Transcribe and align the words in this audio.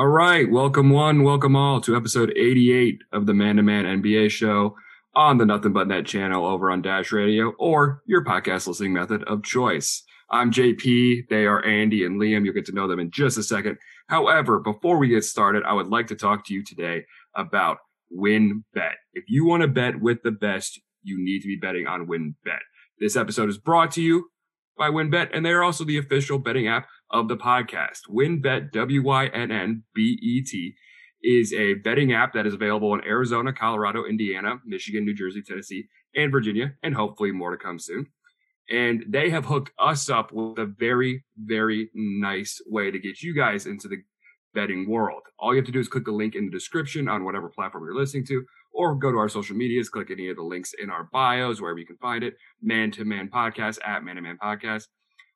All 0.00 0.06
right, 0.06 0.50
welcome 0.50 0.88
one, 0.88 1.24
welcome 1.24 1.54
all 1.54 1.78
to 1.82 1.94
episode 1.94 2.32
88 2.34 3.02
of 3.12 3.26
the 3.26 3.34
Man 3.34 3.56
to 3.56 3.62
Man 3.62 3.84
NBA 3.84 4.30
show 4.30 4.74
on 5.14 5.36
the 5.36 5.44
Nothing 5.44 5.74
But 5.74 5.88
Net 5.88 6.06
channel 6.06 6.46
over 6.46 6.70
on 6.70 6.80
Dash 6.80 7.12
Radio 7.12 7.50
or 7.58 8.02
your 8.06 8.24
podcast 8.24 8.66
listening 8.66 8.94
method 8.94 9.22
of 9.24 9.42
choice. 9.42 10.02
I'm 10.32 10.52
JP. 10.52 11.28
They 11.28 11.46
are 11.46 11.64
Andy 11.64 12.04
and 12.04 12.20
Liam. 12.20 12.44
You'll 12.44 12.54
get 12.54 12.66
to 12.66 12.72
know 12.72 12.86
them 12.86 13.00
in 13.00 13.10
just 13.10 13.36
a 13.36 13.42
second. 13.42 13.78
However, 14.08 14.60
before 14.60 14.96
we 14.96 15.08
get 15.08 15.24
started, 15.24 15.64
I 15.64 15.72
would 15.72 15.88
like 15.88 16.06
to 16.08 16.14
talk 16.14 16.46
to 16.46 16.54
you 16.54 16.64
today 16.64 17.04
about 17.34 17.78
WynnBET. 18.16 18.94
If 19.12 19.24
you 19.26 19.44
want 19.44 19.62
to 19.62 19.68
bet 19.68 20.00
with 20.00 20.22
the 20.22 20.30
best, 20.30 20.80
you 21.02 21.16
need 21.18 21.40
to 21.40 21.48
be 21.48 21.56
betting 21.56 21.88
on 21.88 22.06
WynnBET. 22.06 22.60
This 23.00 23.16
episode 23.16 23.48
is 23.48 23.58
brought 23.58 23.90
to 23.92 24.02
you 24.02 24.30
by 24.78 24.88
WynnBET, 24.88 25.30
and 25.34 25.44
they 25.44 25.50
are 25.50 25.64
also 25.64 25.84
the 25.84 25.98
official 25.98 26.38
betting 26.38 26.68
app 26.68 26.86
of 27.10 27.26
the 27.26 27.36
podcast. 27.36 28.02
WynnBET, 28.08 28.70
W-Y-N-N-B-E-T, 28.70 30.74
is 31.22 31.52
a 31.52 31.74
betting 31.74 32.12
app 32.12 32.34
that 32.34 32.46
is 32.46 32.54
available 32.54 32.94
in 32.94 33.04
Arizona, 33.04 33.52
Colorado, 33.52 34.04
Indiana, 34.04 34.60
Michigan, 34.64 35.04
New 35.04 35.14
Jersey, 35.14 35.42
Tennessee, 35.42 35.88
and 36.14 36.30
Virginia, 36.30 36.74
and 36.84 36.94
hopefully 36.94 37.32
more 37.32 37.50
to 37.50 37.56
come 37.56 37.80
soon. 37.80 38.06
And 38.70 39.04
they 39.08 39.30
have 39.30 39.44
hooked 39.44 39.72
us 39.78 40.08
up 40.08 40.32
with 40.32 40.58
a 40.58 40.66
very, 40.66 41.24
very 41.36 41.90
nice 41.94 42.60
way 42.66 42.90
to 42.90 42.98
get 42.98 43.20
you 43.20 43.34
guys 43.34 43.66
into 43.66 43.88
the 43.88 43.96
betting 44.54 44.88
world. 44.88 45.22
All 45.38 45.52
you 45.52 45.56
have 45.56 45.66
to 45.66 45.72
do 45.72 45.80
is 45.80 45.88
click 45.88 46.04
the 46.04 46.12
link 46.12 46.36
in 46.36 46.46
the 46.46 46.52
description 46.52 47.08
on 47.08 47.24
whatever 47.24 47.48
platform 47.48 47.84
you're 47.84 47.96
listening 47.96 48.26
to, 48.26 48.44
or 48.72 48.94
go 48.94 49.10
to 49.10 49.18
our 49.18 49.28
social 49.28 49.56
medias, 49.56 49.88
click 49.88 50.10
any 50.10 50.28
of 50.28 50.36
the 50.36 50.42
links 50.42 50.72
in 50.80 50.88
our 50.88 51.08
bios, 51.12 51.60
wherever 51.60 51.78
you 51.78 51.86
can 51.86 51.96
find 51.96 52.22
it. 52.22 52.34
Man 52.62 52.92
to 52.92 53.04
Man 53.04 53.28
Podcast 53.28 53.78
at 53.84 54.04
Man 54.04 54.16
to 54.16 54.22
Man 54.22 54.38
Podcast. 54.40 54.84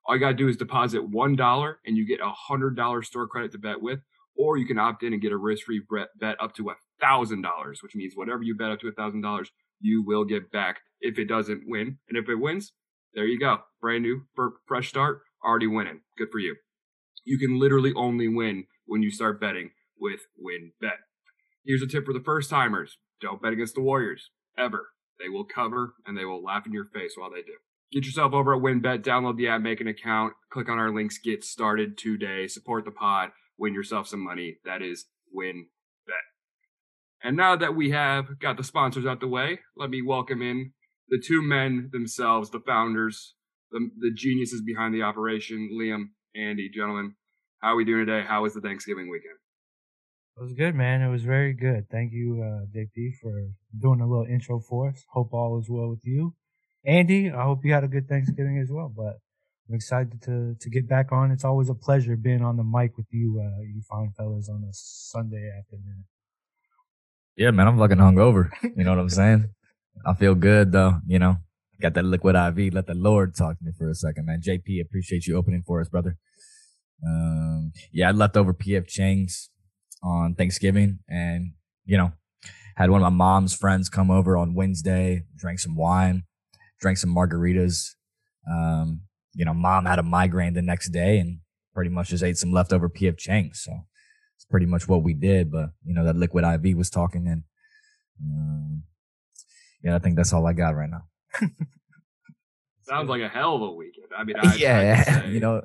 All 0.06 0.14
you 0.14 0.20
got 0.20 0.28
to 0.28 0.34
do 0.34 0.48
is 0.48 0.56
deposit 0.56 1.11
$1 1.11 1.75
and 1.86 1.97
you 1.97 2.06
get 2.06 2.20
a 2.20 2.33
$100 2.51 3.05
store 3.05 3.27
credit 3.27 3.51
to 3.53 3.58
bet 3.58 3.80
with, 3.80 4.01
or 4.36 4.58
you 4.58 4.67
can 4.67 4.78
opt 4.78 5.03
in 5.03 5.12
and 5.12 5.23
get 5.23 5.33
a 5.33 5.36
risk 5.36 5.64
free 5.64 5.83
bet 6.20 6.36
up 6.41 6.55
to 6.55 6.70
$1,000, 7.03 7.83
which 7.83 7.97
means 7.97 8.12
whatever 8.14 8.42
you 8.42 8.55
bet 8.55 8.70
up 8.70 8.80
to 8.80 8.92
$1,000, 8.92 9.47
you 9.80 10.05
will 10.05 10.25
get 10.25 10.53
back 10.53 10.80
if 11.01 11.19
it 11.19 11.25
doesn't 11.25 11.62
win. 11.67 11.98
And 12.08 12.19
if 12.19 12.28
it 12.28 12.36
wins, 12.36 12.73
there 13.15 13.27
you 13.27 13.39
go. 13.39 13.59
Brand 13.81 14.03
new, 14.03 14.23
for 14.34 14.55
fresh 14.67 14.89
start, 14.89 15.23
already 15.45 15.67
winning. 15.67 16.01
Good 16.19 16.29
for 16.33 16.39
you. 16.39 16.57
You 17.25 17.39
can 17.39 17.59
literally 17.59 17.93
only 17.97 18.29
win 18.29 18.65
when 18.87 19.03
you 19.03 19.11
start 19.11 19.41
betting 19.41 19.70
with 19.98 20.20
WynnBET. 20.39 20.97
Here's 21.65 21.83
a 21.83 21.87
tip 21.87 22.05
for 22.05 22.12
the 22.12 22.20
first 22.25 22.51
timers 22.51 22.98
don't 23.20 23.41
bet 23.41 23.53
against 23.53 23.75
the 23.75 23.81
Warriors, 23.81 24.31
ever. 24.59 24.89
They 25.19 25.29
will 25.29 25.45
cover 25.45 25.95
and 26.05 26.19
they 26.19 26.25
will 26.25 26.42
laugh 26.42 26.67
in 26.67 26.73
your 26.73 26.87
face 26.87 27.12
while 27.17 27.31
they 27.31 27.42
do. 27.42 27.55
Get 27.92 28.05
yourself 28.05 28.33
over 28.33 28.55
at 28.55 28.61
WynnBET, 28.61 29.05
download 29.05 29.37
the 29.37 29.47
app, 29.47 29.61
make 29.61 29.81
an 29.81 29.87
account, 29.87 30.35
click 30.51 30.69
on 30.69 30.79
our 30.79 30.91
links, 30.91 31.19
get 31.19 31.45
started 31.45 31.97
today, 31.97 32.48
support 32.48 32.85
the 32.85 32.91
pod, 32.91 33.31
win 33.57 33.73
yourself 33.73 34.09
some 34.09 34.25
money. 34.25 34.59
That 34.65 34.83
is 34.83 35.07
WynnBET. 35.35 35.67
And 37.23 37.37
now 37.37 37.55
that 37.57 37.77
we 37.77 37.91
have 37.91 38.41
got 38.41 38.57
the 38.57 38.65
sponsors 38.65 39.07
out 39.07 39.20
the 39.20 39.29
way, 39.29 39.61
let 39.77 39.89
me 39.89 40.03
welcome 40.03 40.42
in 40.42 40.73
the 41.08 41.22
two 41.24 41.42
men 41.42 41.91
themselves, 41.92 42.50
the 42.50 42.60
founders, 42.60 43.34
the, 43.70 43.91
the 43.98 44.12
geniuses 44.14 44.62
behind 44.62 44.94
the 44.94 45.02
operation, 45.02 45.70
Liam, 45.80 46.11
Andy, 46.34 46.69
gentlemen. 46.69 47.14
How 47.61 47.72
are 47.72 47.77
we 47.77 47.84
doing 47.84 48.06
today? 48.06 48.24
How 48.27 48.42
was 48.42 48.55
the 48.55 48.61
Thanksgiving 48.61 49.11
weekend? 49.11 49.38
It 50.36 50.42
was 50.42 50.52
good, 50.52 50.74
man. 50.74 51.00
It 51.00 51.11
was 51.11 51.22
very 51.22 51.55
good. 51.55 51.86
Thank 51.91 52.12
you, 52.12 52.42
uh, 52.42 52.66
JP, 52.77 53.12
for 53.22 53.50
doing 53.80 54.00
a 54.00 54.08
little 54.08 54.27
intro 54.27 54.61
for 54.61 54.88
us. 54.88 55.05
Hope 55.12 55.33
all 55.33 55.58
is 55.61 55.70
well 55.70 55.88
with 55.88 56.05
you. 56.05 56.34
Andy, 56.84 57.30
I 57.30 57.45
hope 57.45 57.64
you 57.64 57.73
had 57.73 57.84
a 57.84 57.89
good 57.89 58.08
Thanksgiving 58.08 58.58
as 58.58 58.68
well. 58.70 58.92
But 58.95 59.20
I'm 59.68 59.74
excited 59.77 60.20
to 60.23 60.56
to 60.61 60.70
get 60.70 60.89
back 60.89 61.12
on. 61.12 61.30
It's 61.30 61.45
always 61.45 61.70
a 61.70 61.74
pleasure 61.74 62.17
being 62.17 62.42
on 62.42 62.56
the 62.56 62.64
mic 62.64 62.96
with 62.96 63.06
you, 63.11 63.40
uh, 63.40 63.62
you 63.62 63.80
fine 63.89 64.12
fellas, 64.17 64.48
on 64.48 64.64
a 64.64 64.73
Sunday 64.73 65.50
afternoon. 65.58 66.05
Yeah, 67.36 67.50
man, 67.52 67.68
I'm 67.68 67.79
fucking 67.79 67.98
hungover. 67.98 68.50
You 68.62 68.84
know 68.84 68.90
what 68.90 69.00
I'm 69.00 69.08
saying? 69.08 69.48
I 70.06 70.14
feel 70.14 70.34
good 70.34 70.72
though. 70.72 71.00
You 71.06 71.18
know, 71.18 71.36
got 71.80 71.94
that 71.94 72.05
liquid 72.05 72.36
IV. 72.36 72.74
Let 72.74 72.86
the 72.86 72.94
Lord 72.94 73.34
talk 73.34 73.58
to 73.58 73.64
me 73.64 73.72
for 73.77 73.88
a 73.88 73.94
second, 73.94 74.27
man. 74.27 74.40
JP, 74.40 74.80
appreciate 74.82 75.27
you 75.27 75.36
opening 75.36 75.62
for 75.66 75.80
us, 75.80 75.88
brother. 75.88 76.16
Um, 77.06 77.72
yeah, 77.92 78.08
I 78.08 78.12
left 78.12 78.36
over 78.36 78.55
PF 78.55 78.86
Chang's 78.86 79.50
on 80.02 80.34
Thanksgiving, 80.34 81.00
and 81.08 81.52
you 81.84 81.96
know, 81.96 82.12
had 82.77 82.90
one 82.90 83.02
of 83.02 83.12
my 83.12 83.16
mom's 83.16 83.55
friends 83.55 83.88
come 83.88 84.10
over 84.10 84.36
on 84.36 84.55
Wednesday, 84.55 85.24
drank 85.36 85.58
some 85.58 85.77
wine, 85.77 86.24
drank 86.80 86.98
some 86.98 87.14
margaritas. 87.14 87.90
Um, 88.50 89.02
you 89.34 89.44
know, 89.44 89.55
mom 89.55 89.86
had 89.86 89.98
a 89.98 90.02
migraine 90.02 90.55
the 90.55 90.62
next 90.62 90.90
day 90.90 91.18
and 91.18 91.40
pretty 91.74 91.90
much 91.90 92.08
just 92.08 92.22
ate 92.22 92.38
some 92.38 92.52
leftover 92.52 92.88
PF 92.88 93.18
Chang's. 93.18 93.62
So 93.62 93.72
it's 94.36 94.44
pretty 94.44 94.66
much 94.66 94.86
what 94.88 95.02
we 95.02 95.12
did. 95.12 95.50
But 95.50 95.70
you 95.84 95.94
know, 95.94 96.05
that 96.05 96.16
liquid 96.16 96.44
IV 96.44 96.76
was 96.76 96.90
talking, 96.90 97.26
and 97.26 97.42
um, 98.22 98.82
yeah, 99.84 99.95
I 99.95 99.98
think 99.98 100.17
that's 100.17 100.33
all 100.33 100.46
I 100.46 100.55
got 100.55 100.74
right 100.74 100.89
now. 100.90 101.05
Sounds 102.83 103.08
like 103.08 103.20
a 103.20 103.28
hell 103.28 103.56
of 103.56 103.62
a 103.62 103.70
weekend. 103.70 104.06
I 104.17 104.24
mean, 104.24 104.36
I, 104.42 104.55
yeah, 104.56 105.22
I 105.24 105.27
you 105.27 105.40
know, 105.40 105.62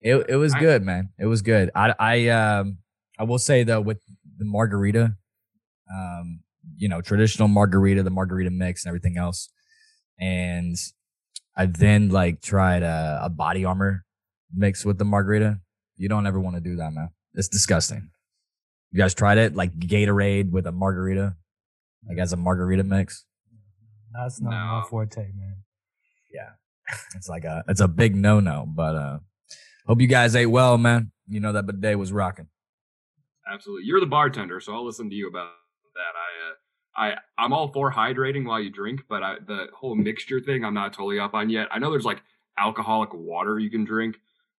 it 0.00 0.26
it 0.28 0.36
was 0.36 0.54
I, 0.54 0.60
good, 0.60 0.84
man. 0.84 1.10
It 1.18 1.26
was 1.26 1.42
good. 1.42 1.70
I 1.74 1.94
I 1.98 2.28
um 2.28 2.78
I 3.18 3.24
will 3.24 3.38
say 3.38 3.64
though 3.64 3.80
with 3.80 3.98
the 4.38 4.44
margarita, 4.44 5.16
um, 5.92 6.40
you 6.76 6.88
know, 6.88 7.00
traditional 7.00 7.48
margarita, 7.48 8.04
the 8.04 8.10
margarita 8.10 8.50
mix 8.50 8.84
and 8.84 8.90
everything 8.90 9.18
else. 9.18 9.50
And 10.20 10.76
I 11.56 11.66
then 11.66 12.10
like 12.10 12.40
tried 12.40 12.84
a, 12.84 13.20
a 13.24 13.28
body 13.28 13.64
armor 13.64 14.04
mix 14.54 14.84
with 14.84 14.98
the 14.98 15.04
margarita. 15.04 15.58
You 15.96 16.08
don't 16.08 16.26
ever 16.28 16.38
want 16.38 16.54
to 16.54 16.62
do 16.62 16.76
that, 16.76 16.92
man. 16.92 17.10
It's 17.34 17.48
disgusting. 17.48 18.10
You 18.92 18.98
guys 18.98 19.14
tried 19.14 19.38
it? 19.38 19.56
Like 19.56 19.76
Gatorade 19.76 20.50
with 20.50 20.66
a 20.66 20.72
margarita? 20.72 21.34
Like 22.08 22.18
as 22.18 22.32
a 22.32 22.36
margarita 22.36 22.84
mix? 22.84 23.24
That's 24.12 24.40
not 24.40 24.50
no. 24.50 24.80
my 24.80 24.84
forte, 24.88 25.16
man. 25.20 25.56
Yeah. 26.32 26.50
It's 27.14 27.28
like 27.28 27.44
a 27.44 27.64
it's 27.68 27.80
a 27.80 27.88
big 27.88 28.16
no 28.16 28.40
no. 28.40 28.66
But 28.66 28.96
uh 28.96 29.18
hope 29.86 30.00
you 30.00 30.06
guys 30.06 30.34
ate 30.34 30.46
well, 30.46 30.78
man. 30.78 31.12
You 31.26 31.40
know 31.40 31.52
that 31.52 31.66
bidet 31.66 31.98
was 31.98 32.12
rocking 32.12 32.48
absolutely. 33.52 33.86
You're 33.86 34.00
the 34.00 34.06
bartender, 34.06 34.60
so 34.60 34.74
I'll 34.74 34.84
listen 34.84 35.08
to 35.10 35.16
you 35.16 35.28
about 35.28 35.50
that. 35.94 37.04
I, 37.04 37.10
uh, 37.10 37.14
I, 37.14 37.42
I'm 37.42 37.52
all 37.52 37.68
for 37.68 37.92
hydrating 37.92 38.44
while 38.44 38.60
you 38.60 38.70
drink, 38.70 39.02
but 39.08 39.22
I, 39.22 39.36
the 39.46 39.66
whole 39.74 39.94
mixture 39.94 40.40
thing, 40.40 40.64
I'm 40.64 40.74
not 40.74 40.92
totally 40.92 41.18
up 41.18 41.34
on 41.34 41.50
yet. 41.50 41.68
I 41.70 41.78
know 41.78 41.90
there's 41.90 42.04
like 42.04 42.22
alcoholic 42.58 43.14
water 43.14 43.58
you 43.58 43.70
can 43.70 43.84
drink. 43.84 44.16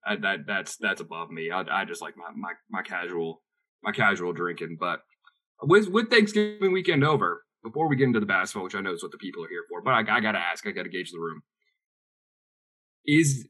Uh, 0.07 0.15
that 0.21 0.47
that's 0.47 0.77
that's 0.77 1.01
above 1.01 1.29
me. 1.29 1.51
I, 1.51 1.81
I 1.81 1.85
just 1.85 2.01
like 2.01 2.15
my, 2.15 2.31
my 2.33 2.53
my 2.69 2.81
casual 2.81 3.41
my 3.83 3.91
casual 3.91 4.31
drinking. 4.31 4.77
But 4.79 5.01
with 5.61 5.89
with 5.89 6.09
Thanksgiving 6.09 6.71
weekend 6.71 7.03
over, 7.03 7.43
before 7.63 7.89
we 7.89 7.95
get 7.95 8.05
into 8.05 8.19
the 8.19 8.25
basketball, 8.25 8.63
which 8.63 8.75
I 8.75 8.81
know 8.81 8.93
is 8.93 9.03
what 9.03 9.11
the 9.11 9.17
people 9.17 9.43
are 9.43 9.49
here 9.49 9.65
for, 9.69 9.81
but 9.81 9.91
I, 9.91 9.99
I 9.99 10.19
got 10.19 10.33
to 10.33 10.39
ask, 10.39 10.65
I 10.65 10.71
got 10.71 10.83
to 10.83 10.89
gauge 10.89 11.11
the 11.11 11.19
room. 11.19 11.41
Is 13.05 13.47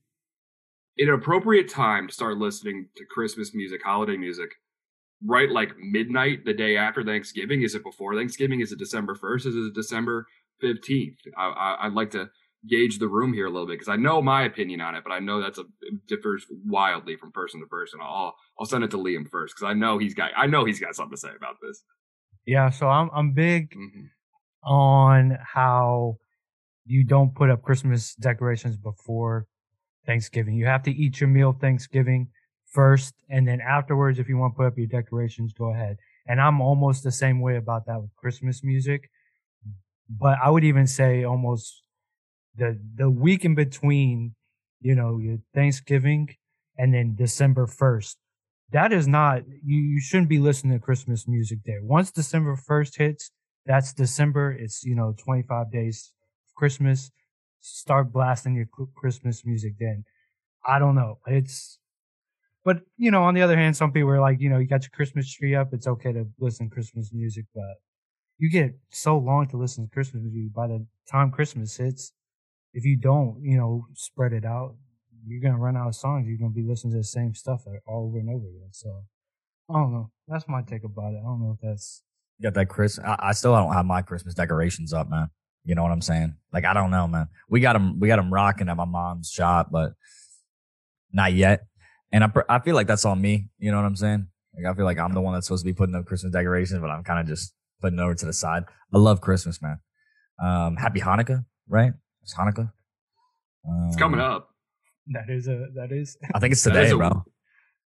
it 0.98 1.08
an 1.08 1.16
appropriate 1.16 1.70
time 1.70 2.08
to 2.08 2.14
start 2.14 2.38
listening 2.38 2.90
to 2.98 3.06
Christmas 3.06 3.54
music, 3.54 3.82
holiday 3.84 4.18
music, 4.18 4.50
right 5.26 5.50
like 5.50 5.78
midnight 5.78 6.46
the 6.46 6.54
day 6.54 6.78
after 6.78 7.04
Thanksgiving? 7.04 7.62
Is 7.62 7.76
it 7.76 7.84
before 7.84 8.16
Thanksgiving? 8.16 8.62
Is 8.62 8.72
it 8.72 8.80
December 8.80 9.16
1st? 9.16 9.46
Is 9.46 9.56
it 9.56 9.74
December 9.74 10.28
15th? 10.64 11.18
I, 11.38 11.88
would 11.88 11.94
like 11.94 12.12
to 12.12 12.30
gauge 12.68 13.00
the 13.00 13.08
room 13.08 13.34
here 13.34 13.46
a 13.46 13.50
little 13.50 13.68
bit 13.68 13.80
because 13.80 13.88
I 13.88 13.96
know 13.96 14.22
my 14.22 14.44
opinion 14.44 14.82
on 14.82 14.96
it, 14.96 15.04
but 15.06 15.14
I 15.14 15.20
know 15.20 15.42
that's 15.42 15.60
a 15.60 15.64
differs 16.08 16.46
wildly 16.66 17.16
from 17.16 17.32
person 17.32 17.62
to 17.62 17.68
person. 17.68 18.00
I'll 18.02 18.36
I'll 18.60 18.66
send 18.66 18.84
it 18.84 18.92
to 18.92 18.98
Liam 18.98 19.30
first 19.30 19.56
because 19.56 19.70
I 19.70 19.74
know 19.74 19.98
he's 19.98 20.14
got 20.14 20.32
I 20.36 20.48
know 20.48 20.66
he's 20.66 20.80
got 20.80 20.96
something 20.96 21.16
to 21.16 21.22
say 21.22 21.30
about 21.36 21.56
this. 21.62 21.82
Yeah, 22.50 22.72
so 22.72 22.90
I'm 22.90 23.12
I'm 23.14 23.34
big 23.34 23.76
mm-hmm. 23.76 24.06
on 24.68 25.38
how 25.40 26.18
you 26.84 27.04
don't 27.04 27.36
put 27.36 27.52
up 27.52 27.62
Christmas 27.62 28.16
decorations 28.16 28.76
before 28.76 29.46
Thanksgiving. 30.08 30.56
You 30.56 30.66
have 30.66 30.82
to 30.84 30.92
eat 30.92 31.20
your 31.20 31.30
meal 31.30 31.54
Thanksgiving 31.54 32.30
first, 32.66 33.14
and 33.30 33.48
then 33.48 33.62
afterwards, 33.62 34.18
if 34.18 34.28
you 34.28 34.38
want 34.38 34.56
to 34.56 34.58
put 34.58 34.66
up 34.66 34.80
your 34.80 34.88
decorations, 34.88 35.54
go 35.54 35.72
ahead. 35.72 35.98
And 36.28 36.42
I'm 36.42 36.60
almost 36.60 37.04
the 37.04 37.12
same 37.12 37.40
way 37.40 37.56
about 37.58 37.86
that 37.86 38.02
with 38.02 38.16
Christmas 38.16 38.64
music. 38.64 39.12
But 40.10 40.40
I 40.44 40.50
would 40.50 40.64
even 40.64 40.88
say 40.88 41.24
almost 41.26 41.84
the 42.56 42.80
the 42.96 43.12
week 43.12 43.46
in 43.46 43.54
between, 43.54 44.34
you 44.82 44.96
know, 44.96 45.20
your 45.20 45.38
Thanksgiving 45.54 46.36
and 46.80 46.96
then 46.96 47.14
December 47.16 47.68
first. 47.68 48.18
That 48.72 48.94
is 48.94 49.08
not 49.08 49.44
you. 49.64 49.78
You 49.82 50.00
shouldn't 50.00 50.30
be 50.30 50.40
listening 50.40 50.78
to 50.78 50.84
Christmas 50.84 51.28
music 51.28 51.60
there. 51.66 51.82
Once 51.82 52.12
December 52.12 52.56
first 52.56 52.98
hits, 52.98 53.32
that's 53.66 53.94
December. 53.94 54.52
It's 54.52 54.84
you 54.84 54.96
know 54.96 55.16
25 55.18 55.72
days 55.72 56.14
Christmas. 56.56 57.12
Start 57.62 58.12
blasting 58.14 58.56
your 58.56 58.68
Christmas 58.96 59.44
music 59.46 59.74
then. 59.80 60.06
I 60.68 60.80
don't 60.80 60.96
know. 60.96 61.20
It's 61.28 61.80
But 62.66 62.82
you 62.98 63.12
know, 63.12 63.24
on 63.24 63.36
the 63.36 63.42
other 63.44 63.58
hand, 63.58 63.78
some 63.78 63.92
people 63.94 64.10
are 64.12 64.22
like, 64.22 64.42
you 64.42 64.50
know, 64.50 64.60
you 64.60 64.68
got 64.68 64.84
your 64.84 64.92
Christmas 64.92 65.32
tree 65.34 65.56
up. 65.56 65.74
It's 65.74 65.88
okay 65.88 66.14
to 66.14 66.28
listen 66.40 66.70
to 66.70 66.74
Christmas 66.74 67.12
music, 67.14 67.46
but 67.56 67.78
you 68.40 68.52
get 68.52 68.80
so 68.92 69.18
long 69.18 69.48
to 69.50 69.58
listen 69.58 69.86
to 69.86 69.92
Christmas 69.94 70.24
music. 70.24 70.54
By 70.54 70.68
the 70.68 70.86
time 71.12 71.32
Christmas 71.32 71.78
hits, 71.78 72.14
if 72.74 72.86
you 72.86 72.98
don't, 72.98 73.42
you 73.44 73.58
know, 73.58 73.88
spread 73.96 74.34
it 74.34 74.46
out, 74.46 74.76
you're 75.30 75.42
gonna 75.42 75.62
run 75.62 75.78
out 75.78 75.88
of 75.88 75.96
songs. 75.96 76.28
You're 76.28 76.38
gonna 76.38 76.52
be 76.52 76.64
listening 76.64 76.92
to 76.94 76.98
the 76.98 77.04
same 77.04 77.34
stuff 77.34 77.64
all 77.86 78.08
over 78.08 78.20
and 78.20 78.30
over 78.30 78.48
again. 78.48 78.70
So 78.72 79.04
I 79.70 79.74
don't 79.74 79.94
know. 79.94 80.12
That's 80.28 80.48
my 80.48 80.62
take 80.62 80.84
about 80.84 81.14
it. 81.14 81.20
I 81.20 81.28
don't 81.28 81.42
know 81.42 81.56
if 81.56 81.62
that's 81.62 82.04
you 82.40 82.44
got 82.44 82.54
that 82.56 82.70
Chris. 82.70 83.00
I, 83.00 83.16
I 83.20 83.32
still 83.34 83.54
don't 83.54 83.74
have 83.74 83.86
my 83.86 84.02
Christmas 84.02 84.34
decorations 84.34 84.94
up, 84.94 85.10
man. 85.10 85.30
You 85.66 85.76
know 85.76 85.84
what 85.84 85.92
I'm 85.92 86.02
saying? 86.02 86.36
Like 86.54 86.66
I 86.66 86.74
don't 86.74 86.92
know, 86.92 87.08
man. 87.08 87.28
We 87.50 87.60
got 87.60 87.74
them. 87.74 88.00
We 88.00 88.08
got 88.08 88.16
them 88.16 88.34
rocking 88.34 88.70
at 88.70 88.78
my 88.78 88.86
mom's 88.86 89.30
shop, 89.30 89.70
but 89.72 89.94
not 91.12 91.34
yet. 91.34 91.66
And 92.12 92.24
I 92.24 92.32
I 92.48 92.60
feel 92.60 92.76
like 92.76 92.88
that's 92.88 93.06
on 93.06 93.22
me. 93.22 93.50
You 93.60 93.72
know 93.72 93.78
what 93.78 93.86
I'm 93.86 93.96
saying? 93.96 94.28
Like 94.56 94.72
I 94.72 94.76
feel 94.76 94.86
like 94.86 94.98
I'm 94.98 95.14
the 95.14 95.22
one 95.22 95.34
that's 95.34 95.48
supposed 95.48 95.64
to 95.64 95.70
be 95.70 95.76
putting 95.76 95.96
up 95.96 96.06
Christmas 96.06 96.34
decorations, 96.34 96.80
but 96.80 96.90
I'm 96.90 97.04
kind 97.04 97.20
of 97.20 97.28
just 97.28 97.54
putting 97.82 98.00
it 98.00 98.02
over 98.02 98.16
to 98.16 98.26
the 98.26 98.34
side. 98.34 98.64
I 98.94 98.98
love 98.98 99.22
Christmas, 99.22 99.62
man. 99.62 99.80
Um, 100.42 100.78
happy 100.78 101.02
Hanukkah, 101.02 101.46
right? 101.68 101.92
It's 102.24 102.34
Hanukkah. 102.34 102.72
Um, 103.68 103.88
it's 103.88 103.98
coming 103.98 104.20
um, 104.20 104.32
up. 104.32 104.50
That 105.10 105.30
is 105.30 105.48
a 105.48 105.68
that 105.76 105.92
is. 105.92 106.18
I 106.34 106.40
think 106.40 106.54
it's 106.54 106.64
today, 106.64 106.92
a, 106.92 106.98
bro. 106.98 107.24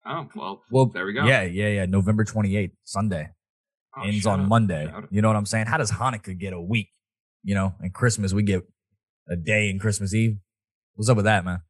Oh 0.05 0.27
well, 0.35 0.61
well, 0.71 0.85
there 0.87 1.05
we 1.05 1.13
go. 1.13 1.25
Yeah, 1.25 1.43
yeah, 1.43 1.67
yeah. 1.67 1.85
November 1.85 2.23
28th, 2.23 2.71
Sunday. 2.83 3.29
Oh, 3.97 4.03
ends 4.03 4.25
on 4.25 4.41
up. 4.41 4.47
Monday. 4.47 4.91
You 5.11 5.21
know 5.21 5.27
what 5.27 5.37
I'm 5.37 5.45
saying? 5.45 5.65
How 5.65 5.77
does 5.77 5.91
Hanukkah 5.91 6.37
get 6.37 6.53
a 6.53 6.61
week? 6.61 6.89
You 7.43 7.55
know, 7.55 7.75
and 7.79 7.93
Christmas 7.93 8.33
we 8.33 8.43
get 8.43 8.63
a 9.29 9.35
day 9.35 9.69
in 9.69 9.79
Christmas 9.79 10.13
Eve. 10.13 10.37
What's 10.95 11.09
up 11.09 11.17
with 11.17 11.25
that, 11.25 11.45
man? 11.45 11.61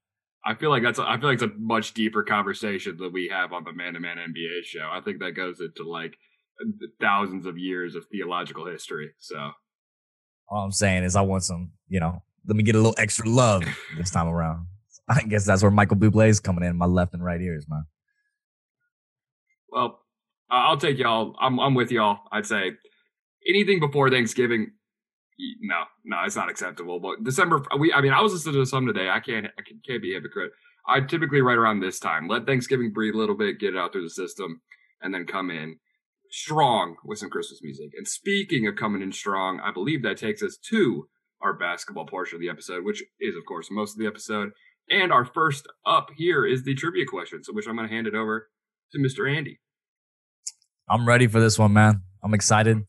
I 0.46 0.56
feel 0.56 0.70
like 0.70 0.84
that's 0.84 1.00
a, 1.00 1.04
I 1.04 1.20
feel 1.20 1.30
like 1.30 1.42
it's 1.42 1.44
a 1.44 1.52
much 1.58 1.94
deeper 1.94 2.24
conversation 2.24 2.98
that 3.00 3.12
we 3.12 3.30
have 3.32 3.52
on 3.52 3.64
the 3.64 3.74
Man 3.74 3.94
to 3.94 4.00
Man 4.00 4.18
NBA 4.18 4.64
show. 4.64 4.88
I 4.92 5.02
think 5.02 5.20
that 5.20 5.32
goes 5.32 5.60
into 5.60 5.90
like 5.90 6.16
thousands 7.02 7.46
of 7.46 7.58
years 7.58 7.96
of 7.96 8.06
theological 8.12 8.66
history. 8.66 9.12
So 9.20 9.52
all 10.50 10.64
I'm 10.64 10.72
saying 10.72 11.04
is 11.04 11.16
I 11.16 11.22
want 11.22 11.44
some, 11.44 11.72
you 11.88 12.00
know, 12.00 12.24
let 12.48 12.56
me 12.56 12.64
get 12.64 12.76
a 12.76 12.80
little 12.80 12.96
extra 12.98 13.30
love 13.30 13.64
this 13.98 14.12
time 14.12 14.28
around. 14.28 14.68
I 15.18 15.22
guess 15.22 15.46
that's 15.46 15.62
where 15.64 15.72
Michael 15.72 15.98
Bublé 15.98 16.30
is 16.30 16.40
coming 16.40 16.64
in 16.64 16.78
my 16.78 16.86
left 16.86 17.14
and 17.14 17.24
right 17.24 17.42
ears, 17.42 17.66
man. 17.68 17.86
Well, 19.72 20.00
I'll 20.50 20.78
take 20.78 20.98
y'all. 20.98 21.36
I'm 21.40 21.60
I'm 21.60 21.76
with 21.76 21.92
y'all. 21.92 22.20
I'd 22.32 22.46
say 22.46 22.72
anything 23.48 23.80
before 23.80 24.10
Thanksgiving. 24.10 24.72
No, 25.62 25.84
no, 26.04 26.18
it's 26.26 26.36
not 26.36 26.50
acceptable. 26.50 27.00
But 27.00 27.24
December, 27.24 27.64
we. 27.78 27.94
I 27.94 28.02
mean, 28.02 28.14
I 28.14 28.22
was 28.22 28.34
listening 28.34 28.56
to 28.56 28.66
some 28.66 28.86
today. 28.86 29.10
I 29.10 29.20
can't. 29.20 29.46
I 29.46 29.62
can't 29.88 30.02
be 30.02 30.14
a 30.14 30.16
hypocrite. 30.16 30.52
I 30.88 31.02
typically 31.02 31.42
right 31.42 31.58
around 31.58 31.80
this 31.80 32.00
time. 32.00 32.28
Let 32.28 32.46
Thanksgiving 32.46 32.92
breathe 32.92 33.14
a 33.14 33.18
little 33.18 33.38
bit, 33.38 33.60
get 33.60 33.76
it 33.76 33.78
out 33.78 33.92
through 33.92 34.04
the 34.04 34.10
system, 34.10 34.62
and 35.02 35.14
then 35.14 35.26
come 35.26 35.52
in 35.52 35.78
strong 36.32 36.96
with 37.04 37.20
some 37.20 37.30
Christmas 37.30 37.60
music. 37.62 37.92
And 37.96 38.08
speaking 38.08 38.68
of 38.68 38.76
coming 38.76 39.02
in 39.02 39.12
strong, 39.12 39.60
I 39.60 39.72
believe 39.72 40.04
that 40.04 40.18
takes 40.18 40.42
us 40.42 40.58
to 40.70 41.08
our 41.42 41.54
basketball 41.54 42.06
portion 42.06 42.36
of 42.36 42.42
the 42.42 42.50
episode, 42.50 42.84
which 42.84 43.04
is, 43.20 43.36
of 43.36 43.46
course, 43.48 43.70
most 43.72 43.94
of 43.94 44.00
the 44.00 44.08
episode. 44.08 44.52
And 44.90 45.12
our 45.14 45.26
first 45.26 45.68
up 45.86 46.10
here 46.16 46.46
is 46.46 46.64
the 46.64 46.74
trivia 46.74 47.06
question, 47.06 47.44
so 47.44 47.54
which 47.54 47.68
I'm 47.68 47.76
going 47.76 47.88
to 47.88 47.94
hand 47.94 48.08
it 48.08 48.16
over 48.16 48.50
to 48.92 49.00
Mr. 49.00 49.32
Andy. 49.32 49.60
I'm 50.90 51.08
ready 51.08 51.28
for 51.28 51.40
this 51.40 51.60
one, 51.60 51.74
man. 51.74 52.02
I'm 52.24 52.34
excited. 52.34 52.84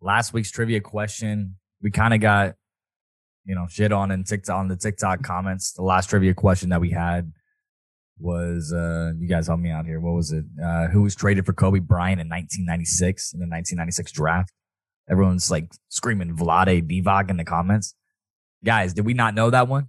Last 0.00 0.32
week's 0.34 0.50
trivia 0.50 0.80
question, 0.80 1.56
we 1.80 1.90
kind 1.90 2.12
of 2.12 2.20
got, 2.20 2.56
you 3.46 3.54
know, 3.54 3.66
shit 3.70 3.92
on 3.92 4.10
in 4.10 4.24
TikTok 4.24 4.56
on 4.56 4.68
the 4.68 4.76
TikTok 4.76 5.22
comments. 5.22 5.72
The 5.72 5.82
last 5.82 6.10
trivia 6.10 6.34
question 6.34 6.68
that 6.68 6.80
we 6.80 6.90
had 6.90 7.32
was, 8.18 8.72
uh, 8.72 9.12
you 9.18 9.26
guys 9.26 9.46
help 9.46 9.60
me 9.60 9.70
out 9.70 9.86
here. 9.86 9.98
What 9.98 10.12
was 10.12 10.32
it? 10.32 10.44
Uh, 10.62 10.88
who 10.88 11.02
was 11.02 11.14
traded 11.14 11.46
for 11.46 11.54
Kobe 11.54 11.78
Bryant 11.78 12.20
in 12.20 12.28
1996 12.28 13.32
in 13.32 13.40
the 13.40 13.44
1996 13.44 14.12
draft? 14.12 14.52
Everyone's 15.10 15.50
like 15.50 15.72
screaming 15.88 16.36
Vlade 16.36 16.86
Divac 16.86 17.30
in 17.30 17.38
the 17.38 17.44
comments. 17.44 17.94
Guys, 18.64 18.92
did 18.92 19.06
we 19.06 19.14
not 19.14 19.34
know 19.34 19.48
that 19.50 19.66
one? 19.66 19.88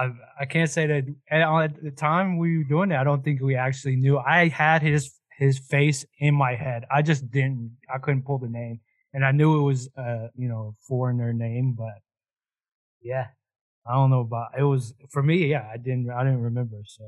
I 0.00 0.10
I 0.40 0.44
can't 0.46 0.70
say 0.70 0.86
that 0.86 1.04
at 1.30 1.82
the 1.82 1.90
time 1.90 2.38
we 2.38 2.58
were 2.58 2.64
doing 2.64 2.90
it. 2.90 2.96
I 2.96 3.04
don't 3.04 3.22
think 3.22 3.40
we 3.42 3.54
actually 3.54 3.96
knew. 3.96 4.18
I 4.18 4.48
had 4.48 4.82
his 4.82 5.14
his 5.38 5.58
face 5.58 6.04
in 6.18 6.34
my 6.34 6.54
head. 6.54 6.84
I 6.90 7.02
just 7.02 7.30
didn't. 7.30 7.76
I 7.92 7.98
couldn't 7.98 8.24
pull 8.24 8.38
the 8.38 8.48
name, 8.48 8.80
and 9.12 9.24
I 9.24 9.32
knew 9.32 9.58
it 9.60 9.62
was 9.62 9.88
a 9.96 10.28
you 10.34 10.48
know 10.48 10.74
foreigner 10.88 11.32
name, 11.32 11.74
but 11.76 11.98
yeah, 13.02 13.26
I 13.86 13.94
don't 13.94 14.10
know 14.10 14.20
about 14.20 14.48
it 14.58 14.62
was 14.62 14.94
for 15.10 15.22
me. 15.22 15.46
Yeah, 15.46 15.68
I 15.72 15.76
didn't. 15.76 16.10
I 16.10 16.24
didn't 16.24 16.42
remember. 16.42 16.78
So 16.84 17.04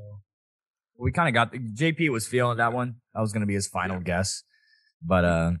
we 0.97 1.11
kind 1.11 1.27
of 1.27 1.33
got 1.33 1.51
the, 1.51 1.59
JP 1.59 2.09
was 2.09 2.27
feeling 2.27 2.57
that 2.57 2.73
one. 2.73 2.95
That 3.15 3.21
was 3.21 3.33
going 3.33 3.41
to 3.41 3.47
be 3.47 3.55
his 3.55 3.67
final 3.67 3.97
yeah. 3.97 4.03
guess, 4.03 4.43
but 5.01 5.25
uh, 5.25 5.51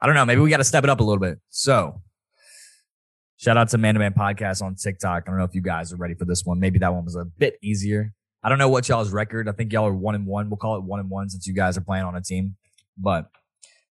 I 0.00 0.06
don't 0.06 0.16
know. 0.16 0.26
Maybe 0.26 0.40
we 0.40 0.50
got 0.50 0.58
to 0.58 0.64
step 0.64 0.82
it 0.84 0.90
up 0.90 0.98
a 0.98 1.04
little 1.04 1.20
bit. 1.20 1.38
So 1.50 2.02
shout 3.36 3.56
out 3.56 3.68
to 3.70 3.78
Man 3.78 3.94
to 3.94 4.00
Man 4.00 4.14
Podcast 4.14 4.62
on 4.62 4.74
TikTok. 4.74 5.24
I 5.26 5.30
don't 5.30 5.38
know 5.38 5.44
if 5.44 5.54
you 5.54 5.60
guys 5.60 5.92
are 5.92 5.96
ready 5.96 6.14
for 6.14 6.24
this 6.24 6.44
one. 6.44 6.58
Maybe 6.58 6.78
that 6.78 6.92
one 6.92 7.04
was 7.04 7.16
a 7.16 7.24
bit 7.24 7.58
easier. 7.62 8.12
I 8.42 8.48
don't 8.48 8.58
know 8.58 8.68
what 8.68 8.88
y'all's 8.88 9.10
record. 9.10 9.48
I 9.48 9.52
think 9.52 9.72
y'all 9.72 9.86
are 9.86 9.94
one 9.94 10.14
and 10.14 10.26
one. 10.26 10.48
We'll 10.48 10.56
call 10.56 10.76
it 10.76 10.84
one 10.84 11.00
and 11.00 11.10
one 11.10 11.28
since 11.28 11.46
you 11.46 11.54
guys 11.54 11.76
are 11.76 11.82
playing 11.82 12.04
on 12.04 12.14
a 12.14 12.20
team. 12.20 12.56
But 12.96 13.26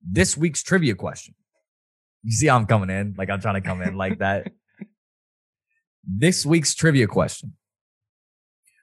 this 0.01 0.37
week's 0.37 0.63
trivia 0.63 0.95
question. 0.95 1.35
You 2.23 2.31
see 2.31 2.47
how 2.47 2.55
I'm 2.55 2.65
coming 2.65 2.89
in? 2.89 3.15
Like 3.17 3.29
I'm 3.29 3.41
trying 3.41 3.55
to 3.55 3.61
come 3.61 3.81
in 3.81 3.95
like 3.95 4.19
that. 4.19 4.51
This 6.07 6.45
week's 6.45 6.75
trivia 6.75 7.07
question. 7.07 7.53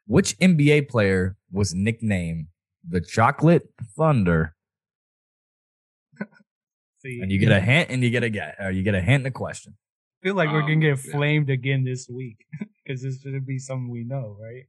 Which 0.08 0.36
NBA 0.40 0.88
player 0.88 1.36
was 1.52 1.72
nicknamed 1.72 2.48
the 2.88 3.00
Chocolate 3.00 3.62
Thunder? 3.96 4.56
See, 6.98 7.20
and 7.20 7.30
you 7.30 7.38
get 7.38 7.52
a 7.52 7.60
hint 7.60 7.90
and 7.90 8.02
you 8.02 8.10
get 8.10 8.24
a 8.24 8.28
get 8.28 8.56
or 8.58 8.72
you 8.72 8.82
get 8.82 8.96
a 8.96 9.00
hint 9.00 9.20
and 9.20 9.26
a 9.28 9.30
question. 9.30 9.76
I 10.22 10.26
feel 10.26 10.36
like 10.36 10.48
um, 10.48 10.54
we're 10.54 10.62
gonna 10.62 10.76
get 10.76 11.00
flamed 11.00 11.50
again 11.50 11.84
this 11.84 12.08
week 12.08 12.46
because 12.84 13.02
this 13.02 13.20
should 13.22 13.44
be 13.44 13.58
something 13.58 13.90
we 13.90 14.04
know, 14.04 14.36
right? 14.40 14.66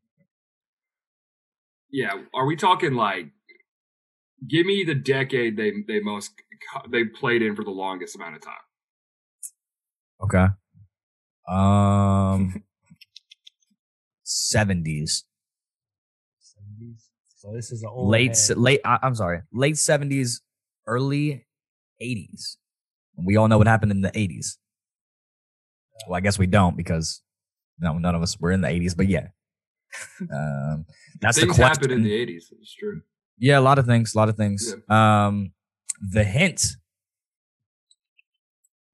Yeah. 1.92 2.24
Are 2.34 2.48
we 2.48 2.56
talking 2.56 2.94
like 2.94 3.28
give 4.48 4.66
me 4.66 4.84
the 4.84 4.96
decade 4.96 5.56
they 5.56 5.72
they 5.88 6.00
most 6.00 6.32
they 6.90 7.04
played 7.06 7.44
in 7.44 7.56
for 7.56 7.64
the 7.64 7.72
longest 7.72 8.16
amount 8.16 8.36
of 8.36 8.42
time? 8.42 8.56
Okay. 10.24 10.48
Um, 11.48 12.64
seventies. 14.24 15.26
Seventies. 16.40 17.10
So 17.38 17.52
this 17.54 17.72
is 17.72 17.84
old 17.84 18.10
late 18.10 18.36
head. 18.48 18.58
late. 18.58 18.82
I'm 18.84 19.14
sorry, 19.14 19.42
late 19.54 19.78
seventies, 19.78 20.42
early 20.88 21.46
eighties. 22.00 22.58
We 23.16 23.36
all 23.36 23.48
know 23.48 23.60
what 23.60 23.68
happened 23.68 23.92
in 23.92 24.02
the 24.02 24.18
eighties. 24.18 24.58
Well, 26.08 26.18
I 26.18 26.22
guess 26.22 26.38
we 26.40 26.48
don't 26.48 26.76
because 26.76 27.22
no, 27.80 27.98
none 27.98 28.16
of 28.16 28.22
us 28.22 28.40
were 28.40 28.52
in 28.52 28.62
the 28.62 28.68
eighties. 28.68 28.96
But 28.96 29.08
yeah, 29.08 29.28
um, 30.22 30.86
that's 31.22 31.40
things 31.40 31.56
the 31.56 31.62
question. 31.62 31.64
happened 31.64 31.92
in 31.92 32.04
the 32.04 32.14
eighties. 32.14 32.52
It's 32.60 32.74
true. 32.74 33.02
Yeah, 33.38 33.60
a 33.60 33.62
lot 33.62 33.80
of 33.80 33.86
things. 33.86 34.16
A 34.16 34.18
lot 34.18 34.30
of 34.30 34.38
things. 34.38 34.76
Yeah. 34.90 35.26
Um, 35.26 35.52
the 36.02 36.24
hint 36.24 36.76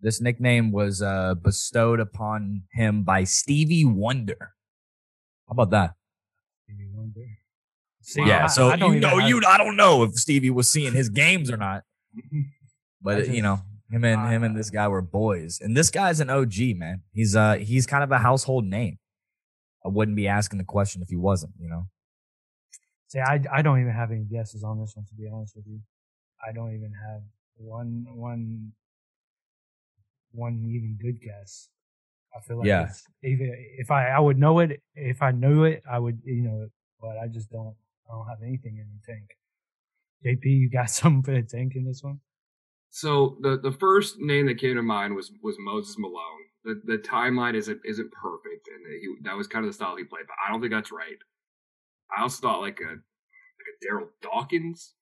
this 0.01 0.21
nickname 0.21 0.71
was 0.71 1.01
uh, 1.01 1.35
bestowed 1.35 1.99
upon 1.99 2.63
him 2.71 3.03
by 3.03 3.23
Stevie 3.23 3.85
Wonder. 3.85 4.53
How 5.47 5.51
about 5.51 5.71
that? 5.71 5.95
Stevie 6.63 6.89
Wonder. 6.93 7.25
See, 8.01 8.25
yeah, 8.25 8.45
I, 8.45 8.47
so 8.47 8.69
I 8.69 8.75
you 8.75 8.99
know, 8.99 9.19
you 9.19 9.41
I 9.45 9.57
don't 9.57 9.75
know 9.75 10.03
if 10.03 10.13
Stevie 10.13 10.49
was 10.49 10.69
seeing 10.69 10.93
his 10.93 11.09
games 11.09 11.51
or 11.51 11.57
not, 11.57 11.83
but 13.01 13.19
just, 13.19 13.31
you 13.31 13.41
know, 13.41 13.59
him 13.91 14.03
and 14.03 14.21
uh, 14.21 14.27
him 14.27 14.43
and 14.43 14.55
this 14.55 14.69
guy 14.69 14.87
were 14.87 15.01
boys, 15.01 15.59
and 15.61 15.75
this 15.75 15.89
guy's 15.89 16.19
an 16.19 16.29
OG 16.29 16.75
man. 16.75 17.01
He's 17.11 17.35
uh 17.35 17.55
he's 17.55 17.85
kind 17.85 18.03
of 18.03 18.11
a 18.11 18.19
household 18.19 18.65
name. 18.65 18.99
I 19.85 19.89
wouldn't 19.89 20.17
be 20.17 20.27
asking 20.27 20.59
the 20.59 20.65
question 20.65 21.01
if 21.01 21.09
he 21.09 21.15
wasn't, 21.15 21.53
you 21.59 21.69
know. 21.69 21.87
See, 23.07 23.19
I 23.19 23.41
I 23.51 23.61
don't 23.61 23.79
even 23.81 23.93
have 23.93 24.11
any 24.11 24.25
guesses 24.25 24.63
on 24.63 24.79
this 24.79 24.93
one 24.95 25.05
to 25.05 25.15
be 25.15 25.27
honest 25.31 25.55
with 25.55 25.65
you. 25.67 25.79
I 26.47 26.51
don't 26.53 26.73
even 26.75 26.91
have 27.07 27.21
one 27.55 28.05
one 28.13 28.73
one 30.31 30.65
even 30.69 30.97
good 31.01 31.19
guess. 31.21 31.69
I 32.35 32.41
feel 32.41 32.59
like 32.59 32.67
yeah. 32.67 32.89
even 33.23 33.51
if 33.79 33.89
I 33.89 34.09
I 34.09 34.19
would 34.19 34.37
know 34.37 34.59
it 34.59 34.81
if 34.93 35.21
I 35.23 35.31
knew 35.31 35.63
it 35.63 35.81
I 35.89 35.97
would 35.97 36.19
you 36.23 36.43
know 36.43 36.67
but 37.01 37.17
I 37.17 37.27
just 37.27 37.49
don't 37.49 37.75
I 38.09 38.15
don't 38.15 38.27
have 38.27 38.41
anything 38.43 38.77
in 38.77 38.87
the 38.93 39.13
tank. 39.13 39.29
JP, 40.25 40.45
you 40.45 40.69
got 40.69 40.89
something 40.89 41.23
for 41.23 41.31
the 41.31 41.47
tank 41.47 41.73
in 41.75 41.85
this 41.85 42.03
one? 42.03 42.19
So 42.91 43.37
the 43.41 43.57
the 43.57 43.71
first 43.71 44.19
name 44.19 44.47
that 44.47 44.57
came 44.57 44.75
to 44.75 44.81
mind 44.81 45.15
was 45.15 45.31
was 45.41 45.55
Moses 45.59 45.95
Malone. 45.97 46.45
The 46.63 46.81
the 46.85 46.97
timeline 46.97 47.55
isn't 47.55 47.79
isn't 47.85 48.11
perfect, 48.11 48.67
and 48.67 48.85
he, 49.01 49.15
that 49.23 49.37
was 49.37 49.47
kind 49.47 49.63
of 49.63 49.69
the 49.69 49.73
style 49.73 49.95
he 49.95 50.03
played. 50.03 50.25
But 50.27 50.35
I 50.45 50.51
don't 50.51 50.61
think 50.61 50.73
that's 50.73 50.91
right. 50.91 51.17
I 52.15 52.21
also 52.23 52.41
thought 52.41 52.61
like 52.61 52.79
a 52.81 52.89
like 52.89 52.97
a 52.97 53.85
Darryl 53.85 54.07
Dawkins, 54.21 54.95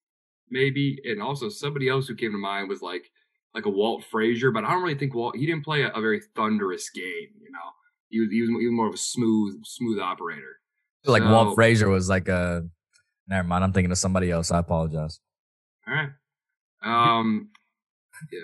maybe, 0.50 1.00
and 1.06 1.22
also 1.22 1.50
somebody 1.50 1.88
else 1.88 2.08
who 2.08 2.16
came 2.16 2.32
to 2.32 2.38
mind 2.38 2.70
was 2.70 2.82
like 2.82 3.06
like 3.56 3.66
a 3.66 3.70
Walt 3.70 4.04
Frazier, 4.04 4.52
but 4.52 4.66
I 4.66 4.72
don't 4.72 4.84
really 4.84 4.98
think 4.98 5.16
Walt. 5.16 5.38
He 5.38 5.46
didn't 5.46 5.64
play 5.64 5.84
a, 5.84 5.90
a 5.90 6.02
very 6.02 6.22
thunderous 6.36 6.90
game. 6.90 7.30
You 7.42 7.52
know, 7.52 7.70
he 8.10 8.20
was, 8.20 8.30
he 8.32 8.42
was 8.42 8.50
he 8.50 8.66
was 8.68 8.74
more 8.74 8.88
of 8.88 8.94
a 8.94 8.98
smooth 8.98 9.64
smooth 9.64 10.00
operator. 10.00 10.60
So, 11.06 11.12
like 11.14 11.24
Walt 11.24 11.56
Frazier 11.56 11.90
was 11.90 12.10
like 12.10 12.28
a 12.28 12.68
Never 13.28 13.48
mind. 13.48 13.64
I'm 13.64 13.74
thinking 13.74 13.92
of 13.92 13.98
somebody 13.98 14.32
else. 14.32 14.52
I 14.52 14.60
apologize. 14.60 15.20
All 15.88 15.94
right. 15.94 16.10
Um. 16.84 17.50
Yeah. 18.32 18.40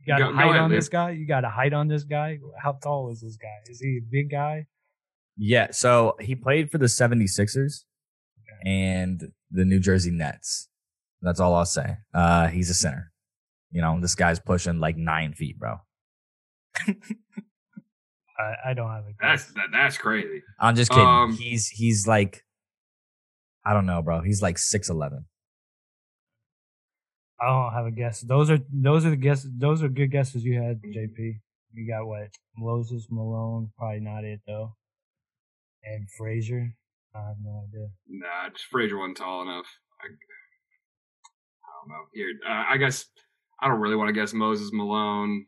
You 0.00 0.06
got 0.06 0.18
Go- 0.18 0.28
a 0.28 0.32
go 0.32 0.36
height 0.36 0.48
ahead, 0.50 0.60
on 0.62 0.70
Liam. 0.70 0.74
this 0.74 0.88
guy? 0.88 1.10
You 1.10 1.26
got 1.26 1.44
a 1.44 1.48
height 1.50 1.72
on 1.72 1.88
this 1.88 2.04
guy? 2.04 2.38
How 2.60 2.72
tall 2.72 3.10
is 3.10 3.20
this 3.20 3.36
guy? 3.36 3.70
Is 3.70 3.80
he 3.80 3.98
a 3.98 4.04
big 4.10 4.30
guy? 4.30 4.66
Yeah. 5.36 5.68
So 5.70 6.16
he 6.20 6.34
played 6.34 6.70
for 6.70 6.78
the 6.78 6.86
76ers 6.86 7.84
and 8.64 9.22
the 9.50 9.64
New 9.64 9.78
Jersey 9.80 10.10
Nets. 10.10 10.68
That's 11.20 11.38
all 11.40 11.54
I'll 11.54 11.64
say. 11.64 11.96
Uh, 12.12 12.48
he's 12.48 12.68
a 12.68 12.74
center. 12.74 13.12
You 13.70 13.80
know, 13.80 13.98
this 14.00 14.14
guy's 14.16 14.40
pushing 14.40 14.80
like 14.80 14.96
nine 14.96 15.34
feet, 15.34 15.58
bro. 15.58 15.76
I, 18.38 18.70
I 18.70 18.74
don't 18.74 18.90
have 18.90 19.04
a 19.04 19.12
That's 19.20 19.46
that, 19.52 19.66
that's 19.72 19.98
crazy. 19.98 20.42
I'm 20.58 20.74
just 20.74 20.90
kidding. 20.90 21.06
Um, 21.06 21.36
he's 21.36 21.68
he's 21.68 22.06
like, 22.06 22.44
I 23.64 23.72
don't 23.74 23.86
know, 23.86 24.02
bro. 24.02 24.20
He's 24.22 24.42
like 24.42 24.58
six 24.58 24.88
eleven. 24.90 25.26
I 27.42 27.46
don't 27.46 27.72
have 27.72 27.86
a 27.86 27.90
guess. 27.90 28.20
Those 28.20 28.50
are 28.50 28.58
those 28.72 29.04
are 29.04 29.10
the 29.10 29.16
guesses. 29.16 29.50
Those 29.58 29.82
are 29.82 29.88
good 29.88 30.12
guesses 30.12 30.44
you 30.44 30.62
had. 30.62 30.80
JP. 30.82 31.40
You 31.74 31.88
got 31.88 32.06
what? 32.06 32.28
Moses 32.56 33.08
Malone, 33.10 33.70
probably 33.76 34.00
not 34.00 34.24
it 34.24 34.40
though. 34.46 34.76
And 35.82 36.08
Frazier, 36.16 36.72
I 37.14 37.18
have 37.18 37.36
no 37.42 37.64
idea. 37.66 37.88
Nah, 38.08 38.50
just 38.50 38.66
Frazier 38.66 38.98
wasn't 38.98 39.16
tall 39.16 39.42
enough. 39.42 39.66
I, 40.00 40.06
I 40.06 41.70
don't 41.80 41.88
know. 41.88 42.04
Here, 42.14 42.28
uh, 42.48 42.64
I 42.70 42.76
guess 42.76 43.06
I 43.60 43.66
don't 43.68 43.80
really 43.80 43.96
want 43.96 44.08
to 44.08 44.12
guess 44.12 44.32
Moses 44.32 44.70
Malone. 44.72 45.46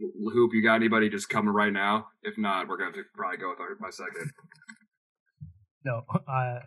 Hoop, 0.00 0.52
you 0.54 0.62
got 0.62 0.76
anybody 0.76 1.10
just 1.10 1.28
coming 1.28 1.52
right 1.52 1.72
now? 1.72 2.06
If 2.22 2.38
not, 2.38 2.68
we're 2.68 2.78
gonna 2.78 2.90
have 2.90 2.94
to 2.94 3.02
probably 3.14 3.36
go 3.36 3.50
with 3.50 3.60
our, 3.60 3.76
my 3.80 3.90
second. 3.90 4.30
No, 5.84 6.04
I 6.28 6.60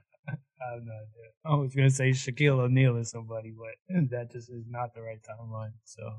I 0.67 0.73
have 0.73 0.83
no 0.83 0.93
idea. 0.93 1.31
I 1.45 1.55
was 1.55 1.75
gonna 1.75 1.89
say 1.89 2.11
Shaquille 2.11 2.59
O'Neal 2.59 2.97
or 2.97 3.03
somebody, 3.03 3.51
but 3.51 4.09
that 4.11 4.31
just 4.31 4.49
is 4.49 4.65
not 4.69 4.93
the 4.93 5.01
right 5.01 5.19
timeline. 5.21 5.73
So 5.83 6.03
All 6.03 6.13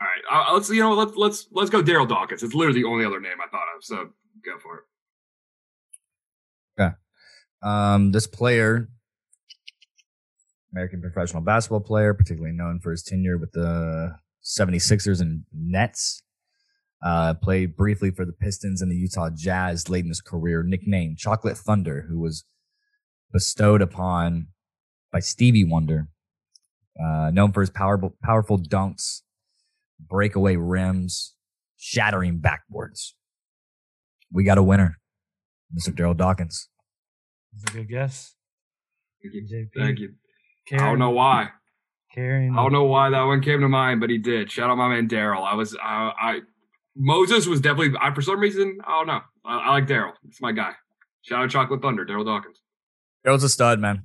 right, 0.00 0.48
uh, 0.48 0.54
let's 0.54 0.70
you 0.70 0.80
know 0.80 0.94
let's 0.94 1.16
let's 1.16 1.46
let's 1.52 1.70
go 1.70 1.82
Darryl 1.82 2.08
Dawkins. 2.08 2.42
It's 2.42 2.54
literally 2.54 2.82
the 2.82 2.88
only 2.88 3.04
other 3.04 3.20
name 3.20 3.36
I 3.44 3.48
thought 3.48 3.66
of, 3.76 3.84
so 3.84 4.10
go 4.44 4.58
for 4.62 4.76
it. 4.78 4.84
Yeah, 6.78 6.92
um, 7.62 8.12
this 8.12 8.26
player, 8.26 8.88
American 10.72 11.00
professional 11.00 11.42
basketball 11.42 11.80
player, 11.80 12.14
particularly 12.14 12.56
known 12.56 12.80
for 12.80 12.92
his 12.92 13.02
tenure 13.02 13.36
with 13.38 13.52
the 13.52 14.16
76ers 14.42 15.20
and 15.20 15.44
Nets. 15.52 16.22
Uh, 17.02 17.32
played 17.32 17.76
briefly 17.76 18.10
for 18.10 18.26
the 18.26 18.32
Pistons 18.32 18.82
and 18.82 18.92
the 18.92 18.96
Utah 18.96 19.30
Jazz 19.34 19.88
late 19.88 20.04
in 20.04 20.10
his 20.10 20.20
career, 20.20 20.62
nicknamed 20.62 21.16
Chocolate 21.16 21.56
Thunder, 21.56 22.04
who 22.10 22.20
was 22.20 22.44
bestowed 23.32 23.82
upon 23.82 24.48
by 25.12 25.20
Stevie 25.20 25.64
Wonder. 25.64 26.08
Uh, 27.02 27.30
known 27.30 27.52
for 27.52 27.60
his 27.60 27.70
powerful, 27.70 28.14
powerful 28.22 28.58
dunks, 28.58 29.22
breakaway 29.98 30.56
rims, 30.56 31.34
shattering 31.76 32.40
backboards. 32.40 33.12
We 34.32 34.44
got 34.44 34.58
a 34.58 34.62
winner, 34.62 34.98
Mr. 35.74 35.94
Darryl 35.94 36.16
Dawkins. 36.16 36.68
it's 37.54 37.72
a 37.72 37.76
good 37.78 37.88
guess. 37.88 38.34
Thank 39.22 39.34
you. 39.34 39.42
JP. 39.42 39.68
Thank 39.76 39.98
you. 39.98 40.14
I 40.72 40.76
don't 40.76 40.98
know 40.98 41.10
why. 41.10 41.48
Carrying. 42.14 42.52
I 42.52 42.56
don't 42.56 42.72
know 42.72 42.84
why 42.84 43.10
that 43.10 43.22
one 43.22 43.40
came 43.40 43.60
to 43.60 43.68
mind, 43.68 44.00
but 44.00 44.10
he 44.10 44.18
did. 44.18 44.50
Shout 44.50 44.68
out 44.68 44.76
my 44.76 44.88
man 44.88 45.08
Darryl. 45.08 45.44
I 45.44 45.54
was, 45.54 45.76
I, 45.82 46.12
I, 46.20 46.40
Moses 46.96 47.46
was 47.46 47.60
definitely. 47.60 47.96
I 48.00 48.12
for 48.12 48.22
some 48.22 48.40
reason, 48.40 48.78
I 48.86 48.98
don't 48.98 49.06
know. 49.06 49.20
I, 49.44 49.58
I 49.58 49.70
like 49.70 49.86
Darryl. 49.86 50.12
It's 50.28 50.40
my 50.40 50.52
guy. 50.52 50.72
Shout 51.22 51.42
out 51.42 51.50
Chocolate 51.50 51.82
Thunder, 51.82 52.04
Darryl 52.04 52.24
Dawkins. 52.24 52.60
Darryl's 53.26 53.44
a 53.44 53.48
stud, 53.48 53.78
man. 53.78 54.04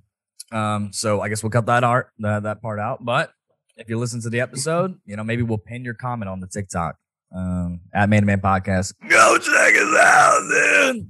Um, 0.52 0.92
so 0.94 1.22
I 1.22 1.30
guess 1.30 1.44
we'll 1.44 1.50
cut 1.50 1.66
that 1.68 1.84
art 1.84 2.10
that, 2.20 2.44
that 2.44 2.62
part 2.62 2.80
out. 2.80 3.04
But 3.04 3.32
if 3.78 3.90
you 3.90 3.98
listen 3.98 4.22
to 4.22 4.30
the 4.30 4.42
episode, 4.42 5.00
you 5.06 5.16
know, 5.16 5.24
maybe 5.24 5.42
we'll 5.42 5.58
pin 5.58 5.84
your 5.84 5.94
comment 5.94 6.30
on 6.30 6.40
the 6.40 6.48
TikTok. 6.48 6.98
Um, 7.36 7.82
at 7.94 8.08
Man 8.08 8.22
to 8.22 8.26
Man 8.28 8.40
Podcast. 8.40 8.94
Go 9.10 9.38
check 9.38 9.76
us 9.76 9.98
out, 10.00 10.42
then. 10.52 11.10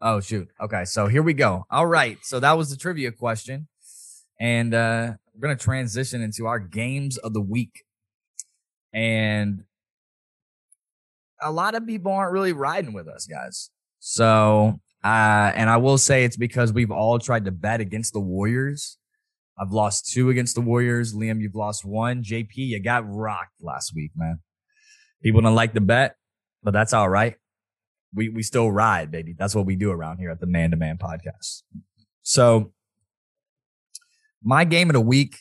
Oh 0.00 0.20
shoot. 0.20 0.48
Okay, 0.60 0.84
so 0.84 1.06
here 1.06 1.22
we 1.22 1.34
go. 1.34 1.64
All 1.70 1.86
right. 1.86 2.18
So 2.22 2.38
that 2.40 2.52
was 2.52 2.70
the 2.70 2.76
trivia 2.76 3.12
question. 3.12 3.68
And 4.38 4.74
uh 4.74 5.12
we're 5.34 5.40
gonna 5.40 5.56
transition 5.56 6.22
into 6.22 6.46
our 6.46 6.58
games 6.58 7.16
of 7.18 7.32
the 7.32 7.40
week. 7.40 7.84
And 8.92 9.64
a 11.40 11.50
lot 11.50 11.74
of 11.74 11.86
people 11.86 12.12
aren't 12.12 12.32
really 12.32 12.52
riding 12.52 12.92
with 12.92 13.08
us, 13.08 13.26
guys. 13.26 13.70
So 14.08 14.78
uh 15.02 15.52
and 15.56 15.68
I 15.68 15.78
will 15.78 15.98
say 15.98 16.22
it's 16.22 16.36
because 16.36 16.72
we've 16.72 16.92
all 16.92 17.18
tried 17.18 17.44
to 17.46 17.50
bet 17.50 17.80
against 17.80 18.12
the 18.12 18.20
Warriors. 18.20 18.98
I've 19.58 19.72
lost 19.72 20.12
two 20.12 20.30
against 20.30 20.54
the 20.54 20.60
Warriors. 20.60 21.12
Liam, 21.12 21.40
you've 21.40 21.56
lost 21.56 21.84
one. 21.84 22.22
JP, 22.22 22.54
you 22.54 22.80
got 22.80 23.02
rocked 23.04 23.60
last 23.60 23.92
week, 23.96 24.12
man. 24.14 24.38
People 25.24 25.40
don't 25.40 25.56
like 25.56 25.74
the 25.74 25.80
bet, 25.80 26.14
but 26.62 26.70
that's 26.70 26.92
all 26.92 27.08
right. 27.08 27.34
We 28.14 28.28
we 28.28 28.44
still 28.44 28.70
ride, 28.70 29.10
baby. 29.10 29.34
That's 29.36 29.56
what 29.56 29.66
we 29.66 29.74
do 29.74 29.90
around 29.90 30.18
here 30.18 30.30
at 30.30 30.38
the 30.38 30.46
Man 30.46 30.70
to 30.70 30.76
Man 30.76 30.98
podcast. 30.98 31.64
So 32.22 32.72
my 34.40 34.64
game 34.64 34.88
of 34.88 34.94
the 34.94 35.00
week 35.00 35.38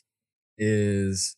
is 0.58 1.38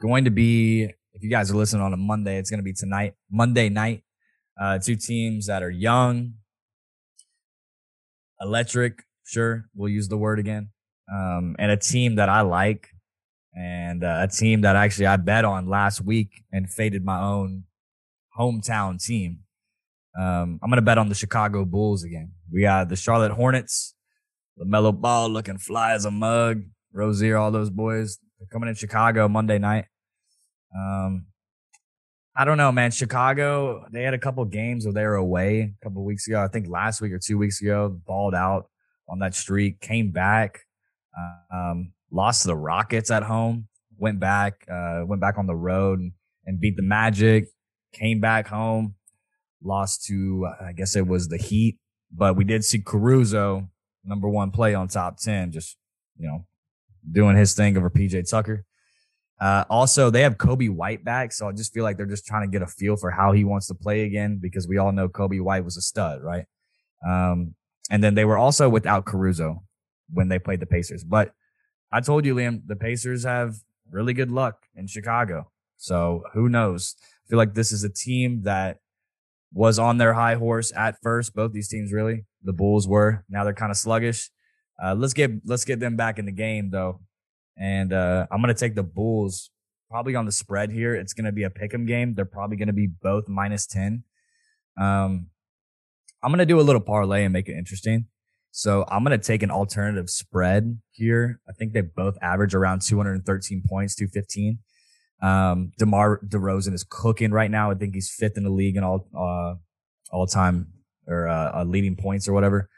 going 0.00 0.26
to 0.26 0.30
be 0.30 0.84
if 1.12 1.24
you 1.24 1.28
guys 1.30 1.50
are 1.50 1.56
listening 1.56 1.82
on 1.82 1.92
a 1.92 1.96
Monday, 1.96 2.38
it's 2.38 2.50
going 2.50 2.60
to 2.60 2.64
be 2.64 2.72
tonight, 2.72 3.14
Monday 3.32 3.68
night. 3.68 4.04
Uh, 4.60 4.78
two 4.78 4.96
teams 4.96 5.46
that 5.46 5.62
are 5.62 5.70
young, 5.70 6.34
electric. 8.40 9.02
Sure, 9.24 9.66
we'll 9.74 9.90
use 9.90 10.08
the 10.08 10.16
word 10.16 10.38
again. 10.38 10.70
Um, 11.12 11.56
and 11.58 11.70
a 11.70 11.76
team 11.76 12.16
that 12.16 12.28
I 12.28 12.40
like, 12.40 12.88
and 13.54 14.02
uh, 14.02 14.18
a 14.22 14.28
team 14.28 14.62
that 14.62 14.76
actually 14.76 15.06
I 15.06 15.16
bet 15.16 15.44
on 15.44 15.68
last 15.68 16.00
week 16.00 16.44
and 16.52 16.70
faded 16.70 17.04
my 17.04 17.20
own 17.20 17.64
hometown 18.38 19.02
team. 19.04 19.40
Um, 20.18 20.58
I'm 20.62 20.70
gonna 20.70 20.82
bet 20.82 20.98
on 20.98 21.08
the 21.08 21.14
Chicago 21.14 21.64
Bulls 21.64 22.04
again. 22.04 22.32
We 22.50 22.62
got 22.62 22.88
the 22.88 22.96
Charlotte 22.96 23.32
Hornets, 23.32 23.94
LaMelo 24.58 24.98
Ball 24.98 25.28
looking 25.28 25.58
fly 25.58 25.92
as 25.92 26.04
a 26.04 26.10
mug, 26.10 26.62
Rozier, 26.92 27.36
all 27.36 27.50
those 27.50 27.70
boys. 27.70 28.18
They're 28.38 28.48
coming 28.50 28.68
in 28.68 28.74
Chicago 28.74 29.28
Monday 29.28 29.58
night. 29.58 29.86
Um, 30.76 31.26
I 32.38 32.44
don't 32.44 32.58
know, 32.58 32.70
man. 32.70 32.90
Chicago, 32.90 33.86
they 33.90 34.02
had 34.02 34.12
a 34.12 34.18
couple 34.18 34.44
games 34.44 34.84
where 34.84 34.92
they 34.92 35.04
were 35.04 35.14
away 35.14 35.72
a 35.80 35.84
couple 35.84 36.04
weeks 36.04 36.28
ago. 36.28 36.42
I 36.42 36.48
think 36.48 36.68
last 36.68 37.00
week 37.00 37.12
or 37.12 37.18
two 37.18 37.38
weeks 37.38 37.62
ago, 37.62 37.98
balled 38.06 38.34
out 38.34 38.68
on 39.08 39.20
that 39.20 39.34
streak, 39.34 39.80
came 39.80 40.10
back, 40.10 40.60
um, 41.50 41.92
lost 42.10 42.42
to 42.42 42.48
the 42.48 42.56
Rockets 42.56 43.10
at 43.10 43.22
home, 43.22 43.68
went 43.96 44.20
back, 44.20 44.66
uh, 44.70 45.02
went 45.06 45.22
back 45.22 45.38
on 45.38 45.46
the 45.46 45.56
road 45.56 45.98
and, 46.44 46.60
beat 46.60 46.76
the 46.76 46.82
Magic, 46.82 47.46
came 47.94 48.20
back 48.20 48.48
home, 48.48 48.96
lost 49.62 50.04
to, 50.06 50.46
I 50.60 50.72
guess 50.72 50.94
it 50.94 51.06
was 51.06 51.28
the 51.28 51.38
Heat, 51.38 51.78
but 52.14 52.36
we 52.36 52.44
did 52.44 52.66
see 52.66 52.80
Caruso, 52.80 53.70
number 54.04 54.28
one 54.28 54.50
play 54.50 54.74
on 54.74 54.88
top 54.88 55.16
10, 55.16 55.52
just, 55.52 55.78
you 56.18 56.26
know, 56.26 56.44
doing 57.10 57.34
his 57.34 57.54
thing 57.54 57.78
over 57.78 57.88
PJ 57.88 58.28
Tucker. 58.28 58.66
Uh, 59.38 59.64
also, 59.68 60.08
they 60.08 60.22
have 60.22 60.36
Coby 60.38 60.70
White 60.70 61.04
back, 61.04 61.32
so 61.32 61.48
I 61.48 61.52
just 61.52 61.74
feel 61.74 61.84
like 61.84 61.96
they're 61.96 62.06
just 62.06 62.26
trying 62.26 62.48
to 62.48 62.52
get 62.52 62.62
a 62.62 62.66
feel 62.66 62.96
for 62.96 63.10
how 63.10 63.32
he 63.32 63.44
wants 63.44 63.66
to 63.66 63.74
play 63.74 64.02
again 64.02 64.38
because 64.40 64.66
we 64.66 64.78
all 64.78 64.92
know 64.92 65.08
Coby 65.08 65.42
White 65.42 65.64
was 65.64 65.76
a 65.76 65.82
stud, 65.82 66.22
right? 66.22 66.46
Um, 67.06 67.54
and 67.90 68.02
then 68.02 68.14
they 68.14 68.24
were 68.24 68.38
also 68.38 68.68
without 68.68 69.04
Caruso 69.04 69.62
when 70.12 70.28
they 70.28 70.38
played 70.38 70.60
the 70.60 70.66
Pacers. 70.66 71.04
But 71.04 71.32
I 71.92 72.00
told 72.00 72.24
you, 72.24 72.34
Liam, 72.34 72.62
the 72.66 72.76
Pacers 72.76 73.24
have 73.24 73.56
really 73.90 74.14
good 74.14 74.30
luck 74.30 74.66
in 74.74 74.86
Chicago. 74.86 75.50
So 75.76 76.22
who 76.32 76.48
knows? 76.48 76.96
I 77.02 77.28
feel 77.28 77.38
like 77.38 77.54
this 77.54 77.72
is 77.72 77.84
a 77.84 77.88
team 77.88 78.42
that 78.42 78.78
was 79.52 79.78
on 79.78 79.98
their 79.98 80.14
high 80.14 80.34
horse 80.34 80.72
at 80.74 80.96
first. 81.02 81.34
Both 81.34 81.52
these 81.52 81.68
teams 81.68 81.92
really, 81.92 82.24
the 82.42 82.52
Bulls 82.52 82.88
were. 82.88 83.24
Now 83.28 83.44
they're 83.44 83.54
kind 83.54 83.70
of 83.70 83.76
sluggish. 83.76 84.30
Uh, 84.82 84.94
let's 84.94 85.14
get 85.14 85.30
let's 85.44 85.64
get 85.64 85.80
them 85.80 85.96
back 85.96 86.18
in 86.18 86.26
the 86.26 86.32
game 86.32 86.70
though, 86.70 87.00
and 87.58 87.92
uh, 87.92 88.26
I'm 88.30 88.40
gonna 88.40 88.54
take 88.54 88.74
the 88.74 88.82
Bulls 88.82 89.50
probably 89.90 90.14
on 90.14 90.26
the 90.26 90.32
spread 90.32 90.70
here. 90.70 90.94
It's 90.94 91.12
gonna 91.12 91.32
be 91.32 91.44
a 91.44 91.50
pick'em 91.50 91.86
game. 91.86 92.14
They're 92.14 92.24
probably 92.24 92.56
gonna 92.56 92.72
be 92.72 92.86
both 92.86 93.28
minus 93.28 93.66
ten. 93.66 94.04
Um, 94.78 95.28
I'm 96.22 96.30
gonna 96.30 96.46
do 96.46 96.60
a 96.60 96.62
little 96.62 96.80
parlay 96.80 97.24
and 97.24 97.32
make 97.32 97.48
it 97.48 97.56
interesting. 97.56 98.06
So 98.50 98.84
I'm 98.88 99.02
gonna 99.02 99.18
take 99.18 99.42
an 99.42 99.50
alternative 99.50 100.10
spread 100.10 100.78
here. 100.90 101.40
I 101.48 101.52
think 101.52 101.72
they 101.72 101.82
both 101.82 102.16
average 102.22 102.54
around 102.54 102.82
213 102.82 103.62
points, 103.66 103.94
215. 103.94 104.58
Um, 105.22 105.72
DeMar 105.78 106.20
DeRozan 106.26 106.74
is 106.74 106.84
cooking 106.88 107.32
right 107.32 107.50
now. 107.50 107.70
I 107.70 107.74
think 107.74 107.94
he's 107.94 108.10
fifth 108.10 108.36
in 108.36 108.44
the 108.44 108.50
league 108.50 108.76
in 108.76 108.84
all 108.84 109.08
uh, 109.16 109.54
all 110.10 110.26
time 110.26 110.68
or 111.06 111.28
uh, 111.28 111.60
uh, 111.60 111.64
leading 111.64 111.96
points 111.96 112.28
or 112.28 112.32
whatever. 112.32 112.68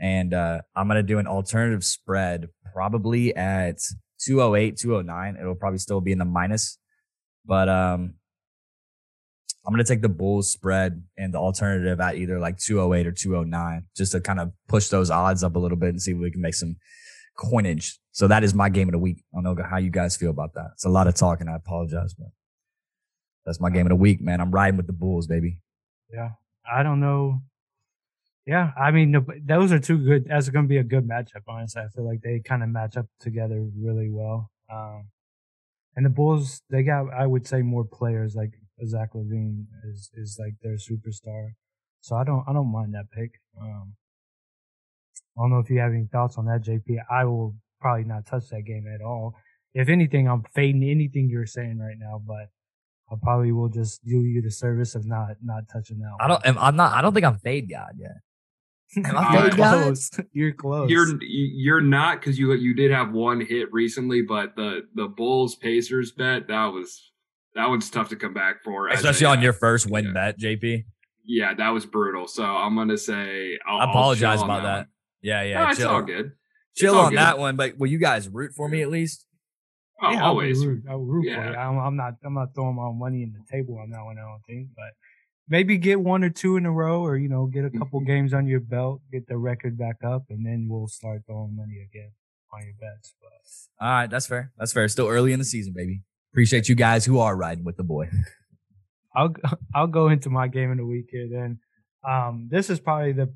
And 0.00 0.32
uh, 0.32 0.62
I'm 0.76 0.88
gonna 0.88 1.02
do 1.02 1.18
an 1.18 1.26
alternative 1.26 1.84
spread 1.84 2.48
probably 2.72 3.34
at 3.34 3.80
208, 4.24 4.76
209. 4.76 5.36
It'll 5.40 5.54
probably 5.54 5.78
still 5.78 6.00
be 6.00 6.12
in 6.12 6.18
the 6.18 6.24
minus, 6.24 6.78
but 7.44 7.68
um, 7.68 8.14
I'm 9.66 9.72
gonna 9.72 9.84
take 9.84 10.02
the 10.02 10.08
Bulls 10.08 10.50
spread 10.50 11.02
and 11.16 11.34
the 11.34 11.38
alternative 11.38 12.00
at 12.00 12.16
either 12.16 12.38
like 12.38 12.58
208 12.58 13.06
or 13.06 13.12
209, 13.12 13.84
just 13.96 14.12
to 14.12 14.20
kind 14.20 14.40
of 14.40 14.52
push 14.68 14.88
those 14.88 15.10
odds 15.10 15.44
up 15.44 15.56
a 15.56 15.58
little 15.58 15.76
bit 15.76 15.90
and 15.90 16.00
see 16.00 16.12
if 16.12 16.18
we 16.18 16.30
can 16.30 16.40
make 16.40 16.54
some 16.54 16.76
coinage. 17.36 17.98
So 18.12 18.26
that 18.28 18.42
is 18.42 18.54
my 18.54 18.68
game 18.68 18.88
of 18.88 18.92
the 18.92 18.98
week. 18.98 19.22
I 19.34 19.42
don't 19.42 19.56
know 19.56 19.64
how 19.68 19.78
you 19.78 19.90
guys 19.90 20.16
feel 20.16 20.30
about 20.30 20.54
that. 20.54 20.70
It's 20.74 20.84
a 20.84 20.88
lot 20.88 21.06
of 21.06 21.14
talking. 21.14 21.48
I 21.48 21.56
apologize, 21.56 22.14
but 22.14 22.28
that's 23.46 23.60
my 23.60 23.70
game 23.70 23.86
of 23.86 23.90
the 23.90 23.96
week, 23.96 24.20
man. 24.20 24.40
I'm 24.40 24.50
riding 24.50 24.76
with 24.76 24.86
the 24.86 24.92
Bulls, 24.92 25.26
baby. 25.26 25.60
Yeah, 26.12 26.30
I 26.70 26.82
don't 26.82 27.00
know. 27.00 27.42
Yeah, 28.48 28.72
I 28.80 28.92
mean, 28.92 29.14
those 29.44 29.72
are 29.72 29.78
two 29.78 29.98
good. 29.98 30.24
That's 30.26 30.48
going 30.48 30.64
to 30.64 30.68
be 30.68 30.78
a 30.78 30.82
good 30.82 31.06
matchup. 31.06 31.42
Honestly, 31.46 31.82
I 31.82 31.88
feel 31.94 32.06
like 32.06 32.22
they 32.22 32.40
kind 32.40 32.62
of 32.62 32.70
match 32.70 32.96
up 32.96 33.04
together 33.20 33.62
really 33.76 34.08
well. 34.08 34.50
Um, 34.72 35.08
and 35.94 36.06
the 36.06 36.10
Bulls, 36.10 36.62
they 36.70 36.82
got, 36.82 37.12
I 37.12 37.26
would 37.26 37.46
say, 37.46 37.60
more 37.60 37.84
players. 37.84 38.34
Like 38.34 38.52
Zach 38.86 39.10
LaVine 39.12 39.66
is 39.84 40.10
is 40.14 40.38
like 40.40 40.54
their 40.62 40.76
superstar. 40.76 41.50
So 42.00 42.16
I 42.16 42.24
don't 42.24 42.42
I 42.48 42.54
don't 42.54 42.72
mind 42.72 42.94
that 42.94 43.10
pick. 43.10 43.32
Um, 43.60 43.96
I 45.36 45.42
don't 45.42 45.50
know 45.50 45.58
if 45.58 45.68
you 45.68 45.80
have 45.80 45.92
any 45.92 46.08
thoughts 46.10 46.38
on 46.38 46.46
that, 46.46 46.62
JP. 46.62 47.00
I 47.10 47.26
will 47.26 47.54
probably 47.82 48.04
not 48.04 48.24
touch 48.24 48.48
that 48.48 48.62
game 48.62 48.86
at 48.86 49.04
all. 49.04 49.34
If 49.74 49.90
anything, 49.90 50.26
I'm 50.26 50.44
fading 50.54 50.84
anything 50.84 51.28
you're 51.28 51.44
saying 51.44 51.78
right 51.78 51.98
now, 51.98 52.22
but 52.26 52.48
I 53.12 53.16
probably 53.22 53.52
will 53.52 53.68
just 53.68 54.02
do 54.06 54.22
you 54.22 54.40
the 54.40 54.50
service 54.50 54.94
of 54.94 55.04
not 55.04 55.36
not 55.42 55.64
touching 55.70 55.98
that. 55.98 56.12
I 56.18 56.28
don't. 56.28 56.58
I'm 56.58 56.76
not. 56.76 56.94
I 56.94 57.02
don't 57.02 57.12
think 57.12 57.26
I'm 57.26 57.38
fade 57.40 57.68
God 57.68 57.92
yet. 57.98 58.16
Am 58.96 59.04
I 59.16 59.42
fade 59.42 59.52
close? 59.52 60.10
You're 60.32 60.52
close. 60.52 60.90
You're 60.90 61.22
you're 61.22 61.80
not 61.80 62.20
because 62.20 62.38
you 62.38 62.52
you 62.54 62.74
did 62.74 62.90
have 62.90 63.12
one 63.12 63.40
hit 63.40 63.72
recently, 63.72 64.22
but 64.22 64.56
the 64.56 64.82
the 64.94 65.08
Bulls 65.08 65.56
Pacers 65.56 66.12
bet 66.12 66.48
that 66.48 66.66
was 66.66 67.12
that 67.54 67.68
one's 67.68 67.90
tough 67.90 68.08
to 68.10 68.16
come 68.16 68.34
back 68.34 68.62
for, 68.62 68.88
especially 68.88 69.26
on 69.26 69.42
your 69.42 69.52
first 69.52 69.90
win 69.90 70.06
yeah. 70.06 70.12
bet, 70.12 70.38
JP. 70.38 70.84
Yeah, 71.24 71.54
that 71.54 71.70
was 71.70 71.84
brutal. 71.84 72.26
So 72.26 72.44
I'm 72.44 72.74
gonna 72.76 72.96
say 72.96 73.58
I'll, 73.66 73.80
i 73.80 73.90
apologize 73.90 74.42
about 74.42 74.62
that. 74.62 74.76
that. 74.76 74.86
Yeah, 75.20 75.42
yeah, 75.42 75.64
no, 75.64 75.70
it's 75.70 75.82
all 75.82 76.02
good. 76.02 76.32
Chill 76.76 76.94
all 76.94 77.06
on 77.06 77.10
good. 77.10 77.18
that 77.18 77.38
one, 77.38 77.56
but 77.56 77.76
will 77.76 77.88
you 77.88 77.98
guys 77.98 78.28
root 78.28 78.52
for 78.54 78.68
me 78.68 78.82
at 78.82 78.88
least? 78.88 79.26
Oh, 80.00 80.12
yeah, 80.12 80.22
always. 80.22 80.62
I'll 80.62 80.68
root, 80.68 80.84
I'll 80.88 80.98
root 80.98 81.26
yeah. 81.26 81.34
for 81.34 81.50
you. 81.50 81.56
I'm, 81.56 81.78
I'm, 81.78 81.96
not. 81.96 82.14
I'm 82.24 82.34
not 82.34 82.54
throwing 82.54 82.76
my 82.76 82.92
money 82.92 83.24
in 83.24 83.32
the 83.32 83.44
table 83.50 83.78
on 83.78 83.90
that 83.90 84.04
one. 84.04 84.16
I 84.16 84.22
don't 84.22 84.42
think, 84.46 84.68
but 84.76 84.94
maybe 85.48 85.78
get 85.78 86.00
one 86.00 86.24
or 86.24 86.30
two 86.30 86.56
in 86.56 86.66
a 86.66 86.72
row, 86.72 87.02
or 87.02 87.16
you 87.16 87.28
know, 87.28 87.46
get 87.46 87.64
a 87.64 87.70
couple 87.70 88.00
mm-hmm. 88.00 88.10
games 88.10 88.34
on 88.34 88.46
your 88.46 88.60
belt, 88.60 89.00
get 89.12 89.26
the 89.26 89.36
record 89.36 89.78
back 89.78 89.96
up, 90.04 90.24
and 90.30 90.44
then 90.44 90.66
we'll 90.68 90.88
start 90.88 91.22
throwing 91.26 91.56
money 91.56 91.86
again 91.88 92.12
on 92.52 92.62
your 92.64 92.74
bets. 92.80 93.14
But 93.20 93.84
all 93.84 93.92
right, 93.92 94.10
that's 94.10 94.26
fair. 94.26 94.52
That's 94.58 94.72
fair. 94.72 94.88
Still 94.88 95.08
early 95.08 95.32
in 95.32 95.38
the 95.38 95.44
season, 95.44 95.72
baby. 95.74 96.02
Appreciate 96.32 96.68
you 96.68 96.74
guys 96.74 97.04
who 97.04 97.18
are 97.18 97.36
riding 97.36 97.64
with 97.64 97.76
the 97.76 97.84
boy. 97.84 98.10
I'll 99.14 99.34
I'll 99.74 99.86
go 99.86 100.08
into 100.08 100.30
my 100.30 100.48
game 100.48 100.70
of 100.70 100.78
the 100.78 100.86
week 100.86 101.08
here. 101.10 101.28
Then, 101.30 101.58
um, 102.08 102.48
this 102.50 102.70
is 102.70 102.80
probably 102.80 103.12
the 103.12 103.32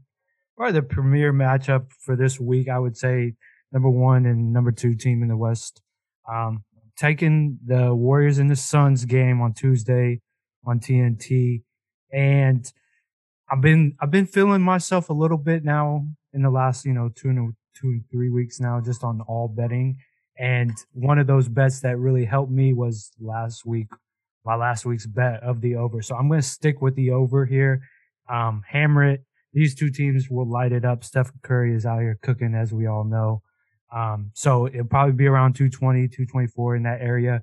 probably 0.56 0.80
the 0.80 0.86
premier 0.86 1.32
matchup 1.32 1.86
for 2.00 2.16
this 2.16 2.38
week. 2.38 2.68
I 2.68 2.78
would 2.78 2.96
say 2.96 3.34
number 3.72 3.90
one 3.90 4.26
and 4.26 4.52
number 4.52 4.72
two 4.72 4.94
team 4.94 5.22
in 5.22 5.28
the 5.28 5.36
West. 5.36 5.82
Um, 6.30 6.64
taking 6.96 7.58
the 7.64 7.94
Warriors 7.94 8.38
and 8.38 8.50
the 8.50 8.56
Suns 8.56 9.04
game 9.04 9.40
on 9.40 9.54
Tuesday 9.54 10.20
on 10.64 10.78
TNT, 10.78 11.62
and 12.12 12.70
I've 13.50 13.60
been 13.60 13.96
I've 14.00 14.10
been 14.10 14.26
feeling 14.26 14.62
myself 14.62 15.08
a 15.08 15.14
little 15.14 15.38
bit 15.38 15.64
now 15.64 16.06
in 16.32 16.42
the 16.42 16.50
last 16.50 16.84
you 16.84 16.92
know 16.92 17.10
two 17.14 17.28
and 17.28 17.54
two 17.74 18.00
three 18.10 18.30
weeks 18.30 18.60
now 18.60 18.80
just 18.80 19.04
on 19.04 19.20
all 19.22 19.48
betting 19.48 19.98
and 20.38 20.72
one 20.92 21.18
of 21.18 21.26
those 21.26 21.48
bets 21.48 21.80
that 21.80 21.98
really 21.98 22.24
helped 22.24 22.50
me 22.50 22.72
was 22.72 23.12
last 23.20 23.66
week, 23.66 23.88
my 24.44 24.56
last 24.56 24.84
week's 24.84 25.06
bet 25.06 25.42
of 25.42 25.60
the 25.60 25.76
over. 25.76 26.02
So 26.02 26.16
I'm 26.16 26.28
going 26.28 26.40
to 26.40 26.46
stick 26.46 26.80
with 26.80 26.94
the 26.96 27.10
over 27.10 27.44
here. 27.44 27.82
Um, 28.28 28.62
hammer 28.66 29.04
it. 29.04 29.24
These 29.52 29.74
two 29.74 29.90
teams 29.90 30.30
will 30.30 30.48
light 30.48 30.72
it 30.72 30.84
up. 30.84 31.04
Steph 31.04 31.30
Curry 31.42 31.74
is 31.74 31.84
out 31.84 32.00
here 32.00 32.18
cooking, 32.22 32.54
as 32.54 32.72
we 32.72 32.86
all 32.86 33.04
know. 33.04 33.42
Um, 33.94 34.30
so 34.32 34.66
it'll 34.66 34.86
probably 34.86 35.12
be 35.12 35.26
around 35.26 35.54
220, 35.54 36.08
224 36.08 36.76
in 36.76 36.82
that 36.84 37.02
area. 37.02 37.42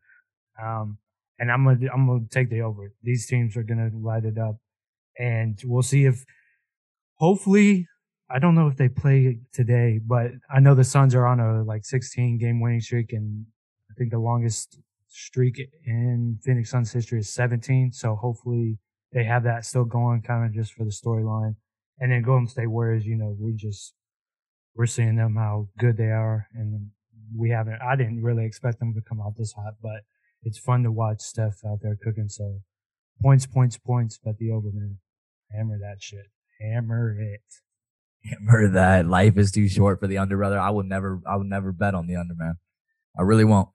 Um, 0.61 0.97
and 1.39 1.51
I'm 1.51 1.63
gonna 1.63 1.87
I'm 1.93 2.07
gonna 2.07 2.25
take 2.29 2.49
the 2.49 2.61
over. 2.61 2.93
These 3.03 3.27
teams 3.27 3.55
are 3.57 3.63
gonna 3.63 3.89
light 3.93 4.25
it 4.25 4.37
up, 4.37 4.57
and 5.17 5.59
we'll 5.65 5.83
see 5.83 6.05
if 6.05 6.25
hopefully 7.15 7.87
I 8.29 8.39
don't 8.39 8.55
know 8.55 8.67
if 8.67 8.77
they 8.77 8.89
play 8.89 9.39
today, 9.51 9.99
but 10.05 10.31
I 10.53 10.59
know 10.59 10.75
the 10.75 10.83
Suns 10.83 11.15
are 11.15 11.25
on 11.25 11.39
a 11.39 11.63
like 11.63 11.85
16 11.85 12.37
game 12.37 12.61
winning 12.61 12.81
streak, 12.81 13.11
and 13.13 13.45
I 13.89 13.93
think 13.95 14.11
the 14.11 14.19
longest 14.19 14.79
streak 15.07 15.59
in 15.85 16.37
Phoenix 16.43 16.69
Suns 16.69 16.91
history 16.91 17.19
is 17.19 17.29
17. 17.33 17.91
So 17.91 18.15
hopefully 18.15 18.77
they 19.11 19.23
have 19.23 19.43
that 19.43 19.65
still 19.65 19.85
going, 19.85 20.21
kind 20.21 20.45
of 20.45 20.53
just 20.53 20.73
for 20.73 20.83
the 20.83 20.91
storyline. 20.91 21.55
And 21.99 22.11
then 22.11 22.21
Golden 22.21 22.47
State 22.47 22.67
Warriors, 22.67 23.05
you 23.05 23.15
know, 23.15 23.35
we 23.39 23.53
just 23.53 23.93
we're 24.75 24.85
seeing 24.85 25.15
them 25.15 25.35
how 25.35 25.67
good 25.79 25.97
they 25.97 26.11
are, 26.11 26.47
and 26.53 26.91
we 27.35 27.49
haven't. 27.49 27.81
I 27.81 27.95
didn't 27.95 28.21
really 28.21 28.45
expect 28.45 28.79
them 28.79 28.93
to 28.93 29.01
come 29.01 29.19
out 29.19 29.35
this 29.37 29.53
hot, 29.53 29.73
but 29.81 30.01
it's 30.43 30.59
fun 30.59 30.83
to 30.83 30.91
watch 30.91 31.21
Steph 31.21 31.59
out 31.65 31.79
there 31.81 31.97
cooking. 32.01 32.29
So 32.29 32.61
points, 33.21 33.45
points, 33.45 33.77
points, 33.77 34.19
but 34.23 34.37
the 34.37 34.51
overman, 34.51 34.99
hammer 35.51 35.77
that 35.79 36.01
shit, 36.01 36.27
hammer 36.61 37.15
it. 37.19 37.41
Hammer 38.25 38.67
that 38.69 39.07
life 39.07 39.37
is 39.37 39.51
too 39.51 39.69
short 39.69 39.99
for 39.99 40.07
the 40.07 40.17
under, 40.17 40.37
brother. 40.37 40.59
I 40.59 40.71
will 40.71 40.83
never, 40.83 41.21
I 41.25 41.37
will 41.37 41.45
never 41.45 41.71
bet 41.71 41.95
on 41.95 42.07
the 42.07 42.17
under, 42.17 42.35
man. 42.35 42.55
I 43.17 43.21
really 43.21 43.45
won't. 43.45 43.69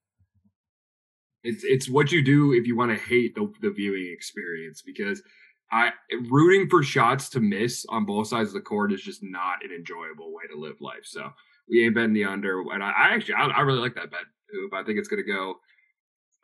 It's 1.43 1.63
it's 1.63 1.91
what 1.91 2.11
you 2.11 2.25
do 2.25 2.53
if 2.53 2.67
you 2.67 2.77
want 2.77 2.91
to 2.91 3.05
hate 3.05 3.35
the, 3.35 3.53
the 3.61 3.71
viewing 3.71 4.11
experience 4.15 4.81
because 4.81 5.23
I 5.71 5.91
rooting 6.31 6.69
for 6.71 6.83
shots 6.83 7.29
to 7.31 7.41
miss 7.41 7.85
on 7.91 8.07
both 8.07 8.29
sides 8.29 8.49
of 8.49 8.55
the 8.55 8.61
court 8.61 8.93
is 8.93 9.03
just 9.03 9.23
not 9.23 9.63
an 9.63 9.71
enjoyable 9.71 10.33
way 10.33 10.45
to 10.51 10.59
live 10.59 10.81
life. 10.81 11.05
So 11.05 11.31
we 11.69 11.85
ain't 11.85 11.95
betting 11.95 12.15
the 12.15 12.25
under, 12.25 12.63
and 12.73 12.83
I, 12.83 12.91
I 12.91 13.15
actually 13.15 13.35
I, 13.35 13.47
I, 13.47 13.61
really 13.61 13.81
like 13.81 13.95
that 13.97 14.11
bet. 14.11 14.21
Hoop. 14.53 14.73
I 14.73 14.85
think 14.85 14.99
it's 14.99 15.09
going 15.09 15.23
to 15.23 15.31
go 15.31 15.57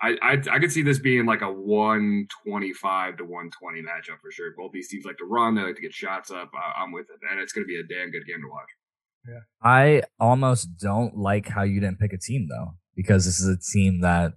I, 0.03 0.17
I 0.23 0.33
I 0.51 0.59
could 0.59 0.73
see 0.73 0.83
this 0.83 0.99
being 0.99 1.27
like 1.27 1.43
a 1.43 1.53
125 1.53 3.17
to 3.19 3.25
120 3.25 3.83
matchup 3.83 4.21
for 4.23 4.31
sure. 4.31 4.53
Both 4.57 4.73
these 4.73 4.89
teams 4.89 5.05
like 5.05 5.19
to 5.19 5.25
run, 5.25 5.55
they 5.55 5.63
like 5.63 5.77
to 5.77 5.83
get 5.83 5.93
shots 5.93 6.31
up. 6.31 6.51
I, 6.55 6.83
I'm 6.83 6.93
with 6.93 7.07
it, 7.11 7.21
and 7.31 7.41
it's 7.41 7.53
going 7.53 7.65
to 7.65 7.69
be 7.69 7.79
a 7.79 7.83
damn 7.83 8.11
good 8.11 8.27
game 8.27 8.41
to 8.41 8.49
watch. 8.49 8.69
Yeah. 9.29 9.41
I 9.63 10.03
almost 10.19 10.79
don't 10.79 11.17
like 11.17 11.49
how 11.49 11.63
you 11.63 11.81
didn't 11.81 11.99
pick 11.99 12.13
a 12.13 12.19
team 12.19 12.49
though, 12.49 12.75
because 12.97 13.27
this 13.27 13.41
is 13.41 13.49
a 13.49 13.59
team 13.59 14.01
that 14.01 14.33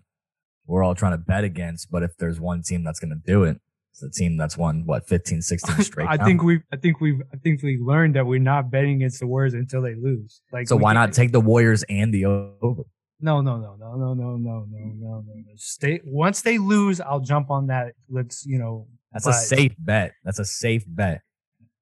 we're 0.65 0.83
all 0.83 0.95
trying 0.95 1.13
to 1.13 1.17
bet 1.17 1.43
against. 1.43 1.89
But 1.89 2.03
if 2.03 2.17
there's 2.17 2.39
one 2.39 2.61
team 2.61 2.83
that's 2.83 2.99
going 2.99 3.11
to 3.11 3.31
do 3.31 3.43
it, 3.43 3.59
it's 3.93 4.03
a 4.03 4.09
team 4.09 4.37
that's 4.37 4.57
won 4.57 4.85
what 4.85 5.07
15, 5.07 5.41
16 5.41 5.75
straight. 5.83 6.07
I 6.09 6.15
now. 6.15 6.25
think 6.25 6.43
we've 6.43 6.63
I 6.71 6.77
think 6.77 6.99
we've 6.99 7.21
I 7.31 7.37
think 7.37 7.61
we 7.61 7.77
learned 7.77 8.15
that 8.15 8.25
we're 8.25 8.39
not 8.39 8.71
betting 8.71 8.95
against 8.95 9.19
the 9.19 9.27
Warriors 9.27 9.53
until 9.53 9.81
they 9.81 9.95
lose. 9.95 10.41
Like, 10.51 10.67
so 10.67 10.75
why 10.75 10.93
not 10.93 11.13
take 11.13 11.31
the 11.31 11.41
Warriors 11.41 11.83
and 11.87 12.13
the 12.13 12.25
over? 12.25 12.83
No, 13.23 13.39
no, 13.39 13.55
no, 13.57 13.77
no, 13.79 13.95
no, 13.95 14.13
no, 14.13 14.35
no, 14.35 14.65
no, 14.69 14.95
no, 14.99 15.23
no. 15.25 15.43
Stay 15.55 16.01
once 16.03 16.41
they 16.41 16.57
lose, 16.57 16.99
I'll 16.99 17.21
jump 17.21 17.49
on 17.49 17.67
that. 17.67 17.93
Let's 18.09 18.45
you 18.45 18.59
know. 18.59 18.87
That's 19.13 19.27
a 19.27 19.31
safe 19.31 19.73
bet. 19.79 20.11
That's 20.25 20.39
a 20.39 20.45
safe 20.45 20.83
bet. 20.85 21.21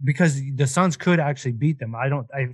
Because 0.03 0.39
the 0.55 0.67
Suns 0.67 0.95
could 0.97 1.19
actually 1.19 1.53
beat 1.53 1.79
them. 1.79 1.95
I 1.95 2.09
don't. 2.09 2.27
I 2.31 2.49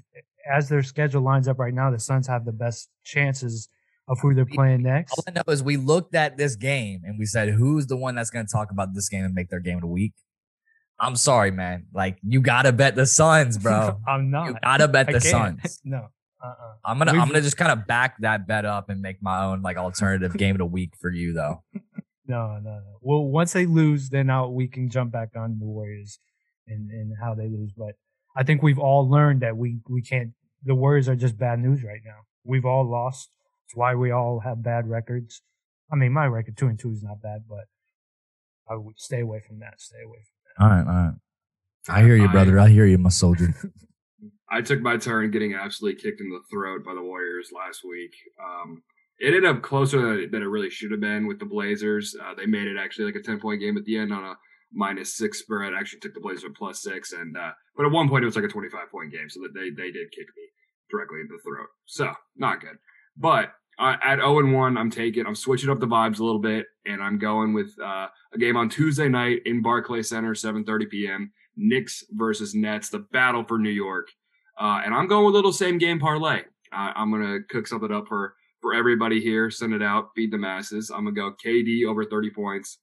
as 0.50 0.70
their 0.70 0.84
schedule 0.84 1.22
lines 1.22 1.50
up 1.50 1.60
right 1.60 1.74
now, 1.74 1.92
the 1.92 2.00
Suns 2.00 2.28
have 2.28 2.46
the 2.46 2.54
best 2.54 2.88
chances 3.04 3.68
of 4.08 4.20
who 4.22 4.34
they're 4.34 4.46
playing 4.46 4.84
next. 4.84 5.12
All 5.12 5.24
I 5.28 5.32
know 5.32 5.44
is 5.48 5.62
we 5.62 5.76
looked 5.76 6.16
at 6.16 6.38
this 6.38 6.56
game 6.56 7.02
and 7.04 7.20
we 7.20 7.26
said, 7.26 7.50
who's 7.50 7.88
the 7.88 7.98
one 7.98 8.16
that's 8.16 8.30
going 8.30 8.46
to 8.46 8.52
talk 8.52 8.72
about 8.72 8.94
this 8.94 9.10
game 9.10 9.26
and 9.26 9.34
make 9.34 9.50
their 9.50 9.60
game 9.60 9.76
of 9.76 9.82
the 9.82 9.88
week? 9.88 10.14
I'm 10.98 11.18
sorry, 11.18 11.52
man. 11.52 11.88
Like 11.94 12.18
you 12.24 12.42
gotta 12.42 12.72
bet 12.72 12.96
the 12.96 13.06
Suns, 13.06 13.58
bro. 13.58 14.00
I'm 14.08 14.32
not. 14.32 14.48
You 14.48 14.56
gotta 14.64 14.88
bet 14.88 15.12
the 15.12 15.20
Suns. 15.22 15.82
no. 15.86 16.08
Uh-uh. 16.44 16.74
I'm 16.86 16.98
gonna 16.98 17.14
We've, 17.14 17.22
I'm 17.22 17.28
gonna 17.28 17.42
just 17.42 17.58
kind 17.58 17.72
of 17.72 17.88
back 17.88 18.16
that 18.20 18.48
bet 18.48 18.66
up 18.66 18.90
and 18.90 19.02
make 19.02 19.22
my 19.22 19.44
own 19.44 19.62
like 19.62 19.78
alternative 19.78 20.36
game 20.38 20.56
of 20.56 20.60
the 20.60 20.66
week 20.66 20.94
for 21.00 21.12
you 21.12 21.34
though. 21.34 21.64
No, 22.28 22.60
no, 22.62 22.72
no. 22.72 22.98
Well, 23.02 23.24
once 23.24 23.54
they 23.54 23.66
lose, 23.66 24.10
then 24.10 24.28
now 24.28 24.50
we 24.50 24.68
can 24.68 24.90
jump 24.90 25.14
back 25.14 25.30
on 25.36 25.60
the 25.60 25.66
Warriors 25.66 26.20
and 26.68 26.92
and 26.92 27.14
how 27.20 27.34
they 27.34 27.48
lose. 27.48 27.72
But 27.72 27.96
I 28.36 28.44
think 28.44 28.62
we've 28.62 28.80
all 28.80 29.10
learned 29.10 29.42
that 29.42 29.56
we 29.56 29.80
we 29.88 30.02
can't. 30.02 30.34
The 30.64 30.76
Warriors 30.76 31.08
are 31.08 31.16
just 31.16 31.38
bad 31.38 31.60
news 31.60 31.84
right 31.84 32.02
now. 32.04 32.26
We've 32.44 32.66
all 32.66 32.86
lost. 32.90 33.30
It's 33.66 33.76
why 33.76 33.96
we 33.96 34.12
all 34.12 34.42
have 34.42 34.62
bad 34.62 34.90
records. 34.90 35.42
I 35.92 35.96
mean, 35.96 36.12
my 36.12 36.26
record 36.26 36.58
two 36.58 36.68
and 36.68 36.78
two 36.78 36.92
is 36.92 37.02
not 37.02 37.22
bad, 37.22 37.44
but 37.48 37.66
I 38.70 38.76
would 38.76 39.00
stay 39.00 39.22
away 39.22 39.40
from 39.40 39.60
that. 39.60 39.80
Stay 39.80 40.02
away 40.06 40.18
from 40.18 40.38
that. 40.46 40.64
All 40.64 40.70
right, 40.70 40.88
all 40.88 41.06
right. 41.06 41.16
I 41.90 42.04
hear 42.04 42.18
you, 42.18 42.28
brother. 42.28 42.60
I 42.60 42.68
hear 42.68 42.86
you, 42.86 42.98
my 42.98 43.10
soldier. 43.10 43.54
I 44.50 44.62
took 44.62 44.82
my 44.82 44.98
turn 44.98 45.32
getting 45.32 45.56
absolutely 45.56 46.02
kicked 46.02 46.22
in 46.22 46.30
the 46.30 46.42
throat 46.50 46.86
by 46.86 46.94
the 46.94 47.02
Warriors 47.02 47.52
last 47.54 47.84
week. 47.84 48.16
Um, 48.44 48.82
it 49.20 49.34
ended 49.34 49.46
up 49.46 49.62
closer 49.62 50.28
than 50.28 50.42
it 50.42 50.46
really 50.46 50.70
should 50.70 50.92
have 50.92 51.02
been 51.02 51.28
with 51.28 51.40
the 51.40 51.46
Blazers. 51.46 52.16
Uh, 52.22 52.34
they 52.36 52.46
made 52.46 52.68
it 52.68 52.78
actually 52.78 53.06
like 53.06 53.16
a 53.16 53.22
10 53.22 53.40
point 53.40 53.60
game 53.60 53.78
at 53.78 53.86
the 53.86 53.98
end 53.98 54.14
on 54.14 54.24
a 54.24 54.38
minus 54.72 55.16
six 55.16 55.40
spread. 55.40 55.74
I 55.74 55.80
actually 55.80 56.00
took 56.00 56.14
the 56.14 56.20
Blazers 56.20 56.52
plus 56.56 56.82
six. 56.82 57.14
And, 57.14 57.36
uh, 57.36 57.52
but 57.76 57.86
at 57.86 57.92
one 57.92 58.08
point 58.10 58.24
it 58.24 58.28
was 58.28 58.36
like 58.36 58.46
a 58.46 58.50
25 58.50 58.92
point 58.92 59.12
game. 59.12 59.30
So 59.30 59.42
that 59.42 59.54
they, 59.54 59.70
they 59.70 59.92
did 59.92 60.12
kick 60.12 60.28
me 60.36 60.44
directly 60.90 61.22
in 61.22 61.28
the 61.28 61.40
throat. 61.44 61.68
So 61.86 62.14
not 62.38 62.62
good. 62.62 62.78
But 63.18 63.54
uh, 63.80 63.96
at 64.04 64.18
0 64.18 64.40
and 64.40 64.54
1, 64.54 64.78
I'm 64.78 64.90
taking, 64.90 65.26
I'm 65.26 65.36
switching 65.36 65.70
up 65.70 65.80
the 65.80 65.88
vibes 65.88 66.20
a 66.20 66.24
little 66.24 66.42
bit, 66.42 66.66
and 66.86 67.02
I'm 67.02 67.20
going 67.20 67.54
with 67.54 67.72
uh, 67.84 68.08
a 68.34 68.38
game 68.38 68.58
on 68.58 68.70
Tuesday 68.70 69.08
night 69.08 69.42
in 69.46 69.62
Barclay 69.62 70.02
Center, 70.02 70.34
7:30 70.34 70.90
p.m. 70.90 71.32
Knicks 71.56 72.04
versus 72.12 72.56
Nets, 72.56 72.90
the 72.90 73.00
battle 73.00 73.44
for 73.44 73.60
New 73.60 73.70
York, 73.70 74.08
uh, 74.60 74.82
and 74.84 74.94
I'm 74.94 75.08
going 75.08 75.26
with 75.26 75.34
a 75.34 75.38
little 75.38 75.54
same 75.54 75.78
game 75.78 76.00
parlay. 76.00 76.44
I'm 76.72 77.12
gonna 77.12 77.40
cook 77.50 77.68
something 77.68 77.92
up 77.92 78.08
for 78.08 78.36
for 78.62 78.74
everybody 78.74 79.22
here, 79.22 79.50
send 79.50 79.74
it 79.74 79.84
out, 79.84 80.10
feed 80.16 80.32
the 80.32 80.38
masses. 80.38 80.90
I'm 80.90 81.06
gonna 81.06 81.16
go 81.16 81.34
KD 81.44 81.86
over 81.86 82.04
30 82.04 82.32
points. 82.32 82.80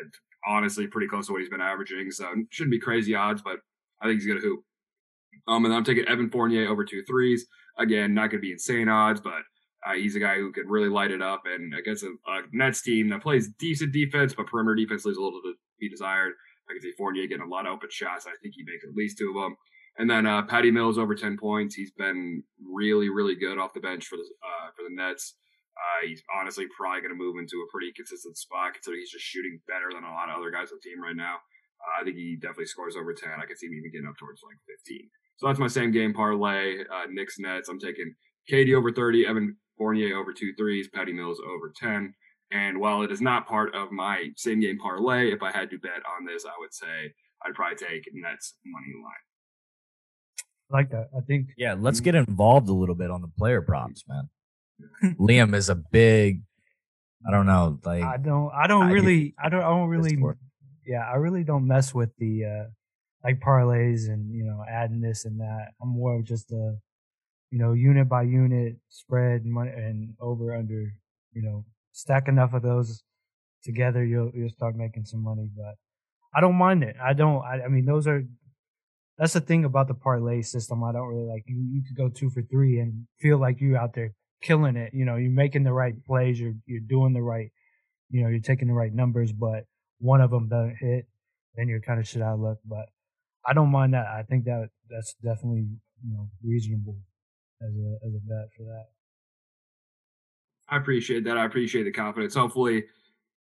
And 0.00 0.12
honestly, 0.46 0.86
pretty 0.86 1.08
close 1.08 1.26
to 1.26 1.32
what 1.32 1.40
he's 1.40 1.50
been 1.50 1.60
averaging, 1.60 2.10
so 2.10 2.26
shouldn't 2.50 2.72
be 2.72 2.80
crazy 2.80 3.14
odds, 3.14 3.42
but 3.42 3.58
I 4.02 4.06
think 4.06 4.20
he's 4.20 4.26
gonna 4.26 4.40
hoop. 4.40 4.60
Um, 5.46 5.64
and 5.64 5.74
I'm 5.74 5.84
taking 5.84 6.06
Evan 6.06 6.30
Fournier 6.30 6.68
over 6.68 6.84
two 6.84 7.02
threes. 7.04 7.46
Again, 7.78 8.14
not 8.14 8.30
gonna 8.30 8.40
be 8.40 8.52
insane 8.52 8.88
odds, 8.88 9.20
but 9.20 9.42
uh, 9.86 9.94
he's 9.94 10.16
a 10.16 10.20
guy 10.20 10.36
who 10.36 10.52
could 10.52 10.68
really 10.68 10.88
light 10.88 11.10
it 11.10 11.22
up. 11.22 11.42
And 11.46 11.74
against 11.74 12.04
a, 12.04 12.14
a, 12.26 12.42
Nets 12.52 12.82
team 12.82 13.08
that 13.10 13.22
plays 13.22 13.48
decent 13.58 13.92
defense, 13.92 14.34
but 14.34 14.46
perimeter 14.46 14.74
defense 14.74 15.04
leaves 15.04 15.18
a 15.18 15.22
little 15.22 15.42
to 15.42 15.54
be 15.78 15.88
desired. 15.88 16.32
I 16.68 16.72
can 16.72 16.82
see 16.82 16.92
Fournier 16.96 17.26
getting 17.26 17.44
a 17.44 17.48
lot 17.48 17.66
of 17.66 17.74
open 17.74 17.90
shots. 17.90 18.26
I 18.26 18.32
think 18.42 18.54
he 18.56 18.64
makes 18.64 18.84
at 18.84 18.96
least 18.96 19.18
two 19.18 19.28
of 19.28 19.34
them. 19.34 19.56
And 19.98 20.10
then 20.10 20.26
uh, 20.26 20.42
Patty 20.42 20.70
Mills 20.70 20.98
over 20.98 21.14
ten 21.14 21.36
points. 21.36 21.74
He's 21.74 21.92
been 21.92 22.42
really, 22.60 23.08
really 23.08 23.36
good 23.36 23.58
off 23.58 23.74
the 23.74 23.80
bench 23.80 24.06
for 24.06 24.16
the 24.16 24.22
uh, 24.22 24.70
for 24.76 24.82
the 24.82 24.94
Nets. 24.94 25.34
Uh, 25.74 26.06
he's 26.06 26.22
honestly 26.34 26.66
probably 26.76 27.00
going 27.00 27.10
to 27.10 27.18
move 27.18 27.36
into 27.36 27.58
a 27.58 27.70
pretty 27.70 27.92
consistent 27.92 28.36
spot 28.38 28.74
considering 28.74 29.00
he's 29.00 29.10
just 29.10 29.24
shooting 29.24 29.58
better 29.66 29.90
than 29.92 30.04
a 30.04 30.14
lot 30.14 30.30
of 30.30 30.38
other 30.38 30.50
guys 30.50 30.70
on 30.70 30.78
the 30.78 30.88
team 30.88 31.02
right 31.02 31.16
now. 31.16 31.34
Uh, 31.82 32.00
I 32.00 32.04
think 32.04 32.16
he 32.16 32.36
definitely 32.36 32.66
scores 32.66 32.96
over 32.96 33.12
10. 33.12 33.30
I 33.42 33.46
could 33.46 33.58
see 33.58 33.66
him 33.66 33.74
even 33.74 33.90
getting 33.90 34.06
up 34.06 34.16
towards 34.16 34.42
like 34.46 34.56
15. 34.86 35.10
So 35.36 35.46
that's 35.46 35.58
my 35.58 35.66
same 35.66 35.90
game 35.90 36.14
parlay. 36.14 36.82
Uh, 36.86 37.06
Knicks 37.10 37.38
Nets. 37.38 37.68
I'm 37.68 37.80
taking 37.80 38.14
KD 38.50 38.76
over 38.76 38.92
30, 38.92 39.26
Evan 39.26 39.56
Fournier 39.76 40.16
over 40.16 40.32
two 40.32 40.54
threes, 40.54 40.88
Patty 40.88 41.12
Mills 41.12 41.40
over 41.40 41.72
10. 41.74 42.14
And 42.52 42.78
while 42.78 43.02
it 43.02 43.10
is 43.10 43.20
not 43.20 43.48
part 43.48 43.74
of 43.74 43.90
my 43.90 44.28
same 44.36 44.60
game 44.60 44.78
parlay, 44.78 45.32
if 45.32 45.42
I 45.42 45.50
had 45.50 45.70
to 45.70 45.78
bet 45.78 46.02
on 46.06 46.24
this, 46.24 46.44
I 46.44 46.54
would 46.58 46.72
say 46.72 47.12
I'd 47.44 47.54
probably 47.54 47.76
take 47.76 48.08
Nets 48.12 48.54
money 48.64 48.94
line. 49.02 49.12
Like 50.74 50.90
that. 50.90 51.08
I 51.16 51.20
think. 51.20 51.48
Yeah, 51.56 51.74
let's 51.78 52.00
get 52.00 52.14
involved 52.14 52.68
a 52.68 52.72
little 52.72 52.94
bit 52.94 53.10
on 53.10 53.22
the 53.22 53.30
player 53.38 53.62
props, 53.62 54.04
man. 54.06 54.28
Liam 55.18 55.54
is 55.54 55.70
a 55.70 55.74
big. 55.74 56.42
I 57.26 57.30
don't 57.30 57.46
know. 57.46 57.78
Like 57.84 58.02
I 58.02 58.18
don't. 58.18 58.52
I 58.52 58.66
don't 58.66 58.90
really. 58.90 59.34
I 59.42 59.48
don't. 59.48 59.62
I 59.62 59.68
don't 59.70 59.88
really. 59.88 60.18
Yeah, 60.86 61.08
I 61.10 61.16
really 61.16 61.44
don't 61.44 61.66
mess 61.66 61.94
with 61.94 62.10
the 62.18 62.44
uh 62.44 62.70
like 63.24 63.40
parlays 63.40 64.08
and 64.08 64.30
you 64.34 64.44
know 64.44 64.62
adding 64.68 65.00
this 65.00 65.24
and 65.24 65.40
that. 65.40 65.68
I'm 65.80 65.88
more 65.88 66.16
of 66.16 66.24
just 66.24 66.52
a 66.52 66.76
you 67.54 67.60
know, 67.60 67.72
unit 67.72 68.08
by 68.08 68.22
unit 68.22 68.74
spread 68.88 69.46
money 69.46 69.70
and 69.70 70.12
over 70.20 70.56
under, 70.56 70.92
you 71.32 71.40
know, 71.40 71.64
stack 71.92 72.26
enough 72.26 72.52
of 72.52 72.62
those 72.62 73.04
together, 73.62 74.04
you'll 74.04 74.32
you'll 74.34 74.50
start 74.50 74.74
making 74.74 75.04
some 75.04 75.22
money. 75.22 75.48
But 75.56 75.76
I 76.34 76.40
don't 76.40 76.56
mind 76.56 76.82
it. 76.82 76.96
I 77.00 77.12
don't. 77.12 77.44
I, 77.44 77.62
I 77.64 77.68
mean, 77.68 77.84
those 77.84 78.08
are 78.08 78.24
that's 79.18 79.32
the 79.32 79.40
thing 79.40 79.64
about 79.64 79.88
the 79.88 79.94
parlay 79.94 80.42
system. 80.42 80.82
I 80.82 80.92
don't 80.92 81.08
really 81.08 81.28
like. 81.28 81.44
You 81.46 81.64
you 81.72 81.82
could 81.86 81.96
go 81.96 82.08
two 82.08 82.30
for 82.30 82.42
three 82.42 82.80
and 82.80 83.06
feel 83.20 83.38
like 83.38 83.60
you 83.60 83.76
out 83.76 83.94
there 83.94 84.12
killing 84.42 84.76
it. 84.76 84.92
You 84.92 85.04
know, 85.04 85.16
you're 85.16 85.30
making 85.30 85.64
the 85.64 85.72
right 85.72 85.94
plays. 86.04 86.40
You're 86.40 86.54
you're 86.66 86.80
doing 86.80 87.12
the 87.12 87.22
right. 87.22 87.50
You 88.10 88.22
know, 88.22 88.28
you're 88.28 88.40
taking 88.40 88.68
the 88.68 88.74
right 88.74 88.92
numbers, 88.92 89.32
but 89.32 89.64
one 89.98 90.20
of 90.20 90.30
them 90.30 90.48
doesn't 90.48 90.76
hit, 90.78 91.06
then 91.54 91.68
you're 91.68 91.80
kind 91.80 91.98
of 91.98 92.06
shit 92.06 92.22
out 92.22 92.34
of 92.34 92.40
luck. 92.40 92.58
But 92.64 92.86
I 93.46 93.54
don't 93.54 93.70
mind 93.70 93.94
that. 93.94 94.06
I 94.06 94.22
think 94.22 94.44
that 94.44 94.68
that's 94.90 95.14
definitely 95.14 95.66
you 96.06 96.12
know 96.12 96.28
reasonable 96.42 96.96
as 97.62 97.74
a 97.74 98.06
as 98.06 98.14
a 98.14 98.20
bet 98.28 98.48
for 98.56 98.64
that. 98.64 98.86
I 100.68 100.76
appreciate 100.76 101.24
that. 101.24 101.36
I 101.36 101.44
appreciate 101.44 101.84
the 101.84 101.92
confidence. 101.92 102.34
Hopefully, 102.34 102.84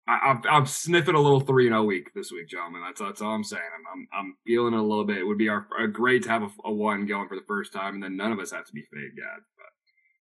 I, 0.08 0.30
am 0.30 0.42
I'm 0.50 0.66
sniffing 0.66 1.14
a 1.14 1.20
little 1.20 1.40
three 1.40 1.66
and 1.66 1.76
a 1.76 1.82
week 1.82 2.14
this 2.14 2.32
week, 2.32 2.48
gentlemen. 2.48 2.80
That's 2.84 3.00
that's 3.00 3.20
all 3.20 3.34
I'm 3.34 3.44
saying. 3.44 3.62
I'm 3.62 3.84
I'm, 3.92 4.08
I'm 4.18 4.36
feeling 4.46 4.72
it 4.72 4.78
a 4.78 4.82
little 4.82 5.04
bit. 5.04 5.18
It 5.18 5.24
would 5.24 5.36
be 5.36 5.50
our, 5.50 5.66
our 5.78 5.86
great 5.86 6.22
to 6.22 6.30
have 6.30 6.42
a, 6.42 6.48
a, 6.64 6.72
one 6.72 7.04
going 7.04 7.28
for 7.28 7.34
the 7.34 7.44
first 7.46 7.74
time, 7.74 7.94
and 7.94 8.02
then 8.02 8.16
none 8.16 8.32
of 8.32 8.38
us 8.38 8.50
have 8.52 8.64
to 8.64 8.72
be 8.72 8.80
fake 8.80 9.12
yet. 9.16 9.42
But 9.56 9.66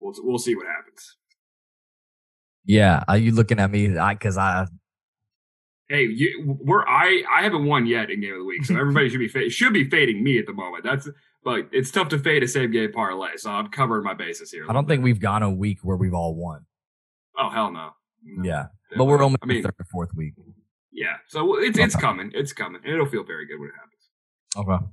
we'll 0.01 0.15
we'll 0.19 0.39
see 0.39 0.55
what 0.55 0.67
happens. 0.67 1.17
Yeah, 2.65 3.03
are 3.09 3.19
you 3.19 3.33
looking 3.33 3.59
at 3.59 3.73
me? 3.73 3.99
I 3.99 4.15
because 4.15 4.39
I. 4.39 4.67
Hey, 5.89 6.05
you, 6.05 6.57
we're 6.61 6.87
I 6.87 7.25
I 7.29 7.43
haven't 7.43 7.65
won 7.65 7.87
yet 7.87 8.09
in 8.09 8.21
game 8.21 8.35
of 8.35 8.39
the 8.39 8.45
week, 8.45 8.65
so 8.65 8.79
everybody 8.79 9.09
should 9.09 9.19
be 9.19 9.51
should 9.51 9.73
be 9.73 9.91
fading 9.91 10.23
me 10.23 10.39
at 10.39 10.47
the 10.47 10.53
moment. 10.53 10.85
That's 10.85 11.09
but 11.43 11.69
it's 11.73 11.91
tough 11.91 12.09
to 12.11 12.21
fade 12.21 12.45
a 12.45 12.49
same 12.49 12.71
game 12.71 12.93
parlay, 12.93 13.37
so 13.37 13.51
I'm 13.51 13.67
covering 13.67 14.05
my 14.05 14.15
bases 14.15 14.53
here. 14.53 14.65
I 14.69 14.73
don't 14.73 14.87
bit. 14.87 14.95
think 14.95 15.05
we've 15.05 15.21
gone 15.21 15.43
a 15.43 15.51
week 15.51 15.81
where 15.83 15.97
we've 15.97 16.15
all 16.15 16.37
won. 16.37 16.67
Oh 17.37 17.51
hell 17.51 17.73
no. 17.73 17.91
Yeah, 18.43 18.67
but 18.97 19.05
we're 19.05 19.23
only 19.23 19.39
I 19.43 19.47
mean, 19.47 19.63
third 19.63 19.75
or 19.79 19.87
fourth 19.91 20.11
week. 20.15 20.35
Yeah, 20.93 21.17
so 21.29 21.59
it's 21.59 21.79
it's 21.79 21.97
coming. 21.97 22.31
It's 22.35 22.53
coming. 22.53 22.81
And 22.85 22.93
it'll 22.95 23.07
feel 23.07 23.25
very 23.25 23.47
good 23.47 23.59
when 23.59 23.71
it 23.71 23.75
happens. 23.75 23.93
Okay. 24.57 24.87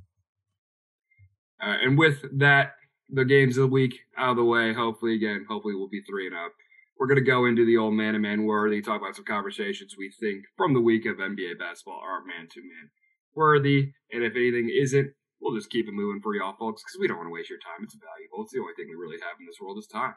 Uh, 1.62 1.78
and 1.86 1.98
with 1.98 2.24
that, 2.40 2.76
the 3.10 3.26
games 3.26 3.58
of 3.58 3.64
the 3.64 3.74
week 3.74 4.00
out 4.18 4.32
of 4.32 4.38
the 4.38 4.44
way. 4.44 4.74
Hopefully, 4.74 5.16
again, 5.16 5.46
hopefully 5.48 5.76
we'll 5.76 5.90
be 5.90 6.02
three 6.02 6.28
and 6.28 6.36
up. 6.36 6.54
We're 6.98 7.08
gonna 7.08 7.22
go 7.22 7.46
into 7.46 7.66
the 7.66 7.78
old 7.78 7.94
man 7.94 8.14
to 8.14 8.20
man 8.20 8.46
worthy, 8.46 8.82
talk 8.82 9.02
about 9.02 9.16
some 9.16 9.26
conversations 9.26 9.96
we 9.98 10.12
think 10.20 10.46
from 10.58 10.74
the 10.74 10.82
week 10.82 11.06
of 11.06 11.18
NBA 11.18 11.60
basketball 11.60 12.02
are 12.04 12.24
man 12.26 12.48
to 12.52 12.62
man 12.62 12.90
worthy, 13.36 13.94
and 14.12 14.24
if 14.24 14.36
anything 14.36 14.70
isn't, 14.70 15.12
we'll 15.42 15.56
just 15.56 15.70
keep 15.70 15.88
it 15.88 15.94
moving 15.94 16.22
for 16.22 16.36
y'all 16.36 16.56
folks 16.58 16.84
because 16.84 17.00
we 17.00 17.08
don't 17.08 17.18
want 17.18 17.28
to 17.28 17.34
waste 17.34 17.50
your 17.50 17.60
time. 17.60 17.84
It's 17.84 17.96
valuable. 17.96 18.44
It's 18.44 18.54
the 18.54 18.60
only 18.60 18.74
thing 18.76 18.88
we 18.90 18.96
really 18.96 19.20
have 19.22 19.40
in 19.40 19.46
this 19.46 19.60
world 19.62 19.78
is 19.78 19.88
time. 19.88 20.16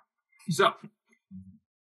So, 0.51 0.73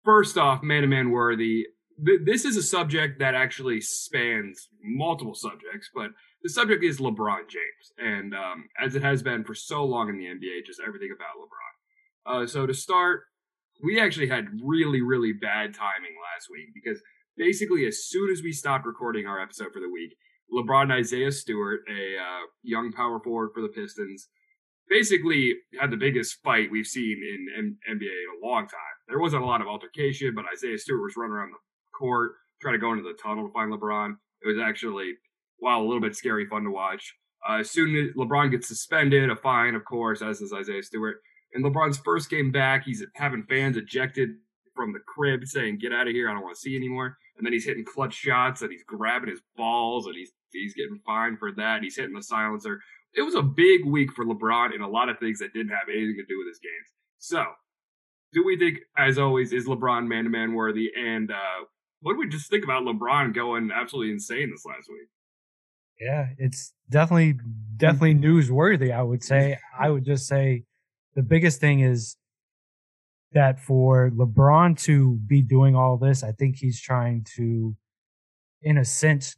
first 0.07 0.37
off, 0.37 0.63
man 0.63 0.83
to 0.83 0.87
man 0.87 1.11
worthy. 1.11 1.65
Th- 2.03 2.21
this 2.23 2.45
is 2.45 2.55
a 2.55 2.63
subject 2.63 3.19
that 3.19 3.35
actually 3.35 3.81
spans 3.81 4.69
multiple 4.81 5.35
subjects, 5.35 5.89
but 5.93 6.11
the 6.41 6.49
subject 6.49 6.83
is 6.83 6.99
LeBron 6.99 7.49
James, 7.49 7.91
and 7.97 8.33
um, 8.33 8.69
as 8.81 8.95
it 8.95 9.03
has 9.03 9.21
been 9.21 9.43
for 9.43 9.53
so 9.53 9.83
long 9.83 10.07
in 10.07 10.17
the 10.17 10.25
NBA, 10.25 10.65
just 10.65 10.79
everything 10.79 11.09
about 11.13 11.35
LeBron. 11.37 12.43
Uh, 12.43 12.47
so 12.47 12.65
to 12.65 12.73
start, 12.73 13.23
we 13.83 13.99
actually 13.99 14.29
had 14.29 14.45
really, 14.63 15.01
really 15.01 15.33
bad 15.33 15.73
timing 15.73 16.15
last 16.33 16.47
week 16.49 16.69
because 16.73 17.01
basically 17.35 17.85
as 17.85 18.05
soon 18.05 18.31
as 18.31 18.41
we 18.41 18.53
stopped 18.53 18.85
recording 18.85 19.27
our 19.27 19.41
episode 19.41 19.73
for 19.73 19.81
the 19.81 19.89
week, 19.89 20.15
LeBron 20.53 20.83
and 20.83 20.93
Isaiah 20.93 21.31
Stewart, 21.31 21.81
a 21.89 22.17
uh, 22.17 22.45
young 22.63 22.93
power 22.93 23.19
forward 23.19 23.49
for 23.53 23.61
the 23.61 23.67
Pistons, 23.67 24.29
basically 24.89 25.55
had 25.79 25.91
the 25.91 25.97
biggest 25.97 26.37
fight 26.43 26.71
we've 26.71 26.87
seen 26.87 27.17
in 27.21 27.47
M- 27.57 27.77
NBA 27.89 28.05
in 28.05 28.41
a 28.41 28.45
long 28.45 28.67
time. 28.67 28.96
There 29.07 29.19
wasn't 29.19 29.43
a 29.43 29.45
lot 29.45 29.61
of 29.61 29.67
altercation, 29.67 30.33
but 30.35 30.45
Isaiah 30.51 30.77
Stewart 30.77 31.01
was 31.01 31.15
running 31.17 31.33
around 31.33 31.51
the 31.51 31.57
court, 31.97 32.33
trying 32.61 32.73
to 32.73 32.79
go 32.79 32.91
into 32.91 33.03
the 33.03 33.17
tunnel 33.21 33.47
to 33.47 33.53
find 33.53 33.71
LeBron. 33.71 34.15
It 34.43 34.47
was 34.47 34.57
actually, 34.57 35.13
while 35.59 35.81
a 35.81 35.85
little 35.85 36.01
bit 36.01 36.15
scary, 36.15 36.45
fun 36.45 36.63
to 36.63 36.71
watch. 36.71 37.13
Uh, 37.47 37.59
as 37.59 37.71
soon 37.71 37.95
as 37.95 38.15
LeBron 38.15 38.51
gets 38.51 38.67
suspended, 38.67 39.29
a 39.29 39.35
fine, 39.35 39.75
of 39.75 39.85
course, 39.85 40.21
as 40.21 40.41
is 40.41 40.53
Isaiah 40.53 40.83
Stewart. 40.83 41.17
In 41.53 41.63
LeBron's 41.63 41.97
first 41.97 42.29
game 42.29 42.51
back, 42.51 42.83
he's 42.83 43.03
having 43.15 43.43
fans 43.43 43.77
ejected 43.77 44.29
from 44.75 44.93
the 44.93 44.99
crib 44.99 45.45
saying, 45.45 45.77
Get 45.79 45.93
out 45.93 46.07
of 46.07 46.13
here, 46.13 46.29
I 46.29 46.33
don't 46.33 46.43
want 46.43 46.55
to 46.55 46.61
see 46.61 46.71
you 46.71 46.77
anymore. 46.77 47.17
And 47.37 47.45
then 47.45 47.53
he's 47.53 47.65
hitting 47.65 47.85
clutch 47.85 48.13
shots 48.13 48.61
and 48.61 48.71
he's 48.71 48.83
grabbing 48.83 49.29
his 49.29 49.41
balls 49.55 50.07
and 50.07 50.15
he's 50.15 50.31
He's 50.51 50.73
getting 50.73 50.99
fined 51.05 51.39
for 51.39 51.51
that. 51.53 51.83
He's 51.83 51.95
hitting 51.95 52.15
the 52.15 52.23
silencer. 52.23 52.81
It 53.13 53.21
was 53.21 53.35
a 53.35 53.41
big 53.41 53.85
week 53.85 54.13
for 54.13 54.25
LeBron 54.25 54.73
in 54.73 54.81
a 54.81 54.89
lot 54.89 55.09
of 55.09 55.19
things 55.19 55.39
that 55.39 55.53
didn't 55.53 55.69
have 55.71 55.89
anything 55.89 56.15
to 56.17 56.25
do 56.25 56.37
with 56.37 56.47
his 56.47 56.59
games. 56.59 56.93
So, 57.17 57.45
do 58.33 58.43
we 58.45 58.57
think, 58.57 58.79
as 58.97 59.17
always, 59.17 59.53
is 59.53 59.67
LeBron 59.67 60.07
man 60.07 60.25
to 60.25 60.29
man 60.29 60.53
worthy? 60.53 60.91
And 60.97 61.31
uh, 61.31 61.65
what 62.01 62.13
do 62.13 62.19
we 62.19 62.27
just 62.27 62.49
think 62.49 62.63
about 62.63 62.83
LeBron 62.83 63.33
going 63.33 63.71
absolutely 63.73 64.11
insane 64.11 64.51
this 64.51 64.65
last 64.65 64.89
week? 64.89 65.07
Yeah, 65.99 66.27
it's 66.37 66.73
definitely 66.89 67.39
definitely 67.75 68.15
newsworthy. 68.15 68.91
I 68.93 69.01
would 69.01 69.23
say. 69.23 69.57
I 69.77 69.89
would 69.89 70.05
just 70.05 70.27
say 70.27 70.63
the 71.15 71.23
biggest 71.23 71.59
thing 71.59 71.79
is 71.79 72.17
that 73.31 73.59
for 73.59 74.11
LeBron 74.11 74.79
to 74.83 75.15
be 75.25 75.41
doing 75.41 75.75
all 75.75 75.97
this, 75.97 76.23
I 76.23 76.31
think 76.31 76.57
he's 76.57 76.79
trying 76.79 77.25
to, 77.35 77.75
in 78.61 78.77
a 78.77 78.85
sense, 78.85 79.35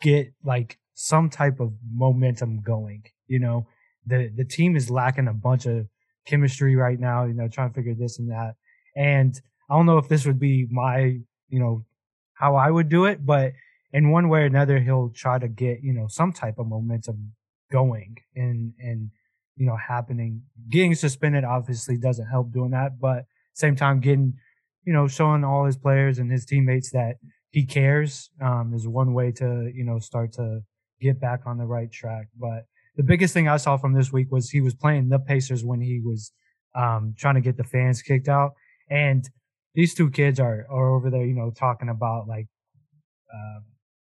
get 0.00 0.32
like 0.44 0.78
some 0.94 1.30
type 1.30 1.60
of 1.60 1.72
momentum 1.94 2.60
going. 2.60 3.04
You 3.28 3.38
know, 3.38 3.68
the 4.06 4.32
the 4.34 4.44
team 4.44 4.74
is 4.74 4.90
lacking 4.90 5.28
a 5.28 5.34
bunch 5.34 5.66
of 5.66 5.86
chemistry 6.28 6.76
right 6.76 6.98
now. 6.98 7.24
You 7.24 7.34
know, 7.34 7.48
trying 7.48 7.70
to 7.70 7.74
figure 7.74 7.94
this 7.94 8.18
and 8.18 8.30
that. 8.30 8.54
And 8.96 9.40
I 9.70 9.76
don't 9.76 9.86
know 9.86 9.98
if 9.98 10.08
this 10.08 10.26
would 10.26 10.38
be 10.40 10.66
my, 10.70 11.18
you 11.48 11.60
know, 11.60 11.84
how 12.34 12.56
I 12.56 12.70
would 12.70 12.88
do 12.88 13.04
it, 13.04 13.24
but 13.24 13.52
in 13.92 14.10
one 14.10 14.28
way 14.28 14.40
or 14.40 14.44
another, 14.44 14.78
he'll 14.78 15.10
try 15.10 15.38
to 15.38 15.48
get 15.48 15.82
you 15.82 15.92
know 15.92 16.06
some 16.08 16.32
type 16.32 16.58
of 16.58 16.66
momentum 16.66 17.32
going 17.70 18.16
and 18.36 18.72
and 18.78 19.10
you 19.56 19.66
know 19.66 19.76
happening. 19.76 20.42
Getting 20.70 20.94
suspended 20.94 21.44
obviously 21.44 21.96
doesn't 21.96 22.26
help 22.26 22.52
doing 22.52 22.70
that, 22.70 23.00
but 23.00 23.24
same 23.54 23.76
time 23.76 24.00
getting 24.00 24.34
you 24.84 24.92
know 24.92 25.08
showing 25.08 25.44
all 25.44 25.64
his 25.64 25.76
players 25.76 26.18
and 26.18 26.30
his 26.30 26.44
teammates 26.44 26.90
that 26.92 27.16
he 27.50 27.64
cares 27.64 28.30
um, 28.40 28.72
is 28.74 28.86
one 28.86 29.14
way 29.14 29.32
to 29.32 29.70
you 29.74 29.84
know 29.84 29.98
start 29.98 30.32
to 30.34 30.60
get 31.00 31.20
back 31.20 31.40
on 31.46 31.58
the 31.58 31.66
right 31.66 31.90
track. 31.90 32.28
But 32.38 32.66
the 32.98 33.04
biggest 33.04 33.32
thing 33.32 33.48
I 33.48 33.58
saw 33.58 33.76
from 33.76 33.94
this 33.94 34.12
week 34.12 34.26
was 34.30 34.50
he 34.50 34.60
was 34.60 34.74
playing 34.74 35.08
the 35.08 35.20
Pacers 35.20 35.64
when 35.64 35.80
he 35.80 36.00
was 36.00 36.32
um, 36.74 37.14
trying 37.16 37.36
to 37.36 37.40
get 37.40 37.56
the 37.56 37.64
fans 37.64 38.02
kicked 38.02 38.28
out, 38.28 38.54
And 38.90 39.26
these 39.74 39.94
two 39.94 40.10
kids 40.10 40.40
are 40.40 40.66
are 40.68 40.94
over 40.96 41.08
there, 41.08 41.24
you 41.24 41.34
know, 41.34 41.50
talking 41.50 41.88
about 41.88 42.26
like 42.26 42.48
uh, 43.32 43.60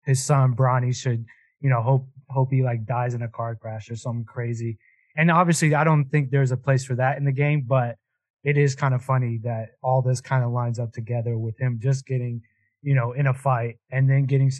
his 0.04 0.22
son 0.22 0.54
Bronny 0.54 0.94
should, 0.94 1.24
you 1.60 1.70
know, 1.70 1.80
hope 1.80 2.06
hope 2.28 2.50
he 2.52 2.62
like 2.62 2.84
dies 2.84 3.14
in 3.14 3.22
a 3.22 3.28
car 3.28 3.56
crash 3.56 3.90
or 3.90 3.96
something 3.96 4.26
crazy. 4.26 4.78
And 5.16 5.30
obviously, 5.30 5.74
I 5.74 5.84
don't 5.84 6.04
think 6.10 6.30
there's 6.30 6.52
a 6.52 6.56
place 6.56 6.84
for 6.84 6.94
that 6.96 7.16
in 7.16 7.24
the 7.24 7.32
game, 7.32 7.64
but 7.66 7.96
it 8.42 8.58
is 8.58 8.74
kind 8.74 8.92
of 8.92 9.02
funny 9.02 9.40
that 9.44 9.70
all 9.82 10.02
this 10.02 10.20
kind 10.20 10.44
of 10.44 10.50
lines 10.50 10.78
up 10.78 10.92
together 10.92 11.38
with 11.38 11.58
him 11.58 11.78
just 11.80 12.04
getting, 12.06 12.42
you 12.82 12.94
know, 12.94 13.12
in 13.12 13.28
a 13.28 13.34
fight 13.34 13.78
and 13.90 14.10
then 14.10 14.26
getting 14.26 14.52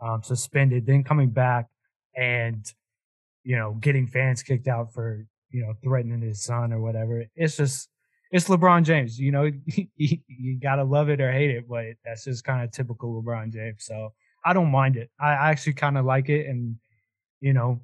um, 0.00 0.22
suspended, 0.22 0.86
then 0.86 1.04
coming 1.04 1.28
back 1.28 1.66
and, 2.16 2.72
you 3.46 3.56
know, 3.56 3.74
getting 3.80 4.08
fans 4.08 4.42
kicked 4.42 4.66
out 4.66 4.92
for, 4.92 5.24
you 5.50 5.62
know, 5.62 5.72
threatening 5.84 6.20
his 6.20 6.42
son 6.42 6.72
or 6.72 6.80
whatever. 6.80 7.24
It's 7.36 7.56
just, 7.56 7.88
it's 8.32 8.48
LeBron 8.48 8.82
James. 8.82 9.20
You 9.20 9.30
know, 9.30 9.44
you, 9.66 10.18
you 10.26 10.58
gotta 10.60 10.82
love 10.82 11.08
it 11.08 11.20
or 11.20 11.30
hate 11.30 11.50
it, 11.50 11.68
but 11.68 11.84
that's 12.04 12.24
just 12.24 12.42
kind 12.42 12.64
of 12.64 12.72
typical 12.72 13.22
LeBron 13.22 13.52
James. 13.52 13.84
So 13.84 14.12
I 14.44 14.52
don't 14.52 14.72
mind 14.72 14.96
it. 14.96 15.10
I 15.20 15.30
actually 15.50 15.74
kind 15.74 15.96
of 15.96 16.04
like 16.04 16.28
it, 16.28 16.46
and 16.48 16.76
you 17.40 17.52
know, 17.52 17.80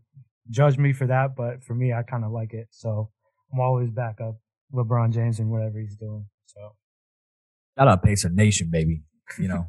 judge 0.50 0.78
me 0.78 0.92
for 0.92 1.06
that, 1.06 1.36
but 1.36 1.62
for 1.62 1.76
me, 1.76 1.92
I 1.92 2.02
kind 2.02 2.24
of 2.24 2.32
like 2.32 2.54
it. 2.54 2.66
So 2.70 3.10
I'm 3.52 3.60
always 3.60 3.90
back 3.90 4.20
up 4.20 4.40
LeBron 4.74 5.14
James 5.14 5.38
and 5.38 5.48
whatever 5.48 5.78
he's 5.78 5.94
doing. 5.94 6.26
So 6.46 6.72
shout 7.78 7.86
out 7.86 8.02
Pacer 8.02 8.30
Nation, 8.30 8.68
baby. 8.68 9.02
You 9.38 9.46
know, 9.46 9.68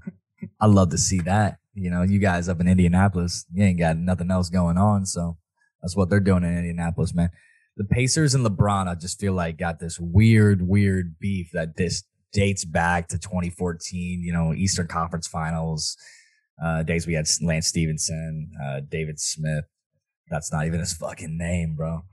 I 0.60 0.66
love 0.66 0.90
to 0.90 0.98
see 0.98 1.20
that. 1.22 1.60
You 1.76 1.92
know, 1.92 2.02
you 2.02 2.18
guys 2.18 2.50
up 2.50 2.60
in 2.62 2.68
Indianapolis, 2.68 3.46
you 3.54 3.64
ain't 3.64 3.80
got 3.80 3.96
nothing 3.96 4.32
else 4.32 4.50
going 4.50 4.80
on, 4.80 5.06
so 5.06 5.38
that's 5.84 5.96
what 5.96 6.10
they're 6.10 6.20
doing 6.20 6.44
in 6.44 6.58
Indianapolis, 6.58 7.14
man 7.14 7.30
the 7.76 7.84
Pacers 7.84 8.36
and 8.36 8.46
LeBron, 8.46 8.88
I 8.88 8.96
just 8.96 9.20
feel 9.20 9.34
like 9.34 9.58
got 9.58 9.80
this 9.80 10.00
weird, 10.00 10.68
weird 10.68 11.18
beef 11.20 11.50
that 11.54 11.76
this 11.76 12.04
dates 12.32 12.66
back 12.66 13.08
to 13.10 13.18
2014, 13.18 14.22
you 14.24 14.32
know, 14.32 14.54
Eastern 14.54 14.88
Conference 14.88 15.28
Finals, 15.28 15.98
uh, 16.64 16.84
days 16.84 17.08
we 17.08 17.14
had 17.14 17.26
Lance 17.42 17.68
Stephenson, 17.68 18.52
uh, 18.64 18.82
David 18.88 19.20
Smith. 19.20 19.66
That's 20.30 20.52
not 20.52 20.66
even 20.66 20.80
his 20.80 20.94
fucking 20.94 21.38
name, 21.38 21.76
bro. 21.76 22.04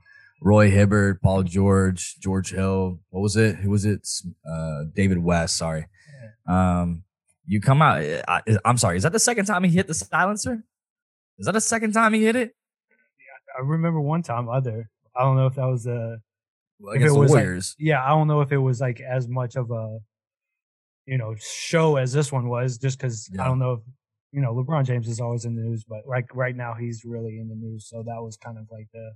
Roy 0.41 0.71
Hibbert, 0.71 1.21
Paul 1.21 1.43
George, 1.43 2.15
George 2.19 2.51
Hill. 2.51 2.99
What 3.09 3.21
was 3.21 3.35
it? 3.35 3.57
Who 3.57 3.69
was 3.69 3.85
it? 3.85 4.07
Uh, 4.47 4.85
David 4.95 5.19
West. 5.19 5.57
Sorry. 5.57 5.85
Um, 6.47 7.03
you 7.45 7.61
come 7.61 7.81
out. 7.81 8.01
I, 8.27 8.41
am 8.65 8.77
sorry. 8.77 8.97
Is 8.97 9.03
that 9.03 9.11
the 9.11 9.19
second 9.19 9.45
time 9.45 9.63
he 9.63 9.69
hit 9.69 9.87
the 9.87 9.93
silencer? 9.93 10.63
Is 11.37 11.45
that 11.45 11.51
the 11.51 11.61
second 11.61 11.93
time 11.93 12.13
he 12.13 12.23
hit 12.23 12.35
it? 12.35 12.55
I 13.57 13.61
remember 13.61 13.99
one 13.99 14.23
time 14.23 14.49
other. 14.49 14.89
I 15.15 15.23
don't 15.23 15.35
know 15.35 15.47
if 15.47 15.55
that 15.55 15.65
was 15.65 15.85
a. 15.87 16.17
Well, 16.79 16.95
if 16.95 17.01
it 17.01 17.11
was 17.11 17.31
Warriors. 17.31 17.75
Like, 17.79 17.87
yeah, 17.87 18.03
I 18.03 18.09
don't 18.09 18.27
know 18.27 18.41
if 18.41 18.51
it 18.51 18.57
was 18.57 18.81
like 18.81 19.01
as 19.01 19.27
much 19.27 19.55
of 19.55 19.69
a, 19.71 19.99
you 21.05 21.17
know, 21.17 21.35
show 21.39 21.97
as 21.97 22.11
this 22.11 22.31
one 22.31 22.49
was, 22.49 22.77
just 22.77 22.97
because 22.97 23.29
yeah. 23.33 23.43
I 23.43 23.47
don't 23.47 23.59
know 23.59 23.73
if 23.73 23.79
you 24.31 24.41
know 24.41 24.53
LeBron 24.53 24.85
James 24.85 25.07
is 25.07 25.19
always 25.19 25.45
in 25.45 25.55
the 25.55 25.61
news, 25.61 25.83
but 25.87 26.07
like 26.07 26.33
right 26.33 26.55
now 26.55 26.73
he's 26.73 27.03
really 27.05 27.39
in 27.39 27.49
the 27.49 27.55
news, 27.55 27.87
so 27.87 28.03
that 28.03 28.21
was 28.21 28.37
kind 28.37 28.57
of 28.57 28.65
like 28.71 28.87
the. 28.93 29.11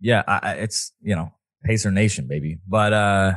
Yeah, 0.00 0.22
I, 0.26 0.54
it's 0.54 0.92
you 1.02 1.14
know 1.14 1.32
Pacer 1.64 1.90
Nation, 1.90 2.26
baby, 2.26 2.58
but 2.66 2.92
uh. 2.92 3.34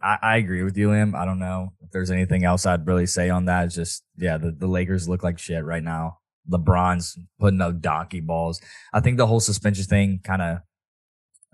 I, 0.00 0.18
I, 0.22 0.36
agree 0.38 0.62
with 0.62 0.78
you, 0.78 0.88
Liam. 0.88 1.14
I 1.14 1.26
don't 1.26 1.38
know 1.38 1.74
if 1.82 1.90
there's 1.90 2.10
anything 2.10 2.42
else 2.42 2.64
I'd 2.64 2.86
really 2.86 3.04
say 3.04 3.28
on 3.28 3.44
that. 3.44 3.66
It's 3.66 3.74
just, 3.74 4.02
yeah, 4.16 4.38
the, 4.38 4.50
the 4.50 4.66
Lakers 4.66 5.10
look 5.10 5.22
like 5.22 5.38
shit 5.38 5.62
right 5.62 5.82
now. 5.82 6.20
LeBron's 6.50 7.18
putting 7.38 7.60
up 7.60 7.80
donkey 7.80 8.20
balls. 8.20 8.60
I 8.92 9.00
think 9.00 9.16
the 9.16 9.26
whole 9.26 9.40
suspension 9.40 9.84
thing 9.84 10.20
kind 10.22 10.42
of 10.42 10.58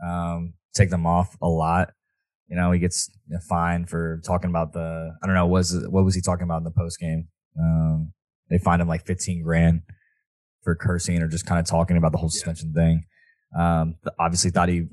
um, 0.05 0.55
take 0.75 0.91
them 0.91 1.07
off 1.07 1.37
a 1.43 1.49
lot. 1.49 1.93
You 2.49 2.57
know, 2.57 2.73
he 2.73 2.81
gets 2.81 3.11
fined 3.49 3.89
for 3.89 4.21
talking 4.25 4.51
about 4.51 4.73
the 4.73 5.17
I 5.23 5.27
don't 5.27 5.37
know 5.37 5.47
was 5.47 5.87
what 5.89 6.05
was 6.05 6.15
he 6.15 6.21
talking 6.21 6.45
about 6.45 6.59
in 6.59 6.65
the 6.65 6.73
post 6.73 6.99
game? 6.99 7.29
Um, 7.59 8.13
they 8.49 8.59
fined 8.59 8.83
him 8.83 8.89
like 8.89 9.07
fifteen 9.07 9.43
grand 9.43 9.83
for 10.63 10.75
cursing 10.75 11.23
or 11.23 11.29
just 11.29 11.47
kind 11.47 11.61
of 11.61 11.67
talking 11.67 11.97
about 11.97 12.13
the 12.13 12.19
whole 12.19 12.29
suspension 12.29 12.73
yeah. 12.75 12.83
thing. 12.83 13.05
Um, 13.57 13.95
obviously 14.19 14.51
thought 14.51 14.69
he 14.69 14.87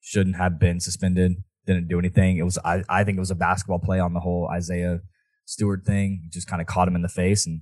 shouldn't 0.00 0.36
have 0.36 0.58
been 0.58 0.80
suspended. 0.80 1.32
Didn't 1.66 1.88
do 1.88 1.98
anything. 1.98 2.38
It 2.38 2.42
was 2.42 2.58
I 2.64 2.82
I 2.88 3.04
think 3.04 3.16
it 3.16 3.20
was 3.20 3.30
a 3.30 3.36
basketball 3.36 3.80
play 3.80 4.00
on 4.00 4.14
the 4.14 4.20
whole 4.20 4.48
Isaiah 4.50 5.00
Stewart 5.44 5.84
thing. 5.84 6.28
Just 6.32 6.48
kind 6.48 6.62
of 6.62 6.66
caught 6.66 6.88
him 6.88 6.96
in 6.96 7.02
the 7.02 7.08
face 7.08 7.46
and 7.46 7.60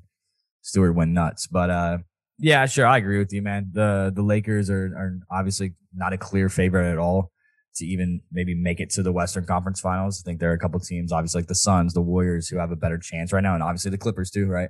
Stewart 0.62 0.94
went 0.94 1.10
nuts. 1.10 1.46
But 1.46 1.70
uh, 1.70 1.98
yeah, 2.38 2.66
sure, 2.66 2.86
I 2.86 2.96
agree 2.96 3.18
with 3.18 3.32
you, 3.32 3.42
man. 3.42 3.70
The 3.72 4.12
the 4.14 4.22
Lakers 4.22 4.70
are 4.70 4.86
are 4.96 5.18
obviously 5.30 5.74
not 5.94 6.12
a 6.12 6.18
clear 6.18 6.48
favorite 6.48 6.90
at 6.90 6.98
all 6.98 7.30
to 7.74 7.86
even 7.86 8.20
maybe 8.30 8.54
make 8.54 8.80
it 8.80 8.90
to 8.90 9.02
the 9.02 9.12
Western 9.12 9.46
Conference 9.46 9.80
Finals. 9.80 10.22
I 10.22 10.28
think 10.28 10.40
there 10.40 10.50
are 10.50 10.54
a 10.54 10.58
couple 10.58 10.78
teams, 10.80 11.12
obviously 11.12 11.40
like 11.40 11.48
the 11.48 11.54
Suns, 11.54 11.94
the 11.94 12.02
Warriors, 12.02 12.48
who 12.48 12.58
have 12.58 12.70
a 12.70 12.76
better 12.76 12.98
chance 12.98 13.32
right 13.32 13.42
now, 13.42 13.54
and 13.54 13.62
obviously 13.62 13.90
the 13.90 13.98
Clippers 13.98 14.30
too, 14.30 14.46
right? 14.46 14.68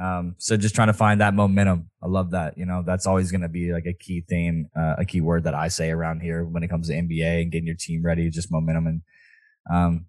Um, 0.00 0.36
so 0.38 0.56
just 0.56 0.74
trying 0.74 0.88
to 0.88 0.94
find 0.94 1.20
that 1.20 1.34
momentum. 1.34 1.90
I 2.02 2.06
love 2.06 2.30
that. 2.30 2.56
You 2.56 2.64
know, 2.64 2.82
that's 2.86 3.06
always 3.06 3.30
going 3.30 3.42
to 3.42 3.48
be 3.48 3.72
like 3.72 3.84
a 3.86 3.92
key 3.92 4.24
theme, 4.26 4.68
uh, 4.74 4.94
a 4.98 5.04
key 5.04 5.20
word 5.20 5.44
that 5.44 5.54
I 5.54 5.68
say 5.68 5.90
around 5.90 6.20
here 6.20 6.44
when 6.44 6.62
it 6.62 6.68
comes 6.68 6.88
to 6.88 6.94
NBA 6.94 7.42
and 7.42 7.52
getting 7.52 7.66
your 7.66 7.76
team 7.76 8.02
ready, 8.02 8.30
just 8.30 8.50
momentum. 8.50 8.86
And, 8.86 9.02
um, 9.70 10.06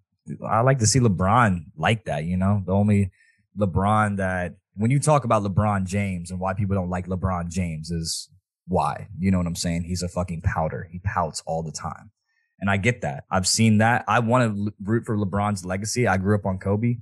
I 0.48 0.62
like 0.62 0.80
to 0.80 0.88
see 0.88 1.00
LeBron 1.00 1.66
like 1.76 2.06
that, 2.06 2.24
you 2.24 2.38
know, 2.38 2.64
the 2.66 2.72
only 2.72 3.12
LeBron 3.60 4.18
that 4.18 4.56
when 4.76 4.92
you 4.92 5.00
talk 5.00 5.24
about 5.24 5.44
LeBron 5.44 5.86
James 5.86 6.32
and 6.32 6.40
why 6.40 6.54
people 6.54 6.76
don't 6.76 6.90
like 6.90 7.08
LeBron 7.08 7.50
James 7.50 7.92
is 7.92 8.30
why. 8.68 9.08
You 9.20 9.32
know 9.32 9.38
what 9.38 9.48
I'm 9.48 9.56
saying? 9.56 9.84
He's 9.84 10.04
a 10.04 10.08
fucking 10.08 10.42
powder. 10.42 10.88
He 10.92 11.00
pouts 11.00 11.44
all 11.46 11.64
the 11.64 11.72
time. 11.72 12.12
And 12.60 12.70
I 12.70 12.78
get 12.78 13.02
that. 13.02 13.26
I've 13.30 13.48
seen 13.48 13.80
that. 13.80 14.06
I 14.08 14.20
want 14.20 14.56
to 14.56 14.74
root 14.82 15.06
for 15.06 15.18
LeBron's 15.18 15.66
legacy. 15.66 16.08
I 16.08 16.18
grew 16.18 16.36
up 16.36 16.46
on 16.46 16.60
Kobe. 16.60 16.98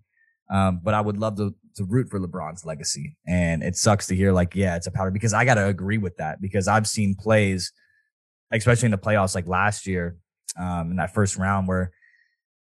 Um, 0.50 0.82
but 0.84 0.94
I 0.94 1.02
would 1.02 1.18
love 1.18 1.38
to, 1.38 1.56
to 1.76 1.86
root 1.86 2.10
for 2.10 2.20
LeBron's 2.20 2.66
legacy. 2.66 3.16
And 3.26 3.64
it 3.64 3.78
sucks 3.78 4.08
to 4.08 4.16
hear 4.16 4.34
like, 4.34 4.56
yeah, 4.56 4.76
it's 4.76 4.88
a 4.88 4.92
powder 4.92 5.12
because 5.12 5.34
I 5.34 5.46
got 5.46 5.56
to 5.56 5.68
agree 5.68 5.98
with 5.98 6.18
that 6.18 6.42
because 6.42 6.68
I've 6.68 6.88
seen 6.88 7.16
plays, 7.16 7.72
especially 8.52 8.88
in 8.88 8.92
the 8.92 8.98
playoffs 8.98 9.34
like 9.34 9.48
last 9.48 9.88
year, 9.88 10.18
um, 10.60 10.92
in 10.92 10.98
that 10.98 11.14
first 11.14 11.38
round 11.38 11.68
where 11.68 11.92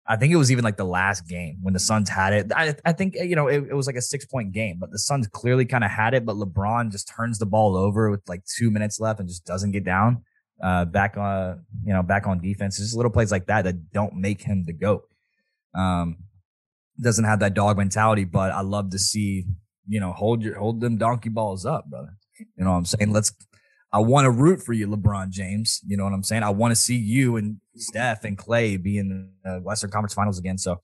I 0.09 0.15
think 0.15 0.33
it 0.33 0.37
was 0.37 0.51
even 0.51 0.63
like 0.63 0.75
the 0.75 0.85
last 0.85 1.27
game 1.27 1.59
when 1.61 1.75
the 1.75 1.79
Suns 1.79 2.09
had 2.09 2.33
it. 2.33 2.51
I, 2.51 2.75
I 2.83 2.93
think, 2.93 3.13
you 3.13 3.35
know, 3.35 3.47
it, 3.47 3.67
it, 3.69 3.75
was 3.75 3.85
like 3.85 3.95
a 3.95 4.01
six 4.01 4.25
point 4.25 4.51
game, 4.51 4.77
but 4.79 4.89
the 4.89 4.97
Suns 4.97 5.27
clearly 5.27 5.65
kind 5.65 5.83
of 5.83 5.91
had 5.91 6.15
it, 6.15 6.25
but 6.25 6.35
LeBron 6.35 6.91
just 6.91 7.07
turns 7.07 7.37
the 7.37 7.45
ball 7.45 7.77
over 7.77 8.09
with 8.09 8.27
like 8.27 8.41
two 8.45 8.71
minutes 8.71 8.99
left 8.99 9.19
and 9.19 9.29
just 9.29 9.45
doesn't 9.45 9.69
get 9.69 9.85
down, 9.85 10.23
uh, 10.63 10.85
back 10.85 11.15
on, 11.15 11.63
you 11.85 11.93
know, 11.93 12.01
back 12.01 12.25
on 12.25 12.39
defense. 12.39 12.79
It's 12.79 12.87
just 12.87 12.97
little 12.97 13.11
plays 13.11 13.31
like 13.31 13.45
that 13.45 13.65
that 13.65 13.91
don't 13.91 14.15
make 14.15 14.41
him 14.41 14.65
the 14.65 14.73
GOAT. 14.73 15.03
Um, 15.75 16.17
doesn't 16.99 17.25
have 17.25 17.39
that 17.41 17.53
dog 17.53 17.77
mentality, 17.77 18.23
but 18.25 18.51
I 18.51 18.61
love 18.61 18.89
to 18.89 18.99
see, 18.99 19.45
you 19.87 19.99
know, 19.99 20.11
hold 20.11 20.41
your, 20.41 20.57
hold 20.57 20.81
them 20.81 20.97
donkey 20.97 21.29
balls 21.29 21.67
up, 21.67 21.87
brother. 21.87 22.17
You 22.39 22.63
know 22.63 22.71
what 22.71 22.77
I'm 22.77 22.85
saying? 22.85 23.11
Let's, 23.11 23.31
I 23.91 23.99
want 23.99 24.25
to 24.25 24.31
root 24.31 24.61
for 24.61 24.73
you, 24.73 24.87
LeBron 24.87 25.31
James. 25.31 25.81
You 25.85 25.97
know 25.97 26.03
what 26.03 26.13
I'm 26.13 26.23
saying? 26.23 26.43
I 26.43 26.51
want 26.51 26.71
to 26.71 26.75
see 26.75 26.95
you 26.95 27.37
and 27.37 27.57
Steph 27.75 28.23
and 28.23 28.37
Clay 28.37 28.77
be 28.77 28.97
in 28.97 29.31
the 29.43 29.59
Western 29.63 29.89
Conference 29.89 30.13
Finals 30.13 30.37
again. 30.37 30.57
So, 30.57 30.81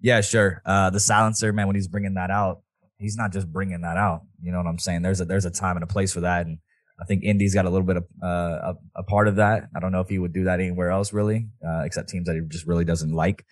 yeah, 0.00 0.20
sure. 0.20 0.60
Uh, 0.66 0.90
the 0.90 0.98
silencer, 0.98 1.52
man, 1.52 1.68
when 1.68 1.76
he's 1.76 1.86
bringing 1.86 2.14
that 2.14 2.30
out, 2.30 2.62
he's 2.98 3.16
not 3.16 3.32
just 3.32 3.52
bringing 3.52 3.82
that 3.82 3.96
out. 3.96 4.22
You 4.42 4.50
know 4.50 4.58
what 4.58 4.66
I'm 4.66 4.78
saying? 4.78 5.02
There's 5.02 5.20
a 5.20 5.24
there's 5.24 5.44
a 5.44 5.50
time 5.50 5.76
and 5.76 5.84
a 5.84 5.86
place 5.86 6.12
for 6.12 6.20
that, 6.20 6.46
and 6.46 6.58
I 7.00 7.04
think 7.04 7.22
Indy's 7.22 7.54
got 7.54 7.64
a 7.64 7.70
little 7.70 7.86
bit 7.86 7.96
of 7.96 8.04
uh, 8.22 8.72
a, 8.72 8.74
a, 8.96 9.02
part 9.02 9.26
of 9.26 9.36
that. 9.36 9.68
I 9.74 9.80
don't 9.80 9.92
know 9.92 10.00
if 10.00 10.08
he 10.08 10.18
would 10.18 10.32
do 10.32 10.44
that 10.44 10.60
anywhere 10.60 10.90
else, 10.90 11.12
really, 11.12 11.48
uh, 11.66 11.82
except 11.84 12.08
teams 12.08 12.26
that 12.26 12.34
he 12.34 12.42
just 12.48 12.66
really 12.66 12.84
doesn't 12.84 13.12
like. 13.12 13.44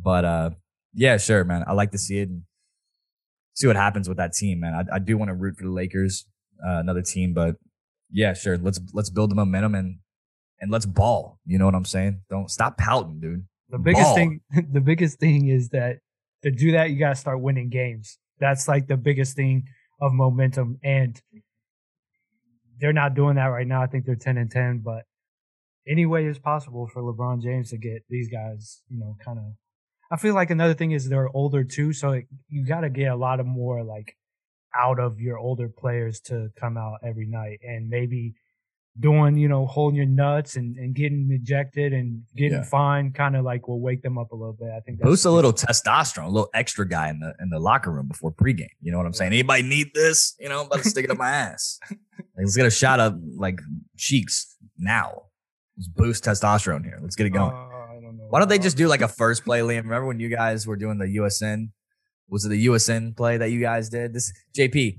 But 0.00 0.24
uh, 0.24 0.50
yeah, 0.94 1.16
sure, 1.16 1.44
man. 1.44 1.64
I 1.66 1.72
like 1.72 1.90
to 1.92 1.98
see 1.98 2.18
it 2.18 2.28
and 2.28 2.42
see 3.54 3.66
what 3.66 3.76
happens 3.76 4.08
with 4.08 4.18
that 4.18 4.32
team, 4.32 4.60
man. 4.60 4.74
I, 4.74 4.96
I 4.96 4.98
do 5.00 5.18
want 5.18 5.30
to 5.30 5.34
root 5.34 5.56
for 5.56 5.64
the 5.64 5.70
Lakers, 5.70 6.26
uh, 6.64 6.78
another 6.78 7.02
team, 7.02 7.34
but 7.34 7.56
yeah, 8.14 8.32
sure. 8.32 8.56
Let's 8.56 8.80
let's 8.92 9.10
build 9.10 9.32
the 9.32 9.34
momentum 9.34 9.74
and 9.74 9.98
and 10.60 10.70
let's 10.70 10.86
ball. 10.86 11.40
You 11.44 11.58
know 11.58 11.66
what 11.66 11.74
I'm 11.74 11.84
saying? 11.84 12.20
Don't 12.30 12.48
stop 12.48 12.78
pouting, 12.78 13.18
dude. 13.20 13.44
The 13.68 13.78
biggest 13.78 14.04
ball. 14.04 14.14
thing 14.14 14.40
the 14.72 14.80
biggest 14.80 15.18
thing 15.18 15.48
is 15.48 15.70
that 15.70 15.98
to 16.44 16.52
do 16.52 16.72
that 16.72 16.90
you 16.90 16.98
gotta 16.98 17.16
start 17.16 17.40
winning 17.40 17.68
games. 17.68 18.18
That's 18.38 18.68
like 18.68 18.86
the 18.86 18.96
biggest 18.96 19.34
thing 19.34 19.64
of 20.00 20.12
momentum. 20.12 20.78
And 20.84 21.20
they're 22.78 22.92
not 22.92 23.14
doing 23.14 23.34
that 23.34 23.46
right 23.46 23.66
now. 23.66 23.82
I 23.82 23.88
think 23.88 24.06
they're 24.06 24.14
ten 24.14 24.38
and 24.38 24.50
ten, 24.50 24.78
but 24.78 25.02
any 25.86 26.06
way 26.06 26.26
is 26.26 26.38
possible 26.38 26.86
for 26.86 27.02
LeBron 27.02 27.42
James 27.42 27.70
to 27.70 27.78
get 27.78 28.04
these 28.08 28.28
guys, 28.30 28.80
you 28.88 28.98
know, 28.98 29.16
kind 29.24 29.38
of 29.38 29.44
I 30.10 30.16
feel 30.16 30.34
like 30.34 30.50
another 30.50 30.74
thing 30.74 30.92
is 30.92 31.08
they're 31.08 31.34
older 31.34 31.64
too, 31.64 31.92
so 31.92 32.20
you 32.48 32.64
got 32.64 32.82
to 32.82 32.90
get 32.90 33.10
a 33.10 33.16
lot 33.16 33.40
of 33.40 33.46
more 33.46 33.82
like 33.82 34.16
out 34.78 34.98
of 34.98 35.20
your 35.20 35.38
older 35.38 35.68
players 35.68 36.20
to 36.20 36.50
come 36.58 36.76
out 36.76 36.98
every 37.02 37.26
night 37.26 37.60
and 37.62 37.88
maybe 37.88 38.34
doing, 38.98 39.36
you 39.36 39.48
know, 39.48 39.66
holding 39.66 39.96
your 39.96 40.06
nuts 40.06 40.56
and, 40.56 40.76
and 40.76 40.94
getting 40.94 41.28
ejected 41.30 41.92
and 41.92 42.22
getting 42.36 42.58
yeah. 42.58 42.64
fined 42.64 43.14
kind 43.14 43.36
of 43.36 43.44
like 43.44 43.66
will 43.66 43.80
wake 43.80 44.02
them 44.02 44.18
up 44.18 44.32
a 44.32 44.36
little 44.36 44.52
bit. 44.52 44.68
I 44.70 44.80
think 44.80 45.00
boost 45.00 45.24
a 45.24 45.30
little 45.30 45.52
testosterone, 45.52 46.26
a 46.26 46.28
little 46.28 46.50
extra 46.54 46.88
guy 46.88 47.08
in 47.10 47.18
the 47.18 47.34
in 47.40 47.50
the 47.50 47.58
locker 47.58 47.90
room 47.90 48.06
before 48.06 48.32
pregame. 48.32 48.68
You 48.80 48.92
know 48.92 48.98
what 48.98 49.06
I'm 49.06 49.12
saying? 49.12 49.32
Anybody 49.32 49.62
need 49.62 49.90
this? 49.94 50.34
You 50.38 50.48
know, 50.48 50.60
I'm 50.60 50.66
about 50.66 50.82
to 50.82 50.88
stick 50.88 51.04
it 51.04 51.10
up 51.10 51.18
my 51.18 51.30
ass. 51.30 51.78
Like, 52.36 52.46
let's 52.46 52.56
get 52.56 52.66
a 52.66 52.70
shot 52.70 52.98
of 52.98 53.20
like 53.36 53.60
cheeks 53.96 54.56
now. 54.76 55.22
Let's 55.76 55.86
boost 55.86 56.24
testosterone 56.24 56.84
here. 56.84 56.98
Let's 57.00 57.14
get 57.14 57.26
it 57.26 57.30
going. 57.30 57.52
Uh, 57.52 57.68
Why 58.28 58.40
don't 58.40 58.48
they 58.48 58.58
just 58.58 58.76
do 58.76 58.88
like 58.88 59.02
a 59.02 59.08
first 59.08 59.44
play, 59.44 59.60
Liam? 59.60 59.82
Remember 59.82 60.06
when 60.06 60.18
you 60.18 60.28
guys 60.28 60.66
were 60.66 60.74
doing 60.74 60.98
the 60.98 61.06
USN? 61.06 61.68
Was 62.28 62.44
it 62.44 62.48
the 62.48 62.66
USN 62.66 63.16
play 63.16 63.36
that 63.36 63.50
you 63.50 63.60
guys 63.60 63.88
did? 63.88 64.12
This 64.14 64.32
JP, 64.56 64.98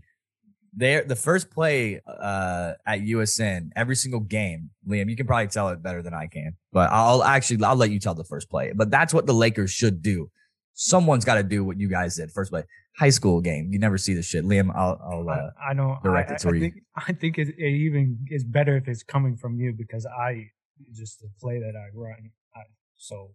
there 0.75 1.03
the 1.03 1.15
first 1.15 1.49
play 1.49 2.01
uh, 2.05 2.73
at 2.85 2.99
USN 3.01 3.69
every 3.75 3.95
single 3.95 4.19
game. 4.19 4.69
Liam, 4.87 5.09
you 5.09 5.15
can 5.15 5.25
probably 5.25 5.47
tell 5.47 5.69
it 5.69 5.81
better 5.81 6.01
than 6.01 6.13
I 6.13 6.27
can, 6.27 6.55
but 6.71 6.89
I'll 6.91 7.23
actually 7.23 7.63
I'll 7.63 7.75
let 7.75 7.91
you 7.91 7.99
tell 7.99 8.13
the 8.13 8.23
first 8.23 8.49
play. 8.49 8.73
But 8.75 8.91
that's 8.91 9.13
what 9.13 9.25
the 9.25 9.33
Lakers 9.33 9.71
should 9.71 10.01
do. 10.01 10.29
Someone's 10.73 11.23
got 11.23 11.35
to 11.35 11.43
do 11.43 11.63
what 11.63 11.79
you 11.79 11.87
guys 11.87 12.15
did 12.15 12.31
first 12.31 12.51
play. 12.51 12.63
High 12.97 13.09
school 13.09 13.41
game, 13.41 13.71
you 13.71 13.79
never 13.79 13.97
see 13.97 14.13
this 14.13 14.25
shit. 14.25 14.45
Liam, 14.45 14.73
I'll, 14.75 14.99
I'll 15.03 15.29
uh, 15.29 15.49
I, 15.59 15.71
I 15.71 15.73
don't 15.73 16.01
direct 16.03 16.31
I, 16.31 16.33
it 16.35 16.39
to 16.39 16.49
I, 16.49 16.51
you. 16.51 16.59
think, 16.59 16.73
I 16.95 17.13
think 17.13 17.37
it, 17.37 17.49
it 17.57 17.73
even 17.73 18.19
is 18.29 18.43
better 18.43 18.77
if 18.77 18.87
it's 18.87 19.03
coming 19.03 19.35
from 19.35 19.59
you 19.59 19.73
because 19.73 20.05
I 20.05 20.47
just 20.93 21.21
the 21.21 21.29
play 21.41 21.59
that 21.59 21.73
I 21.75 21.87
run. 21.93 22.31
I, 22.55 22.61
so 22.97 23.31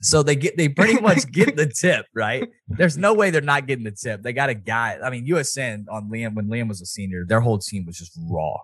So 0.00 0.22
they 0.22 0.36
get 0.36 0.56
they 0.56 0.68
pretty 0.68 1.00
much 1.00 1.26
get 1.32 1.56
the 1.56 1.66
tip, 1.66 2.06
right? 2.14 2.48
There's 2.68 2.98
no 2.98 3.14
way 3.14 3.30
they're 3.30 3.40
not 3.40 3.66
getting 3.66 3.84
the 3.84 3.90
tip. 3.90 4.22
They 4.22 4.32
got 4.32 4.50
a 4.50 4.54
guy. 4.54 4.98
I 5.02 5.10
mean, 5.10 5.26
USN 5.26 5.86
on 5.90 6.10
Liam 6.10 6.34
when 6.34 6.46
Liam 6.46 6.68
was 6.68 6.80
a 6.80 6.86
senior, 6.86 7.24
their 7.26 7.40
whole 7.40 7.58
team 7.58 7.86
was 7.86 7.98
just 7.98 8.18
raw. 8.30 8.58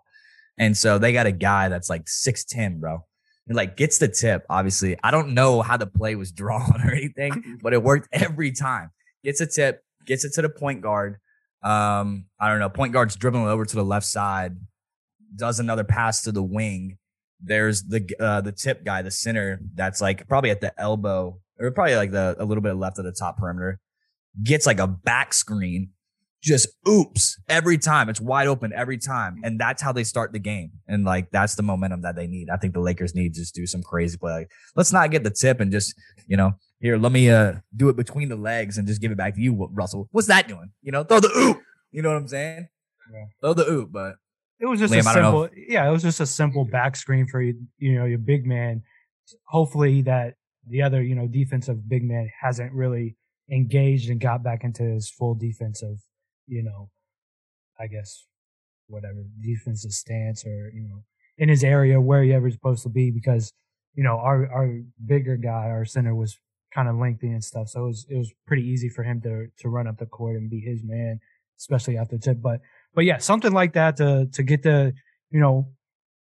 And 0.59 0.77
so 0.77 0.99
they 0.99 1.13
got 1.13 1.27
a 1.27 1.33
guy 1.33 1.71
that's 1.71 1.89
like 1.89 2.05
6'10, 2.05 2.81
bro. 2.81 3.07
He 3.47 3.55
like 3.55 3.77
gets 3.77 3.99
the 3.99 4.09
tip. 4.09 4.45
Obviously, 4.51 4.97
I 5.03 5.11
don't 5.11 5.33
know 5.33 5.63
how 5.63 5.77
the 5.77 5.87
play 5.87 6.15
was 6.15 6.31
drawn 6.33 6.81
or 6.85 6.93
anything, 6.93 7.59
but 7.63 7.73
it 7.73 7.83
worked 7.83 8.09
every 8.13 8.53
time. 8.53 8.91
Gets 9.25 9.41
a 9.41 9.47
tip, 9.47 9.83
gets 10.07 10.25
it 10.25 10.35
to 10.35 10.43
the 10.43 10.49
point 10.49 10.83
guard. 10.83 11.17
Um, 11.63 12.27
I 12.39 12.49
don't 12.49 12.59
know. 12.59 12.69
Point 12.69 12.93
guard's 12.93 13.17
dribbling 13.17 13.47
over 13.47 13.65
to 13.65 13.77
the 13.77 13.85
left 13.85 14.07
side, 14.07 14.57
does 15.35 15.61
another 15.61 15.85
pass 15.85 16.23
to 16.23 16.33
the 16.33 16.43
wing. 16.43 16.99
There's 17.43 17.83
the 17.83 18.09
uh, 18.21 18.41
the 18.41 18.53
tip 18.53 18.85
guy, 18.85 19.03
the 19.03 19.11
center, 19.11 19.61
that's 19.75 20.01
like 20.01 20.29
probably 20.29 20.51
at 20.51 20.61
the 20.61 20.79
elbow 20.79 21.39
or 21.59 21.71
probably 21.71 21.97
like 21.97 22.11
the 22.11 22.37
a 22.39 22.45
little 22.45 22.63
bit 22.63 22.75
left 22.75 22.99
of 22.99 23.05
the 23.05 23.13
top 23.13 23.39
perimeter. 23.39 23.79
Gets 24.43 24.67
like 24.67 24.79
a 24.79 24.87
back 24.87 25.35
screen, 25.35 25.91
just 26.43 26.69
oops 26.89 27.39
every 27.49 27.79
time. 27.79 28.09
It's 28.09 28.21
wide 28.21 28.47
open 28.47 28.73
every 28.75 28.99
time, 28.99 29.41
and 29.43 29.61
that's 29.61 29.83
how 29.83 29.93
they 29.93 30.05
start 30.05 30.33
the 30.33 30.39
game. 30.39 30.71
And 30.87 31.05
like 31.05 31.31
that's 31.31 31.55
the 31.55 31.63
momentum 31.63 32.03
that 32.03 32.17
they 32.17 32.27
need. 32.27 32.49
I 32.51 32.57
think 32.57 32.75
the 32.75 32.81
Lakers 32.81 33.15
need 33.15 33.35
to 33.35 33.41
just 33.41 33.55
do 33.55 33.67
some 33.67 33.83
crazy 33.83 34.17
play. 34.17 34.33
Like, 34.33 34.51
let's 34.77 34.93
not 34.93 35.11
get 35.11 35.25
the 35.25 35.31
tip 35.31 35.61
and 35.61 35.73
just 35.73 35.95
you 36.27 36.37
know 36.37 36.53
here 36.81 36.97
let 36.97 37.13
me 37.13 37.31
uh 37.31 37.55
do 37.77 37.89
it 37.89 37.97
between 37.97 38.29
the 38.29 38.37
legs 38.37 38.79
and 38.79 38.87
just 38.87 39.01
give 39.01 39.11
it 39.11 39.19
back 39.19 39.35
to 39.35 39.41
you, 39.41 39.69
Russell. 39.73 40.09
What's 40.13 40.29
that 40.29 40.49
doing? 40.49 40.71
You 40.83 40.93
know, 40.93 41.05
throw 41.05 41.21
the 41.21 41.31
oop. 41.37 41.61
You 41.91 42.03
know 42.03 42.11
what 42.11 42.19
I'm 42.19 42.29
saying? 42.29 42.69
Yeah. 43.13 43.25
Throw 43.41 43.55
the 43.55 43.69
oop, 43.69 43.91
but 43.91 44.15
it 44.61 44.67
was 44.67 44.79
just 44.79 44.93
Liam, 44.93 45.01
a 45.01 45.03
simple, 45.03 45.49
yeah, 45.57 45.89
it 45.89 45.93
was 45.93 46.03
just 46.03 46.21
a 46.21 46.27
simple 46.27 46.65
back 46.65 46.97
screen 46.97 47.27
for 47.27 47.41
you, 47.41 47.55
you 47.79 47.99
know, 47.99 48.05
your 48.05 48.19
big 48.19 48.47
man. 48.47 48.83
Hopefully 49.49 50.03
that 50.03 50.35
the 50.69 50.83
other, 50.83 51.03
you 51.03 51.15
know, 51.15 51.27
defensive 51.27 51.89
big 51.89 52.05
man 52.05 52.31
hasn't 52.41 52.73
really 52.73 53.17
engaged 53.51 54.11
and 54.11 54.21
got 54.21 54.43
back 54.43 54.63
into 54.63 54.83
his 54.83 55.11
full 55.11 55.35
defensive, 55.35 55.97
you 56.47 56.63
know, 56.63 56.91
I 57.79 57.87
guess 57.87 58.27
whatever 58.91 59.25
defensive 59.41 59.93
stance 59.93 60.45
or 60.45 60.71
you 60.75 60.83
know 60.83 61.05
in 61.39 61.49
his 61.49 61.65
area 61.65 62.01
where 62.01 62.23
he 62.23 62.33
ever 62.33 62.51
supposed 62.51 62.83
to 62.83 62.89
be 62.89 63.11
because 63.11 63.53
you 63.95 64.05
know 64.05 64.19
our 64.19 64.51
our 64.53 64.81
bigger 65.05 65.37
guy, 65.37 65.69
our 65.69 65.85
center 65.85 66.15
was 66.15 66.39
kind 66.73 66.89
of 66.89 66.97
lengthy 66.97 67.29
and 67.29 67.43
stuff, 67.43 67.69
so 67.69 67.85
it 67.85 67.87
was 67.87 68.07
it 68.11 68.17
was 68.17 68.33
pretty 68.47 68.63
easy 68.63 68.89
for 68.89 69.03
him 69.03 69.21
to 69.23 69.47
to 69.59 69.69
run 69.69 69.87
up 69.87 69.99
the 69.99 70.07
court 70.07 70.37
and 70.37 70.51
be 70.51 70.61
his 70.61 70.83
man, 70.85 71.19
especially 71.59 71.97
after 71.97 72.19
tip. 72.19 72.41
But 72.43 72.61
but 72.95 73.05
yeah, 73.05 73.19
something 73.19 73.53
like 73.53 73.75
that 73.75 73.97
to 73.99 74.27
to 74.33 74.43
get 74.43 74.63
the 74.63 74.93
you 75.31 75.41
know 75.41 75.69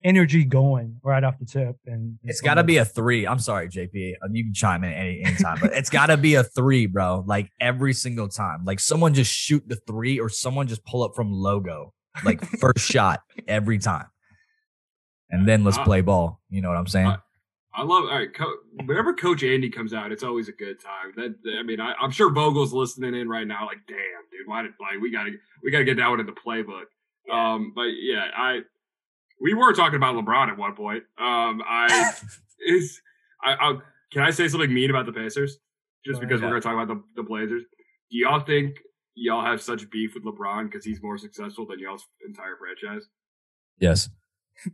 energy 0.03 0.43
going 0.43 0.99
right 1.03 1.23
off 1.23 1.35
the 1.39 1.45
tip, 1.45 1.75
and 1.87 2.19
It's 2.23 2.39
got 2.41 2.55
to 2.55 2.63
be 2.63 2.77
a 2.77 2.85
three. 2.85 3.25
I'm 3.25 3.39
sorry, 3.39 3.67
JP. 3.69 4.13
Uh, 4.21 4.27
You 4.31 4.43
can 4.45 4.53
chime 4.53 4.83
in 4.83 4.93
any 4.93 5.23
anytime, 5.23 5.57
but 5.59 5.73
it's 5.73 5.89
got 5.89 6.07
to 6.07 6.17
be 6.17 6.35
a 6.35 6.43
three, 6.43 6.85
bro. 6.85 7.23
Like 7.25 7.49
every 7.59 7.93
single 7.93 8.27
time. 8.29 8.65
Like 8.65 8.79
someone 8.79 9.13
just 9.13 9.31
shoot 9.33 9.63
the 9.67 9.77
three, 9.87 10.19
or 10.19 10.29
someone 10.29 10.67
just 10.67 10.85
pull 10.85 11.03
up 11.03 11.13
from 11.15 11.31
logo, 11.31 11.93
like 12.23 12.43
first 12.59 12.85
shot 12.91 13.21
every 13.47 13.79
time, 13.79 14.05
and 15.29 15.47
then 15.47 15.63
let's 15.63 15.77
Uh, 15.77 15.83
play 15.85 16.01
ball. 16.01 16.39
You 16.49 16.61
know 16.61 16.69
what 16.69 16.77
I'm 16.77 16.87
saying? 16.87 17.15
I 17.77 17.81
love 17.81 18.03
all 18.05 18.09
right. 18.17 18.33
Co- 18.33 18.57
whenever 18.85 19.13
Coach 19.13 19.43
Andy 19.43 19.69
comes 19.69 19.93
out, 19.93 20.11
it's 20.11 20.23
always 20.23 20.47
a 20.47 20.53
good 20.53 20.79
time. 20.79 21.13
That 21.15 21.35
I 21.59 21.63
mean, 21.63 21.79
I, 21.79 21.93
I'm 22.01 22.11
sure 22.11 22.31
Vogel's 22.31 22.73
listening 22.73 23.15
in 23.15 23.27
right 23.27 23.45
now. 23.47 23.65
Like, 23.65 23.79
damn, 23.87 23.97
dude, 24.31 24.47
why 24.47 24.61
did 24.61 24.71
like 24.79 25.01
we 25.01 25.11
gotta 25.11 25.31
we 25.63 25.71
gotta 25.71 25.83
get 25.83 25.97
that 25.97 26.09
one 26.09 26.19
in 26.19 26.25
the 26.25 26.31
playbook. 26.33 26.85
Um, 27.31 27.73
but 27.75 27.87
yeah, 27.99 28.25
I 28.35 28.61
we 29.41 29.53
were 29.53 29.73
talking 29.73 29.97
about 29.97 30.15
LeBron 30.15 30.49
at 30.49 30.57
one 30.57 30.75
point. 30.75 31.03
Um, 31.17 31.61
I 31.67 32.13
is 32.67 33.01
I, 33.43 33.53
I 33.53 33.77
can 34.11 34.21
I 34.21 34.31
say 34.31 34.47
something 34.47 34.73
mean 34.73 34.89
about 34.89 35.05
the 35.05 35.11
Pacers 35.13 35.57
just 36.05 36.21
Go 36.21 36.27
because 36.27 36.39
ahead. 36.39 36.51
we're 36.51 36.59
gonna 36.59 36.75
talk 36.75 36.83
about 36.83 37.03
the 37.15 37.21
the 37.21 37.27
Blazers. 37.27 37.63
Do 38.11 38.17
y'all 38.17 38.39
think 38.39 38.77
y'all 39.15 39.43
have 39.43 39.61
such 39.61 39.89
beef 39.89 40.13
with 40.13 40.23
LeBron 40.23 40.69
because 40.69 40.85
he's 40.85 41.01
more 41.01 41.17
successful 41.17 41.65
than 41.65 41.79
y'all's 41.79 42.05
entire 42.25 42.55
franchise? 42.57 43.07
yes. 43.79 44.09
You 44.65 44.71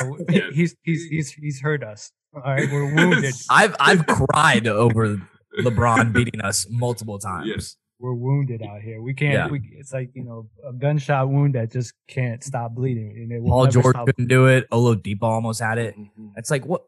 know, 0.00 0.18
Yeah. 0.28 0.50
he's 0.52 0.76
he's 0.82 1.04
he's 1.06 1.30
he's 1.32 1.60
hurt 1.60 1.82
us. 1.82 2.10
All 2.34 2.42
right, 2.42 2.68
we're 2.70 2.94
wounded. 2.94 3.34
I've 3.50 3.76
I've 3.80 4.06
cried 4.06 4.66
over 4.66 5.20
LeBron 5.60 6.12
beating 6.12 6.40
us 6.40 6.66
multiple 6.70 7.18
times. 7.18 7.46
Yes. 7.48 7.76
we're 8.00 8.14
wounded 8.14 8.60
out 8.62 8.80
here. 8.82 9.00
We 9.00 9.14
can't. 9.14 9.32
Yeah. 9.34 9.46
We, 9.48 9.60
it's 9.78 9.92
like 9.92 10.10
you 10.14 10.24
know 10.24 10.48
a 10.68 10.72
gunshot 10.72 11.28
wound 11.28 11.54
that 11.54 11.70
just 11.72 11.94
can't 12.08 12.42
stop 12.42 12.74
bleeding. 12.74 13.12
And 13.16 13.30
it 13.32 13.40
will 13.40 13.50
Paul 13.50 13.64
never 13.64 13.82
George 13.82 13.94
stop. 13.94 14.06
couldn't 14.06 14.26
do 14.28 14.46
it. 14.46 14.68
Oladipo 14.70 15.22
almost 15.22 15.60
had 15.60 15.78
it. 15.78 15.96
Mhm. 15.96 16.32
It's 16.36 16.50
like 16.50 16.66
what? 16.66 16.82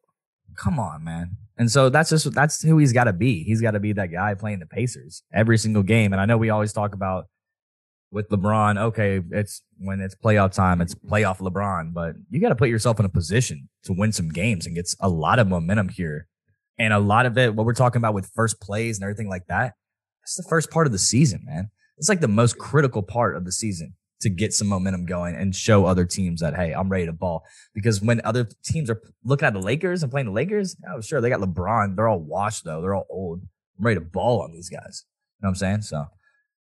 Come 0.57 0.79
on, 0.79 1.05
man. 1.05 1.37
And 1.59 1.71
so 1.71 1.91
that's 1.91 2.11
just 2.11 2.33
that's 2.35 2.63
who 2.63 2.79
he's 2.79 2.93
got 2.93 3.05
to 3.05 3.13
be. 3.13 3.43
He's 3.45 3.61
got 3.61 3.73
to 3.73 3.81
be 3.81 3.93
that 3.95 4.07
guy 4.09 4.35
playing 4.35 4.59
the 4.59 4.67
Pacers 4.67 5.23
every 5.33 5.59
single 5.59 5.83
game. 5.83 6.13
And 6.13 6.21
I 6.21 6.25
know 6.27 6.37
we 6.39 6.51
always 6.51 6.73
talk 6.73 6.95
about 6.95 7.27
with 8.17 8.31
LeBron. 8.31 8.79
Okay, 8.79 9.21
it's 9.31 9.63
when 9.79 10.01
it's 10.01 10.17
playoff 10.17 10.53
time, 10.53 10.81
it's 10.81 10.95
playoff 10.95 11.39
LeBron. 11.39 11.93
But 11.93 12.17
you 12.31 12.41
got 12.41 12.49
to 12.49 12.57
put 12.57 12.71
yourself 12.71 12.99
in 12.99 13.05
a 13.05 13.11
position 13.11 13.69
to 13.85 13.93
win 13.93 14.11
some 14.11 14.31
games 14.31 14.67
and 14.67 14.75
get 14.75 14.93
a 15.01 15.09
lot 15.09 15.39
of 15.39 15.47
momentum 15.47 15.91
here. 15.91 16.27
And 16.79 16.93
a 16.93 16.99
lot 16.99 17.27
of 17.27 17.39
it, 17.39 17.55
what 17.55 17.67
we're 17.67 17.75
talking 17.75 18.01
about 18.01 18.15
with 18.15 18.31
first 18.35 18.61
plays 18.61 18.97
and 18.97 19.05
everything 19.05 19.29
like 19.29 19.47
that, 19.49 19.75
it's 20.23 20.35
the 20.35 20.43
first 20.49 20.71
part 20.71 20.87
of 20.87 20.93
the 20.93 20.99
season, 20.99 21.43
man. 21.45 21.71
It's 21.99 22.09
like 22.09 22.21
the 22.21 22.29
most 22.29 22.59
critical 22.59 23.03
part 23.03 23.37
of 23.37 23.45
the 23.45 23.53
season 23.53 23.95
to 24.21 24.31
get 24.31 24.55
some 24.55 24.69
momentum 24.69 25.05
going 25.05 25.37
and 25.37 25.55
show 25.55 25.85
other 25.85 26.07
teams 26.07 26.41
that 26.41 26.57
hey, 26.57 26.73
I'm 26.73 26.89
ready 26.89 27.05
to 27.05 27.13
ball. 27.13 27.45
Because 27.75 28.01
when 28.01 28.23
other 28.25 28.49
teams 28.65 28.89
are 28.89 29.01
looking 29.25 29.47
at 29.47 29.53
the 29.53 29.61
Lakers 29.61 30.03
and 30.03 30.11
playing 30.11 30.27
the 30.27 30.33
Lakers, 30.33 30.75
oh 30.91 31.03
sure, 31.03 31.21
they 31.21 31.29
got 31.29 31.41
LeBron. 31.41 31.97
They're 31.97 32.09
all 32.09 32.19
washed 32.19 32.65
though. 32.65 32.81
They're 32.81 32.95
all 32.95 33.07
old. 33.11 33.43
I'm 33.79 33.85
ready 33.85 34.01
to 34.01 34.07
ball 34.07 34.41
on 34.41 34.53
these 34.53 34.71
guys. 34.71 35.05
You 35.39 35.45
know 35.45 35.49
what 35.49 35.51
I'm 35.51 35.55
saying? 35.57 35.83
So 35.83 36.07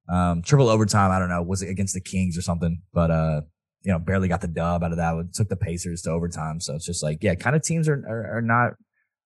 um 0.10 0.42
triple 0.42 0.70
overtime, 0.70 1.12
I 1.12 1.20
don't 1.20 1.30
know, 1.30 1.42
was 1.42 1.62
it 1.62 1.70
against 1.70 1.94
the 1.94 2.02
Kings 2.02 2.38
or 2.38 2.42
something? 2.42 2.82
But 2.94 3.12
uh, 3.12 3.42
you 3.84 3.92
know, 3.92 4.00
barely 4.00 4.28
got 4.28 4.42
the 4.42 4.48
dub 4.48 4.84
out 4.84 4.92
of 4.92 4.98
that. 4.98 5.16
It 5.18 5.34
took 5.34 5.50
the 5.50 5.56
Pacers 5.56 6.02
to 6.04 6.12
overtime. 6.12 6.60
So 6.60 6.76
it's 6.76 6.86
just 6.86 7.04
like, 7.04 7.20
yeah, 7.22 7.36
kind 7.36 7.56
of 7.56 7.62
teams 7.62 7.88
are, 7.88 8.04
are 8.08 8.38
are 8.38 8.42
not 8.42 8.74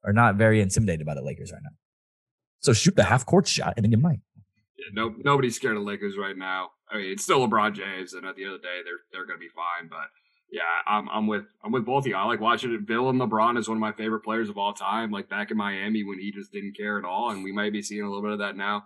are 0.06 0.14
not 0.14 0.36
very 0.36 0.62
intimidated 0.62 1.06
by 1.06 1.14
the 1.14 1.22
Lakers 1.24 1.52
right 1.52 1.62
now. 1.64 1.76
So 2.60 2.74
shoot 2.74 2.96
the 2.96 3.04
half 3.04 3.26
court 3.26 3.48
shot 3.48 3.74
and 3.78 3.84
then 3.84 3.92
you 3.92 3.98
might. 3.98 4.20
Yeah, 4.78 4.92
no, 4.94 5.16
nobody's 5.24 5.56
scared 5.56 5.78
of 5.78 5.84
Lakers 5.84 6.18
right 6.18 6.38
now. 6.38 6.70
I 6.90 6.98
mean, 6.98 7.12
it's 7.12 7.24
still 7.24 7.48
LeBron 7.48 7.74
James, 7.74 8.14
and 8.14 8.26
at 8.26 8.36
the 8.36 8.44
end 8.46 8.54
of 8.54 8.62
the 8.62 8.68
day, 8.68 8.80
they're 8.84 9.02
they're 9.12 9.26
going 9.26 9.40
to 9.40 9.44
be 9.44 9.50
fine. 9.50 9.90
But 9.90 10.08
yeah, 10.52 10.62
I'm 10.88 11.10
I'm 11.10 11.28
with 11.28 11.46
I'm 11.64 11.72
with 11.72 11.86
both 11.86 12.04
of 12.04 12.08
you. 12.08 12.16
I 12.16 12.24
like 12.24 12.40
watching 12.40 12.74
it. 12.74 12.88
Bill 12.88 13.10
and 13.10 13.20
LeBron 13.20 13.58
is 13.58 13.68
one 13.68 13.78
of 13.78 13.82
my 13.82 13.92
favorite 13.92 14.22
players 14.22 14.50
of 14.50 14.58
all 14.58 14.74
time. 14.74 15.12
Like 15.12 15.30
back 15.30 15.52
in 15.52 15.58
Miami 15.58 16.04
when 16.04 16.20
he 16.20 16.32
just 16.32 16.52
didn't 16.52 16.78
care 16.78 16.98
at 16.98 17.06
all, 17.06 17.32
and 17.32 17.44
we 17.44 17.52
might 17.52 17.74
be 17.74 17.82
seeing 17.82 18.04
a 18.04 18.08
little 18.08 18.24
bit 18.24 18.32
of 18.32 18.40
that 18.40 18.56
now 18.56 18.86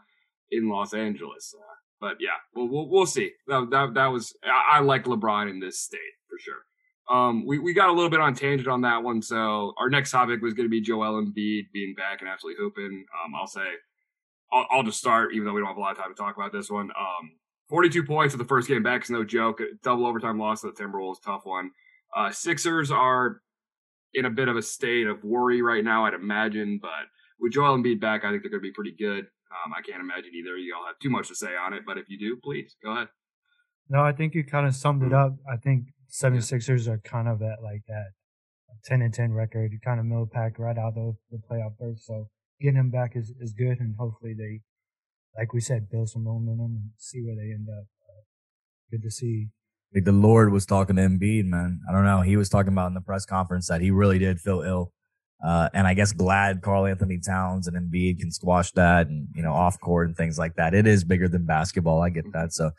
in 0.49 0.69
Los 0.69 0.93
Angeles. 0.93 1.53
But 2.01 2.17
yeah, 2.19 2.29
we'll, 2.55 2.67
we'll 2.67 2.89
we'll 2.89 3.05
see. 3.05 3.31
That 3.47 3.69
that, 3.69 3.93
that 3.93 4.07
was 4.07 4.35
I, 4.43 4.77
I 4.77 4.79
like 4.79 5.05
LeBron 5.05 5.49
in 5.49 5.59
this 5.59 5.79
state 5.79 5.99
for 6.27 6.39
sure. 6.39 6.65
Um, 7.09 7.45
we, 7.45 7.59
we 7.59 7.73
got 7.73 7.89
a 7.89 7.91
little 7.91 8.09
bit 8.09 8.21
on 8.21 8.33
tangent 8.33 8.69
on 8.69 8.81
that 8.81 9.03
one. 9.03 9.21
So 9.21 9.73
our 9.77 9.89
next 9.89 10.11
topic 10.11 10.41
was 10.41 10.53
going 10.53 10.65
to 10.65 10.69
be 10.69 10.81
Joel 10.81 11.21
Embiid 11.21 11.63
being 11.73 11.93
back 11.95 12.21
and 12.21 12.29
absolutely 12.29 12.63
hooping. 12.63 13.05
Um, 13.25 13.35
I'll 13.35 13.47
say, 13.47 13.67
I'll, 14.51 14.65
I'll 14.71 14.83
just 14.83 14.99
start, 14.99 15.33
even 15.33 15.45
though 15.45 15.53
we 15.53 15.59
don't 15.59 15.67
have 15.67 15.77
a 15.77 15.81
lot 15.81 15.91
of 15.91 15.97
time 15.97 16.13
to 16.13 16.17
talk 16.17 16.35
about 16.37 16.53
this 16.53 16.69
one. 16.69 16.89
Um, 16.97 17.31
42 17.69 18.03
points 18.03 18.33
in 18.33 18.37
the 18.37 18.45
first 18.45 18.67
game 18.67 18.81
back 18.81 19.03
is 19.03 19.09
no 19.09 19.25
joke. 19.25 19.61
Double 19.83 20.05
overtime 20.05 20.39
loss 20.39 20.61
to 20.61 20.67
the 20.67 20.73
Timberwolves, 20.73 21.21
tough 21.23 21.45
one. 21.45 21.71
Uh, 22.15 22.31
Sixers 22.31 22.91
are 22.91 23.41
in 24.13 24.25
a 24.25 24.29
bit 24.29 24.47
of 24.47 24.57
a 24.57 24.61
state 24.61 25.07
of 25.07 25.23
worry 25.23 25.61
right 25.61 25.83
now, 25.83 26.05
I'd 26.05 26.13
imagine, 26.13 26.79
but 26.81 26.91
with 27.39 27.53
Joel 27.53 27.77
Embiid 27.77 27.99
back, 27.99 28.23
I 28.23 28.29
think 28.29 28.43
they're 28.43 28.51
going 28.51 28.61
to 28.61 28.69
be 28.69 28.73
pretty 28.73 28.95
good. 28.97 29.25
Um, 29.51 29.73
I 29.77 29.81
can't 29.81 30.01
imagine 30.01 30.31
either 30.33 30.55
of 30.55 30.59
y'all 30.59 30.85
have 30.87 30.99
too 30.99 31.09
much 31.09 31.27
to 31.27 31.35
say 31.35 31.55
on 31.55 31.73
it, 31.73 31.83
but 31.85 31.97
if 31.97 32.09
you 32.09 32.17
do, 32.17 32.37
please 32.41 32.75
go 32.83 32.91
ahead. 32.93 33.09
No, 33.89 34.01
I 34.01 34.13
think 34.13 34.33
you 34.33 34.43
kind 34.43 34.65
of 34.65 34.73
summed 34.73 35.03
it 35.03 35.13
up. 35.13 35.35
I 35.51 35.57
think 35.57 35.87
76ers 36.09 36.87
are 36.87 36.99
kind 36.99 37.27
of 37.27 37.41
at 37.41 37.61
like 37.61 37.83
that 37.87 38.11
10 38.85 39.01
and 39.01 39.13
10 39.13 39.33
record. 39.33 39.71
You 39.71 39.79
kind 39.83 39.99
of 39.99 40.05
mill 40.05 40.27
pack 40.31 40.57
right 40.57 40.77
out 40.77 40.97
of 40.97 41.15
the 41.29 41.39
playoff 41.49 41.77
berth. 41.77 41.99
So 41.99 42.29
getting 42.61 42.77
him 42.77 42.89
back 42.89 43.15
is, 43.15 43.33
is 43.39 43.53
good. 43.53 43.79
And 43.79 43.95
hopefully 43.99 44.33
they, 44.37 44.61
like 45.37 45.53
we 45.53 45.59
said, 45.59 45.89
build 45.89 46.09
some 46.09 46.23
momentum 46.23 46.59
and 46.65 46.89
see 46.97 47.21
where 47.21 47.35
they 47.35 47.51
end 47.51 47.67
up. 47.69 47.85
Uh, 48.07 48.23
good 48.91 49.03
to 49.03 49.11
see. 49.11 49.49
Like 49.93 50.05
the 50.05 50.13
Lord 50.13 50.51
was 50.51 50.65
talking 50.65 50.95
to 50.95 51.01
Embiid, 51.01 51.45
man. 51.45 51.81
I 51.89 51.91
don't 51.91 52.05
know. 52.05 52.21
He 52.21 52.37
was 52.37 52.47
talking 52.47 52.71
about 52.71 52.87
in 52.87 52.93
the 52.93 53.01
press 53.01 53.25
conference 53.25 53.67
that 53.67 53.81
he 53.81 53.91
really 53.91 54.19
did 54.19 54.39
feel 54.39 54.61
ill. 54.61 54.93
Uh, 55.43 55.69
and 55.73 55.87
I 55.87 55.95
guess 55.95 56.11
glad 56.11 56.61
Karl-Anthony 56.61 57.17
Towns 57.17 57.67
and 57.67 57.75
Embiid 57.75 58.19
can 58.19 58.31
squash 58.31 58.71
that 58.73 59.07
and, 59.07 59.27
you 59.33 59.41
know, 59.41 59.53
off 59.53 59.79
court 59.79 60.07
and 60.07 60.15
things 60.15 60.37
like 60.37 60.55
that. 60.55 60.75
It 60.75 60.85
is 60.85 61.03
bigger 61.03 61.27
than 61.27 61.45
basketball. 61.45 62.03
I 62.03 62.09
get 62.09 62.31
that. 62.33 62.53
So 62.53 62.71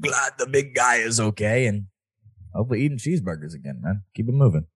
glad 0.00 0.32
the 0.38 0.46
big 0.46 0.74
guy 0.74 0.96
is 0.96 1.18
okay. 1.18 1.66
And 1.66 1.86
hopefully 2.54 2.82
eating 2.82 2.98
cheeseburgers 2.98 3.54
again, 3.54 3.80
man. 3.82 4.02
Keep 4.14 4.28
it 4.28 4.34
moving. 4.34 4.66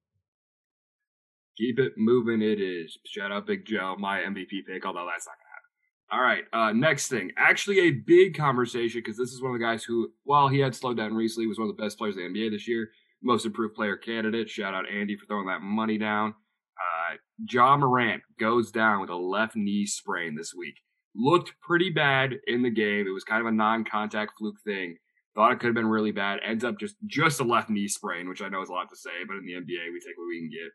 Keep 1.56 1.78
it 1.78 1.92
moving. 1.96 2.42
It 2.42 2.60
is. 2.60 2.98
Shout 3.06 3.30
out 3.30 3.46
Big 3.46 3.64
Joe, 3.64 3.96
my 3.98 4.20
MVP 4.20 4.66
pick, 4.66 4.84
although 4.84 5.06
that's 5.10 5.26
not 5.26 5.34
to 5.34 5.48
happen. 5.48 6.10
All 6.10 6.20
right. 6.20 6.44
Uh, 6.52 6.72
next 6.72 7.08
thing. 7.08 7.30
Actually, 7.36 7.80
a 7.80 7.90
big 7.90 8.36
conversation 8.36 9.00
because 9.00 9.16
this 9.16 9.32
is 9.32 9.42
one 9.42 9.52
of 9.52 9.58
the 9.58 9.64
guys 9.64 9.84
who, 9.84 10.10
while 10.24 10.48
he 10.48 10.58
had 10.58 10.74
slowed 10.74 10.96
down 10.96 11.14
recently, 11.14 11.46
was 11.46 11.58
one 11.58 11.68
of 11.68 11.76
the 11.76 11.82
best 11.82 11.98
players 11.98 12.16
in 12.16 12.32
the 12.32 12.40
NBA 12.40 12.50
this 12.50 12.66
year. 12.66 12.90
Most 13.22 13.46
improved 13.46 13.74
player 13.74 13.96
candidate. 13.96 14.48
Shout 14.48 14.74
out 14.74 14.88
Andy 14.88 15.16
for 15.16 15.26
throwing 15.26 15.46
that 15.46 15.62
money 15.62 15.98
down. 15.98 16.34
Uh, 16.78 17.16
Ja 17.50 17.76
Morant 17.76 18.22
goes 18.38 18.70
down 18.70 19.00
with 19.00 19.10
a 19.10 19.16
left 19.16 19.56
knee 19.56 19.86
sprain 19.86 20.34
this 20.34 20.54
week. 20.54 20.76
Looked 21.14 21.52
pretty 21.60 21.90
bad 21.90 22.36
in 22.46 22.62
the 22.62 22.70
game. 22.70 23.06
It 23.06 23.12
was 23.12 23.24
kind 23.24 23.40
of 23.40 23.46
a 23.46 23.52
non-contact 23.52 24.32
fluke 24.38 24.60
thing. 24.64 24.96
Thought 25.34 25.52
it 25.52 25.60
could 25.60 25.66
have 25.66 25.74
been 25.74 25.86
really 25.86 26.12
bad. 26.12 26.40
Ends 26.44 26.64
up 26.64 26.78
just 26.78 26.96
just 27.06 27.40
a 27.40 27.44
left 27.44 27.70
knee 27.70 27.88
sprain, 27.88 28.28
which 28.28 28.42
I 28.42 28.48
know 28.48 28.62
is 28.62 28.68
a 28.68 28.72
lot 28.72 28.88
to 28.90 28.96
say, 28.96 29.10
but 29.26 29.36
in 29.36 29.46
the 29.46 29.52
NBA 29.52 29.92
we 29.92 30.00
take 30.00 30.16
what 30.16 30.28
we 30.28 30.40
can 30.40 30.50
get. 30.50 30.70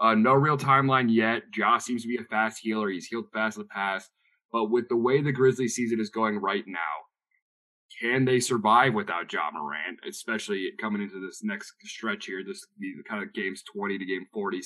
Uh, 0.00 0.14
no 0.14 0.34
real 0.34 0.58
timeline 0.58 1.12
yet. 1.12 1.42
Ja 1.56 1.78
seems 1.78 2.02
to 2.02 2.08
be 2.08 2.16
a 2.16 2.24
fast 2.24 2.60
healer. 2.62 2.88
He's 2.88 3.06
healed 3.06 3.26
fast 3.32 3.56
in 3.56 3.62
the 3.62 3.68
past, 3.68 4.10
but 4.52 4.70
with 4.70 4.88
the 4.88 4.96
way 4.96 5.20
the 5.20 5.32
Grizzlies 5.32 5.74
season 5.74 6.00
is 6.00 6.10
going 6.10 6.36
right 6.36 6.64
now, 6.66 6.78
can 8.00 8.24
they 8.24 8.40
survive 8.40 8.94
without 8.94 9.32
Ja 9.32 9.50
Morant, 9.52 10.00
especially 10.08 10.70
coming 10.80 11.02
into 11.02 11.24
this 11.24 11.42
next 11.44 11.72
stretch 11.84 12.26
here? 12.26 12.42
This 12.44 12.66
kind 13.08 13.22
of 13.22 13.32
games 13.32 13.62
twenty 13.62 13.98
to 13.98 14.04
game 14.04 14.26
forty 14.32 14.62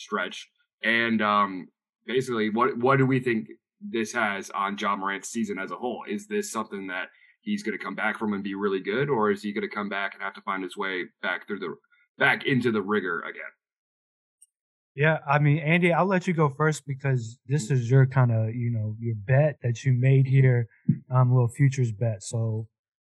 stretch. 0.00 0.48
And 0.82 1.20
um, 1.22 1.68
basically, 2.06 2.50
what 2.50 2.76
what 2.78 2.98
do 2.98 3.06
we 3.06 3.20
think 3.20 3.48
this 3.80 4.12
has 4.12 4.50
on 4.50 4.76
Ja 4.78 4.96
Morant's 4.96 5.30
season 5.30 5.58
as 5.58 5.70
a 5.70 5.76
whole? 5.76 6.04
Is 6.08 6.26
this 6.26 6.50
something 6.50 6.86
that 6.88 7.08
he's 7.42 7.62
going 7.62 7.76
to 7.76 7.84
come 7.84 7.94
back 7.94 8.18
from 8.18 8.32
and 8.32 8.42
be 8.42 8.54
really 8.54 8.80
good, 8.80 9.08
or 9.08 9.30
is 9.30 9.42
he 9.42 9.52
going 9.52 9.68
to 9.68 9.74
come 9.74 9.88
back 9.88 10.14
and 10.14 10.22
have 10.22 10.34
to 10.34 10.42
find 10.42 10.62
his 10.62 10.76
way 10.76 11.04
back 11.22 11.46
through 11.46 11.60
the 11.60 11.74
back 12.18 12.44
into 12.44 12.72
the 12.72 12.82
rigor 12.82 13.20
again? 13.20 13.42
Yeah, 14.96 15.18
I 15.26 15.38
mean, 15.38 15.58
Andy, 15.58 15.92
I'll 15.92 16.06
let 16.06 16.26
you 16.26 16.34
go 16.34 16.48
first 16.48 16.84
because 16.86 17.38
this 17.46 17.70
is 17.70 17.88
your 17.88 18.06
kind 18.06 18.32
of, 18.32 18.54
you 18.54 18.70
know, 18.70 18.96
your 18.98 19.14
bet 19.14 19.56
that 19.62 19.84
you 19.84 19.92
made 19.92 20.26
here, 20.26 20.66
um, 21.10 21.32
little 21.32 21.48
futures 21.48 21.92
bet. 21.92 22.24
So 22.24 22.66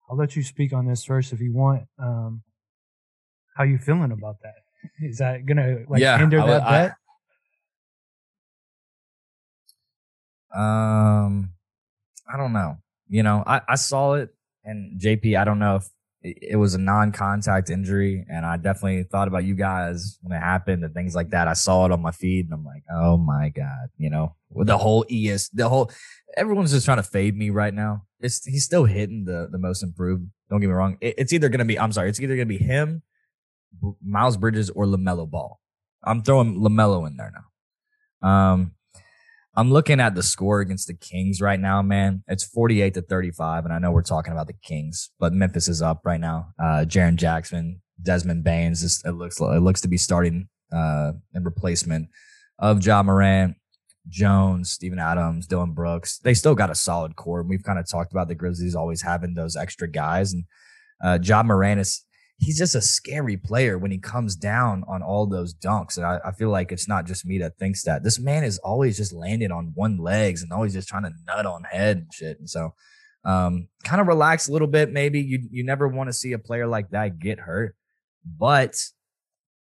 I'll 0.09 0.17
let 0.17 0.35
you 0.35 0.43
speak 0.43 0.73
on 0.73 0.87
this 0.87 1.03
first 1.03 1.33
if 1.33 1.41
you 1.41 1.53
want. 1.53 1.83
Um, 1.99 2.41
how 3.57 3.63
you 3.65 3.77
feeling 3.77 4.11
about 4.11 4.37
that? 4.41 4.62
Is 5.01 5.17
that 5.19 5.45
gonna 5.45 5.79
like 5.87 6.01
Yeah, 6.01 6.17
hinder 6.17 6.41
I 6.41 6.47
that 6.47 6.63
I- 6.63 6.71
bet? 6.87 6.95
Um, 10.55 11.49
I 12.31 12.37
don't 12.37 12.53
know. 12.53 12.77
You 13.07 13.23
know, 13.23 13.43
I, 13.45 13.61
I 13.67 13.75
saw 13.75 14.13
it 14.13 14.29
and 14.63 14.99
JP, 14.99 15.37
I 15.37 15.43
don't 15.43 15.59
know 15.59 15.77
if 15.77 15.89
it, 16.21 16.55
was 16.55 16.73
a 16.73 16.77
non-contact 16.77 17.69
injury 17.69 18.25
and 18.29 18.45
I 18.45 18.57
definitely 18.57 19.03
thought 19.03 19.27
about 19.27 19.43
you 19.43 19.55
guys 19.55 20.17
when 20.21 20.37
it 20.37 20.39
happened 20.39 20.83
and 20.83 20.93
things 20.93 21.15
like 21.15 21.31
that. 21.31 21.47
I 21.47 21.53
saw 21.53 21.85
it 21.85 21.91
on 21.91 22.01
my 22.01 22.11
feed 22.11 22.45
and 22.45 22.53
I'm 22.53 22.63
like, 22.63 22.83
oh 22.93 23.17
my 23.17 23.49
God, 23.49 23.89
you 23.97 24.09
know, 24.09 24.35
with 24.49 24.67
the 24.67 24.77
whole 24.77 25.05
ES, 25.11 25.49
the 25.49 25.67
whole, 25.67 25.91
everyone's 26.37 26.71
just 26.71 26.85
trying 26.85 26.97
to 26.97 27.03
fade 27.03 27.35
me 27.35 27.49
right 27.49 27.73
now. 27.73 28.03
It's, 28.21 28.45
he's 28.45 28.63
still 28.63 28.85
hitting 28.85 29.25
the, 29.25 29.49
the 29.51 29.57
most 29.57 29.83
improved. 29.83 30.27
Don't 30.49 30.61
get 30.61 30.67
me 30.67 30.73
wrong. 30.73 30.97
It, 31.01 31.15
it's 31.17 31.33
either 31.33 31.49
going 31.49 31.59
to 31.59 31.65
be, 31.65 31.77
I'm 31.77 31.91
sorry, 31.91 32.09
it's 32.09 32.21
either 32.21 32.35
going 32.35 32.47
to 32.47 32.57
be 32.57 32.63
him, 32.63 33.01
Miles 34.05 34.37
Bridges 34.37 34.69
or 34.69 34.85
LaMelo 34.85 35.29
Ball. 35.29 35.59
I'm 36.03 36.21
throwing 36.21 36.59
LaMelo 36.59 37.07
in 37.07 37.17
there 37.17 37.31
now. 37.33 38.27
Um, 38.27 38.75
I'm 39.55 39.71
looking 39.71 39.99
at 39.99 40.15
the 40.15 40.23
score 40.23 40.61
against 40.61 40.87
the 40.87 40.95
Kings 40.95 41.39
right 41.39 41.59
now, 41.59 41.81
man. 41.81 42.23
It's 42.27 42.43
48 42.43 42.95
to 42.95 43.01
35. 43.01 43.65
And 43.65 43.73
I 43.73 43.77
know 43.77 43.91
we're 43.91 44.01
talking 44.01 44.33
about 44.33 44.47
the 44.47 44.53
Kings, 44.53 45.11
but 45.19 45.33
Memphis 45.33 45.67
is 45.67 45.81
up 45.81 46.01
right 46.05 46.19
now. 46.19 46.53
Uh, 46.59 46.85
Jaren 46.87 47.17
Jackson, 47.17 47.81
Desmond 48.01 48.43
Baines, 48.43 49.03
it 49.05 49.11
looks, 49.11 49.39
it 49.39 49.61
looks 49.61 49.81
to 49.81 49.87
be 49.87 49.97
starting, 49.97 50.49
uh, 50.73 51.11
in 51.35 51.43
replacement 51.43 52.09
of 52.57 52.83
Ja 52.83 53.03
Morant, 53.03 53.55
Jones, 54.09 54.71
Steven 54.71 54.97
Adams, 54.97 55.45
Dillon 55.45 55.73
Brooks. 55.73 56.17
They 56.17 56.33
still 56.33 56.55
got 56.55 56.71
a 56.71 56.75
solid 56.75 57.15
core. 57.15 57.43
We've 57.43 57.63
kind 57.63 57.77
of 57.77 57.87
talked 57.87 58.11
about 58.11 58.27
the 58.29 58.35
Grizzlies 58.35 58.75
always 58.75 59.03
having 59.03 59.35
those 59.35 59.55
extra 59.55 59.87
guys. 59.87 60.33
And, 60.33 60.45
uh, 61.03 61.19
Ja 61.21 61.43
Morant 61.43 61.79
is, 61.79 62.03
he's 62.43 62.57
just 62.57 62.75
a 62.75 62.81
scary 62.81 63.37
player 63.37 63.77
when 63.77 63.91
he 63.91 63.97
comes 63.97 64.35
down 64.35 64.83
on 64.87 65.01
all 65.01 65.25
those 65.25 65.53
dunks. 65.53 65.97
And 65.97 66.05
I, 66.05 66.19
I 66.25 66.31
feel 66.31 66.49
like 66.49 66.71
it's 66.71 66.87
not 66.87 67.05
just 67.05 67.25
me 67.25 67.37
that 67.39 67.57
thinks 67.57 67.83
that. 67.83 68.03
This 68.03 68.19
man 68.19 68.43
is 68.43 68.59
always 68.59 68.97
just 68.97 69.13
landing 69.13 69.51
on 69.51 69.71
one 69.75 69.97
legs 69.97 70.43
and 70.43 70.51
always 70.51 70.73
just 70.73 70.89
trying 70.89 71.03
to 71.03 71.11
nut 71.25 71.45
on 71.45 71.63
head 71.63 71.97
and 71.97 72.13
shit. 72.13 72.39
And 72.39 72.49
so 72.49 72.73
um, 73.23 73.69
kind 73.85 74.01
of 74.01 74.07
relax 74.07 74.47
a 74.47 74.51
little 74.51 74.67
bit, 74.67 74.91
maybe. 74.91 75.21
You 75.21 75.47
you 75.49 75.63
never 75.63 75.87
want 75.87 76.09
to 76.09 76.13
see 76.13 76.33
a 76.33 76.39
player 76.39 76.67
like 76.67 76.89
that 76.89 77.19
get 77.19 77.39
hurt. 77.39 77.75
But 78.25 78.75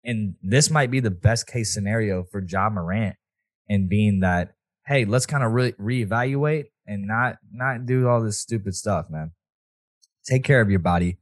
and 0.03 0.35
this 0.41 0.69
might 0.69 0.91
be 0.91 1.01
the 1.01 1.11
best 1.11 1.47
case 1.47 1.73
scenario 1.73 2.23
for 2.23 2.41
Ja 2.41 2.69
Morant 2.69 3.17
and 3.67 3.89
being 3.89 4.21
that, 4.21 4.53
hey, 4.87 5.05
let's 5.05 5.25
kind 5.25 5.43
of 5.43 5.51
re- 5.51 5.73
reevaluate 5.73 6.65
and 6.87 7.05
not 7.05 7.35
not 7.51 7.85
do 7.85 8.07
all 8.07 8.23
this 8.23 8.39
stupid 8.39 8.75
stuff, 8.75 9.07
man. 9.09 9.31
Take 10.25 10.43
care 10.43 10.61
of 10.61 10.69
your 10.69 10.79
body. 10.79 11.17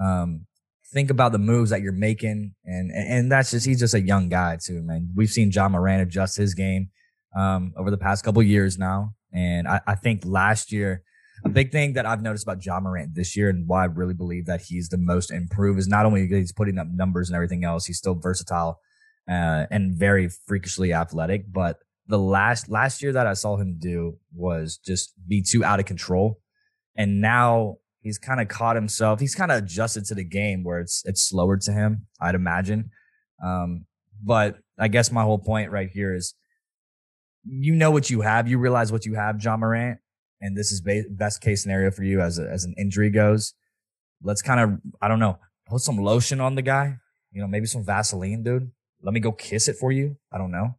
Um, 0.00 0.46
think 0.92 1.10
about 1.10 1.32
the 1.32 1.38
moves 1.38 1.70
that 1.70 1.82
you're 1.82 1.92
making, 1.92 2.54
and 2.64 2.90
and 2.90 3.32
that's 3.32 3.50
just 3.50 3.66
he's 3.66 3.80
just 3.80 3.94
a 3.94 4.00
young 4.00 4.28
guy 4.28 4.58
too, 4.62 4.82
man. 4.82 5.12
We've 5.14 5.30
seen 5.30 5.50
Ja 5.50 5.68
Morant 5.68 6.02
adjust 6.02 6.36
his 6.36 6.54
game 6.54 6.90
um, 7.36 7.72
over 7.76 7.90
the 7.90 7.98
past 7.98 8.24
couple 8.24 8.42
years 8.42 8.78
now, 8.78 9.14
and 9.32 9.66
I, 9.66 9.80
I 9.86 9.94
think 9.94 10.22
last 10.24 10.72
year 10.72 11.02
a 11.44 11.48
big 11.48 11.72
thing 11.72 11.94
that 11.94 12.06
I've 12.06 12.22
noticed 12.22 12.44
about 12.44 12.64
Ja 12.64 12.78
Morant 12.78 13.14
this 13.14 13.36
year 13.36 13.48
and 13.48 13.66
why 13.66 13.82
I 13.82 13.86
really 13.86 14.14
believe 14.14 14.46
that 14.46 14.62
he's 14.62 14.88
the 14.88 14.98
most 14.98 15.30
improved 15.30 15.78
is 15.78 15.88
not 15.88 16.06
only 16.06 16.26
he's 16.26 16.52
putting 16.52 16.78
up 16.78 16.86
numbers 16.88 17.28
and 17.28 17.34
everything 17.34 17.64
else, 17.64 17.84
he's 17.84 17.98
still 17.98 18.14
versatile 18.14 18.78
uh, 19.28 19.66
and 19.70 19.96
very 19.96 20.28
freakishly 20.46 20.92
athletic. 20.92 21.52
But 21.52 21.78
the 22.06 22.18
last 22.18 22.68
last 22.68 23.02
year 23.02 23.12
that 23.12 23.26
I 23.26 23.32
saw 23.32 23.56
him 23.56 23.76
do 23.78 24.18
was 24.34 24.78
just 24.78 25.14
be 25.26 25.42
too 25.42 25.64
out 25.64 25.80
of 25.80 25.86
control, 25.86 26.38
and 26.96 27.20
now 27.20 27.78
he's 28.02 28.18
kind 28.18 28.40
of 28.40 28.48
caught 28.48 28.76
himself. 28.76 29.20
He's 29.20 29.34
kind 29.34 29.50
of 29.50 29.58
adjusted 29.58 30.04
to 30.06 30.14
the 30.14 30.24
game 30.24 30.64
where 30.64 30.80
it's 30.80 31.02
it's 31.06 31.22
slower 31.22 31.56
to 31.56 31.72
him, 31.72 32.06
I'd 32.20 32.34
imagine. 32.34 32.90
Um, 33.42 33.86
but 34.22 34.58
I 34.78 34.88
guess 34.88 35.10
my 35.10 35.22
whole 35.22 35.38
point 35.38 35.70
right 35.70 35.88
here 35.88 36.14
is, 36.14 36.34
you 37.44 37.74
know 37.74 37.90
what 37.90 38.10
you 38.10 38.20
have, 38.20 38.48
you 38.48 38.58
realize 38.58 38.92
what 38.92 39.06
you 39.06 39.14
have, 39.14 39.42
Ja 39.42 39.56
Morant, 39.56 39.98
and 40.40 40.56
this 40.56 40.70
is 40.70 40.80
ba- 40.80 41.04
best 41.10 41.40
case 41.40 41.62
scenario 41.62 41.90
for 41.90 42.04
you 42.04 42.20
as 42.20 42.38
a, 42.38 42.48
as 42.48 42.64
an 42.64 42.74
injury 42.76 43.10
goes. 43.10 43.54
Let's 44.22 44.42
kind 44.42 44.60
of 44.60 44.78
I 45.00 45.08
don't 45.08 45.18
know, 45.20 45.38
put 45.66 45.80
some 45.80 45.98
lotion 45.98 46.40
on 46.40 46.54
the 46.54 46.62
guy, 46.62 46.96
you 47.32 47.40
know, 47.40 47.46
maybe 47.46 47.66
some 47.66 47.84
Vaseline, 47.84 48.42
dude. 48.42 48.70
Let 49.00 49.14
me 49.14 49.20
go 49.20 49.32
kiss 49.32 49.66
it 49.66 49.76
for 49.76 49.90
you. 49.90 50.16
I 50.32 50.38
don't 50.38 50.52
know. 50.52 50.76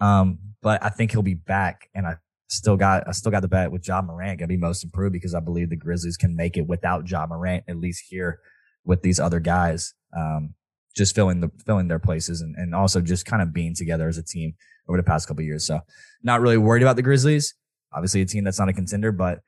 Um, 0.00 0.38
but 0.60 0.82
I 0.82 0.90
think 0.90 1.12
he'll 1.12 1.22
be 1.22 1.34
back, 1.34 1.88
and 1.94 2.06
I 2.06 2.16
still 2.52 2.76
got 2.76 3.08
I 3.08 3.12
still 3.12 3.32
got 3.32 3.40
the 3.40 3.48
bet 3.48 3.72
with 3.72 3.86
Ja 3.86 4.02
Morant 4.02 4.38
gonna 4.38 4.48
be 4.48 4.56
most 4.56 4.84
improved 4.84 5.12
because 5.12 5.34
I 5.34 5.40
believe 5.40 5.70
the 5.70 5.76
Grizzlies 5.76 6.16
can 6.16 6.36
make 6.36 6.56
it 6.56 6.66
without 6.66 7.08
Ja 7.08 7.26
Morant 7.26 7.64
at 7.68 7.78
least 7.78 8.04
here 8.08 8.40
with 8.84 9.02
these 9.02 9.20
other 9.20 9.40
guys, 9.40 9.94
um, 10.16 10.54
just 10.94 11.14
filling 11.14 11.40
the 11.40 11.50
filling 11.64 11.88
their 11.88 11.98
places 11.98 12.40
and, 12.40 12.54
and 12.56 12.74
also 12.74 13.00
just 13.00 13.26
kind 13.26 13.42
of 13.42 13.52
being 13.52 13.74
together 13.74 14.08
as 14.08 14.18
a 14.18 14.22
team 14.22 14.54
over 14.88 14.98
the 14.98 15.02
past 15.02 15.28
couple 15.28 15.42
years. 15.42 15.66
So 15.66 15.80
not 16.22 16.40
really 16.40 16.58
worried 16.58 16.82
about 16.82 16.96
the 16.96 17.02
Grizzlies. 17.02 17.54
Obviously 17.94 18.20
a 18.20 18.26
team 18.26 18.44
that's 18.44 18.58
not 18.58 18.68
a 18.68 18.72
contender, 18.72 19.12
but 19.12 19.40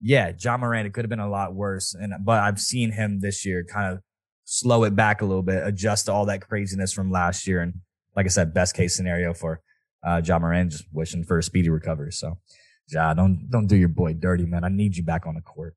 yeah, 0.00 0.32
Ja 0.38 0.56
Morant, 0.56 0.86
it 0.86 0.94
could 0.94 1.04
have 1.04 1.10
been 1.10 1.20
a 1.20 1.28
lot 1.28 1.54
worse. 1.54 1.94
And 1.94 2.12
but 2.24 2.40
I've 2.40 2.60
seen 2.60 2.92
him 2.92 3.20
this 3.20 3.44
year 3.44 3.64
kind 3.64 3.92
of 3.92 4.00
slow 4.44 4.84
it 4.84 4.96
back 4.96 5.22
a 5.22 5.24
little 5.24 5.42
bit, 5.42 5.66
adjust 5.66 6.06
to 6.06 6.12
all 6.12 6.26
that 6.26 6.46
craziness 6.46 6.92
from 6.92 7.10
last 7.10 7.46
year. 7.46 7.62
And 7.62 7.74
like 8.16 8.26
I 8.26 8.30
said, 8.30 8.52
best 8.52 8.74
case 8.74 8.96
scenario 8.96 9.32
for 9.32 9.60
uh 10.06 10.20
Ja 10.24 10.38
Morant, 10.38 10.72
just 10.72 10.84
wishing 10.92 11.24
for 11.24 11.38
a 11.38 11.42
speedy 11.42 11.68
recovery. 11.68 12.12
So 12.12 12.38
Ja, 12.88 13.14
don't 13.14 13.48
don't 13.50 13.66
do 13.66 13.76
your 13.76 13.88
boy 13.88 14.14
dirty, 14.14 14.46
man. 14.46 14.64
I 14.64 14.68
need 14.68 14.96
you 14.96 15.02
back 15.02 15.26
on 15.26 15.34
the 15.34 15.40
court. 15.40 15.76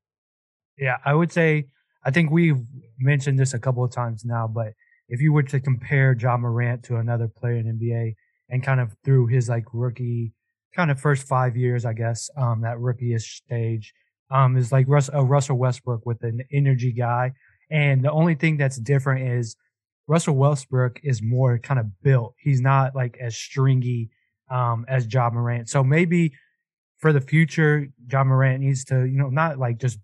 Yeah, 0.78 0.96
I 1.04 1.14
would 1.14 1.32
say 1.32 1.66
I 2.04 2.10
think 2.10 2.30
we've 2.30 2.60
mentioned 2.98 3.38
this 3.38 3.54
a 3.54 3.58
couple 3.58 3.84
of 3.84 3.90
times 3.90 4.24
now, 4.24 4.46
but 4.46 4.72
if 5.08 5.20
you 5.20 5.32
were 5.32 5.42
to 5.44 5.60
compare 5.60 6.16
Ja 6.18 6.36
Morant 6.36 6.82
to 6.84 6.96
another 6.96 7.28
player 7.28 7.56
in 7.56 7.78
NBA 7.78 8.14
and 8.48 8.62
kind 8.62 8.80
of 8.80 8.94
through 9.04 9.28
his 9.28 9.48
like 9.48 9.64
rookie 9.72 10.32
kind 10.74 10.90
of 10.90 11.00
first 11.00 11.26
five 11.26 11.56
years, 11.56 11.84
I 11.84 11.92
guess, 11.92 12.30
um, 12.36 12.62
that 12.62 12.80
rookie-ish 12.80 13.36
stage, 13.36 13.94
um, 14.30 14.56
is 14.56 14.72
like 14.72 14.86
Russ, 14.88 15.08
uh, 15.12 15.22
Russell 15.22 15.56
Westbrook 15.56 16.04
with 16.04 16.22
an 16.24 16.42
energy 16.52 16.92
guy. 16.92 17.32
And 17.70 18.04
the 18.04 18.10
only 18.10 18.34
thing 18.34 18.56
that's 18.56 18.76
different 18.76 19.28
is 19.28 19.56
Russell 20.06 20.36
Westbrook 20.36 21.00
is 21.02 21.22
more 21.22 21.58
kind 21.58 21.80
of 21.80 22.02
built. 22.02 22.34
He's 22.38 22.60
not 22.60 22.94
like 22.94 23.16
as 23.20 23.36
stringy, 23.36 24.10
um, 24.50 24.84
as 24.88 25.12
Ja 25.12 25.30
Morant. 25.30 25.68
So 25.68 25.82
maybe 25.82 26.32
for 26.98 27.12
the 27.12 27.20
future, 27.20 27.88
Ja 28.10 28.24
Morant 28.24 28.60
needs 28.62 28.84
to, 28.86 29.04
you 29.04 29.18
know, 29.18 29.28
not 29.28 29.58
like 29.58 29.78
just 29.78 29.98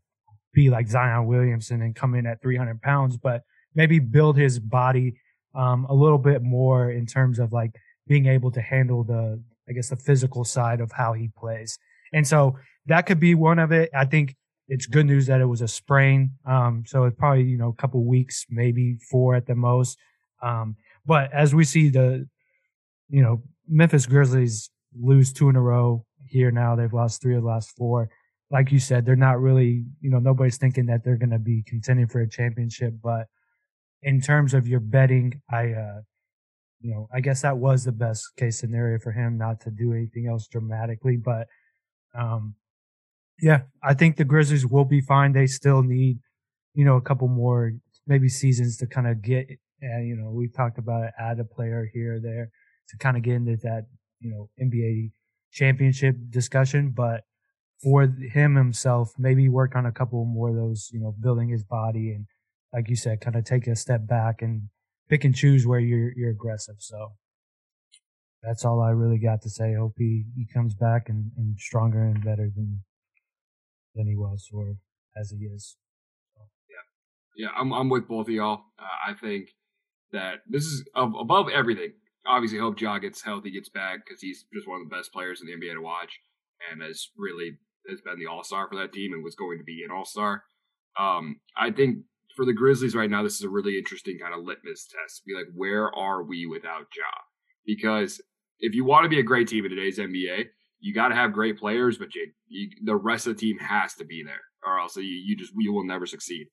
be 0.53 0.71
like 0.71 0.89
Zion 0.89 1.27
Williamson 1.27 1.83
and 1.83 1.95
come 1.95 2.15
in 2.15 2.27
at 2.27 2.43
300 2.43 2.83
pounds, 2.83 3.17
but 3.17 3.43
maybe 3.75 3.99
build 3.99 4.37
his 4.37 4.59
body 4.59 5.15
um, 5.55 5.87
a 5.89 5.95
little 5.95 6.19
bit 6.19 6.43
more 6.43 6.91
in 6.91 7.07
terms 7.07 7.39
of 7.39 7.53
like 7.53 7.73
being 8.07 8.27
able 8.27 8.51
to 8.51 8.61
handle 8.61 9.05
the, 9.05 9.43
I 9.69 9.73
guess, 9.73 9.89
the 9.89 9.97
physical 9.97 10.45
side 10.45 10.81
of 10.81 10.93
how 10.93 11.13
he 11.13 11.31
plays. 11.37 11.79
And 12.13 12.27
so 12.27 12.59
that 12.87 13.07
could 13.07 13.21
be 13.21 13.35
one 13.35 13.59
of 13.59 13.73
it. 13.73 13.91
I 13.95 14.05
think 14.05 14.37
it's 14.69 14.87
good 14.87 15.07
news 15.07 15.27
that 15.27 15.41
it 15.41 15.47
was 15.47 15.63
a 15.63 15.69
sprain. 15.69 16.33
Um, 16.47 16.85
so 16.87 17.05
it's 17.05 17.17
probably, 17.17 17.45
you 17.45 17.59
know, 17.59 17.69
a 17.69 17.75
couple 17.75 18.05
weeks, 18.05 18.47
maybe 18.49 18.99
four 19.11 19.35
at 19.35 19.47
the 19.47 19.55
most. 19.55 19.99
Um, 20.43 20.77
but 21.07 21.33
as 21.33 21.55
we 21.55 21.65
see 21.65 21.89
the, 21.89 22.29
you 23.11 23.23
know, 23.23 23.43
Memphis 23.69 24.07
Grizzlies 24.07 24.71
lose 24.99 25.33
two 25.33 25.49
in 25.49 25.57
a 25.57 25.61
row 25.61 26.05
here 26.27 26.51
now, 26.51 26.77
they've 26.77 26.93
lost 26.93 27.21
three 27.21 27.35
of 27.35 27.43
the 27.43 27.49
last 27.49 27.71
four. 27.77 28.09
Like 28.51 28.73
you 28.73 28.79
said, 28.79 29.05
they're 29.05 29.17
not 29.17 29.41
really, 29.41 29.85
you 30.01 30.11
know, 30.11 30.19
nobody's 30.19 30.59
thinking 30.59 30.87
that 30.87 31.05
they're 31.05 31.17
going 31.17 31.31
to 31.31 31.39
be 31.39 31.63
contending 31.67 32.07
for 32.07 32.21
a 32.21 32.29
championship. 32.29 32.95
But 33.03 33.27
in 34.03 34.21
terms 34.21 34.55
of 34.55 34.67
your 34.67 34.81
betting, 34.81 35.41
I, 35.51 35.73
uh, 35.73 36.01
you 36.81 36.93
know, 36.93 37.09
I 37.13 37.21
guess 37.21 37.43
that 37.43 37.59
was 37.59 37.85
the 37.85 37.93
best 37.93 38.25
case 38.37 38.59
scenario 38.59 38.99
for 38.99 39.13
him 39.13 39.39
not 39.39 39.61
to 39.63 39.71
do 39.71 39.93
anything 39.93 40.27
else 40.29 40.49
dramatically. 40.49 41.17
But, 41.17 41.47
um, 42.15 42.55
yeah, 43.41 43.63
I 43.83 43.95
think 43.95 44.17
the 44.17 44.25
Grizzlies 44.25 44.67
will 44.67 44.85
be 44.85 45.01
fine. 45.01 45.33
They 45.33 45.47
still 45.47 45.83
need, 45.83 46.19
you 46.75 46.85
know, 46.85 46.97
a 46.97 47.03
couple 47.03 47.29
more 47.29 47.73
maybe 48.07 48.29
seasons 48.29 48.77
to 48.79 48.87
kind 48.87 49.07
of 49.07 49.23
get, 49.23 49.47
uh, 49.83 50.01
you 50.01 50.17
know, 50.17 50.31
we've 50.31 50.55
talked 50.55 50.79
about 50.79 51.05
it, 51.05 51.13
add 51.19 51.39
a 51.39 51.45
player 51.45 51.89
here 51.93 52.17
or 52.17 52.21
there 52.21 52.51
to 52.91 52.99
kind 52.99 53.17
of 53.17 53.23
get 53.23 53.35
into 53.35 53.57
that, 53.63 53.87
you 54.21 54.31
know, 54.31 54.49
NBA 54.61 55.13
championship 55.53 56.17
discussion. 56.31 56.93
But 56.95 57.23
for 57.83 58.07
him 58.07 58.57
himself, 58.57 59.13
maybe 59.19 59.49
work 59.49 59.75
on 59.75 59.87
a 59.87 59.93
couple 59.93 60.25
more 60.25 60.51
of 60.51 60.57
those, 60.57 60.91
you 60.93 61.01
know, 61.01 61.15
building 61.21 61.49
his 61.49 61.65
body 61.65 62.11
and, 62.11 62.27
like 62.73 62.89
you 62.89 62.97
said, 62.97 63.21
kind 63.21 63.35
of 63.35 63.45
take 63.45 63.67
a 63.67 63.75
step 63.75 64.07
back 64.07 64.43
and 64.43 64.69
pick 65.09 65.25
and 65.25 65.35
choose 65.35 65.67
where 65.67 65.81
you're 65.81 66.13
you're 66.17 66.31
aggressive. 66.31 66.77
So 66.79 67.15
that's 68.43 68.65
all 68.65 68.81
I 68.81 68.91
really 68.91 69.19
got 69.19 69.43
to 69.43 69.51
say. 69.51 69.75
Hope 69.75 69.95
he, 69.99 70.25
he 70.37 70.47
comes 70.53 70.75
back 70.75 71.09
and, 71.09 71.31
and 71.37 71.59
stronger 71.59 72.03
and 72.03 72.25
better 72.25 72.51
than 72.55 72.83
than 73.95 74.07
he 74.07 74.17
was 74.17 74.49
or 74.53 74.77
as 75.19 75.31
he 75.31 75.45
is. 75.45 75.77
Yeah, 76.69 77.47
yeah, 77.47 77.51
I'm 77.59 77.73
I'm 77.73 77.89
with 77.89 78.09
both 78.09 78.29
of 78.29 78.35
y'all. 78.35 78.63
Uh, 78.79 79.11
I 79.11 79.15
think 79.15 79.51
that 80.13 80.41
this 80.49 80.65
is 80.65 80.85
above 80.95 81.49
everything. 81.49 81.93
Obviously, 82.27 82.59
hope 82.59 82.81
Ja 82.81 82.99
gets 82.99 83.23
healthy, 83.23 83.51
gets 83.51 83.69
back 83.69 84.01
because 84.05 84.21
he's 84.21 84.45
just 84.53 84.69
one 84.69 84.81
of 84.81 84.89
the 84.89 84.95
best 84.95 85.13
players 85.13 85.41
in 85.41 85.47
the 85.47 85.55
NBA 85.55 85.75
to 85.75 85.81
watch, 85.81 86.21
and 86.71 86.83
has 86.83 87.09
really 87.17 87.59
has 87.89 88.01
been 88.03 88.19
the 88.19 88.27
All 88.27 88.45
Star 88.45 88.69
for 88.69 88.77
that 88.77 88.93
team 88.93 89.13
and 89.13 89.25
was 89.25 89.35
going 89.35 89.59
to 89.59 89.65
be 89.65 89.83
an 89.85 89.91
All 89.91 90.05
Star. 90.05 90.43
Um, 90.99 91.37
I 91.57 91.71
think 91.71 91.99
for 92.37 92.45
the 92.45 92.53
Grizzlies 92.53 92.95
right 92.95 93.11
now, 93.11 93.23
this 93.23 93.37
is 93.37 93.45
a 93.45 93.49
really 93.49 93.79
interesting 93.79 94.19
kind 94.19 94.35
of 94.35 94.45
litmus 94.45 94.87
test. 94.87 95.25
Be 95.27 95.35
like, 95.35 95.49
where 95.55 95.95
are 95.95 96.23
we 96.23 96.47
without 96.47 96.87
Ja? 96.95 97.05
Because 97.65 98.21
if 98.61 98.75
you 98.75 98.85
want 98.85 99.05
to 99.05 99.09
be 99.09 99.21
a 99.21 99.25
great 99.25 99.49
team 99.49 99.65
in 99.65 99.71
today's 99.71 99.99
NBA, 99.99 100.47
you 100.81 100.95
got 100.95 101.09
to 101.09 101.15
have 101.15 101.33
great 101.33 101.59
players, 101.59 101.99
but 101.99 102.15
you, 102.15 102.31
you, 102.49 102.71
the 102.85 102.97
rest 102.97 103.27
of 103.27 103.35
the 103.35 103.41
team 103.41 103.59
has 103.59 103.95
to 103.95 104.05
be 104.05 104.23
there, 104.25 104.41
or 104.65 104.79
else 104.79 104.97
you, 104.97 105.03
you 105.03 105.37
just 105.37 105.53
you 105.57 105.73
will 105.73 105.87
never 105.87 106.07
succeed. 106.07 106.47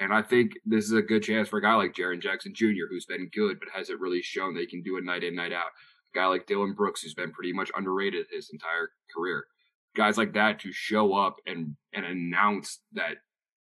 And 0.00 0.12
I 0.12 0.22
think 0.22 0.52
this 0.64 0.84
is 0.84 0.92
a 0.92 1.02
good 1.02 1.22
chance 1.22 1.48
for 1.48 1.58
a 1.58 1.62
guy 1.62 1.74
like 1.74 1.94
Jaren 1.94 2.20
Jackson 2.20 2.52
Jr., 2.54 2.86
who's 2.90 3.06
been 3.06 3.30
good 3.32 3.58
but 3.60 3.68
hasn't 3.72 4.00
really 4.00 4.22
shown 4.22 4.54
they 4.54 4.66
can 4.66 4.82
do 4.82 4.96
it 4.96 5.04
night 5.04 5.22
in, 5.22 5.36
night 5.36 5.52
out. 5.52 5.68
A 6.14 6.18
guy 6.18 6.26
like 6.26 6.46
Dillon 6.46 6.74
Brooks, 6.74 7.02
who's 7.02 7.14
been 7.14 7.32
pretty 7.32 7.52
much 7.52 7.70
underrated 7.76 8.26
his 8.30 8.50
entire 8.52 8.90
career. 9.14 9.46
Guys 9.94 10.18
like 10.18 10.32
that 10.34 10.58
to 10.60 10.72
show 10.72 11.14
up 11.14 11.36
and 11.46 11.76
and 11.92 12.04
announce 12.04 12.80
that 12.94 13.18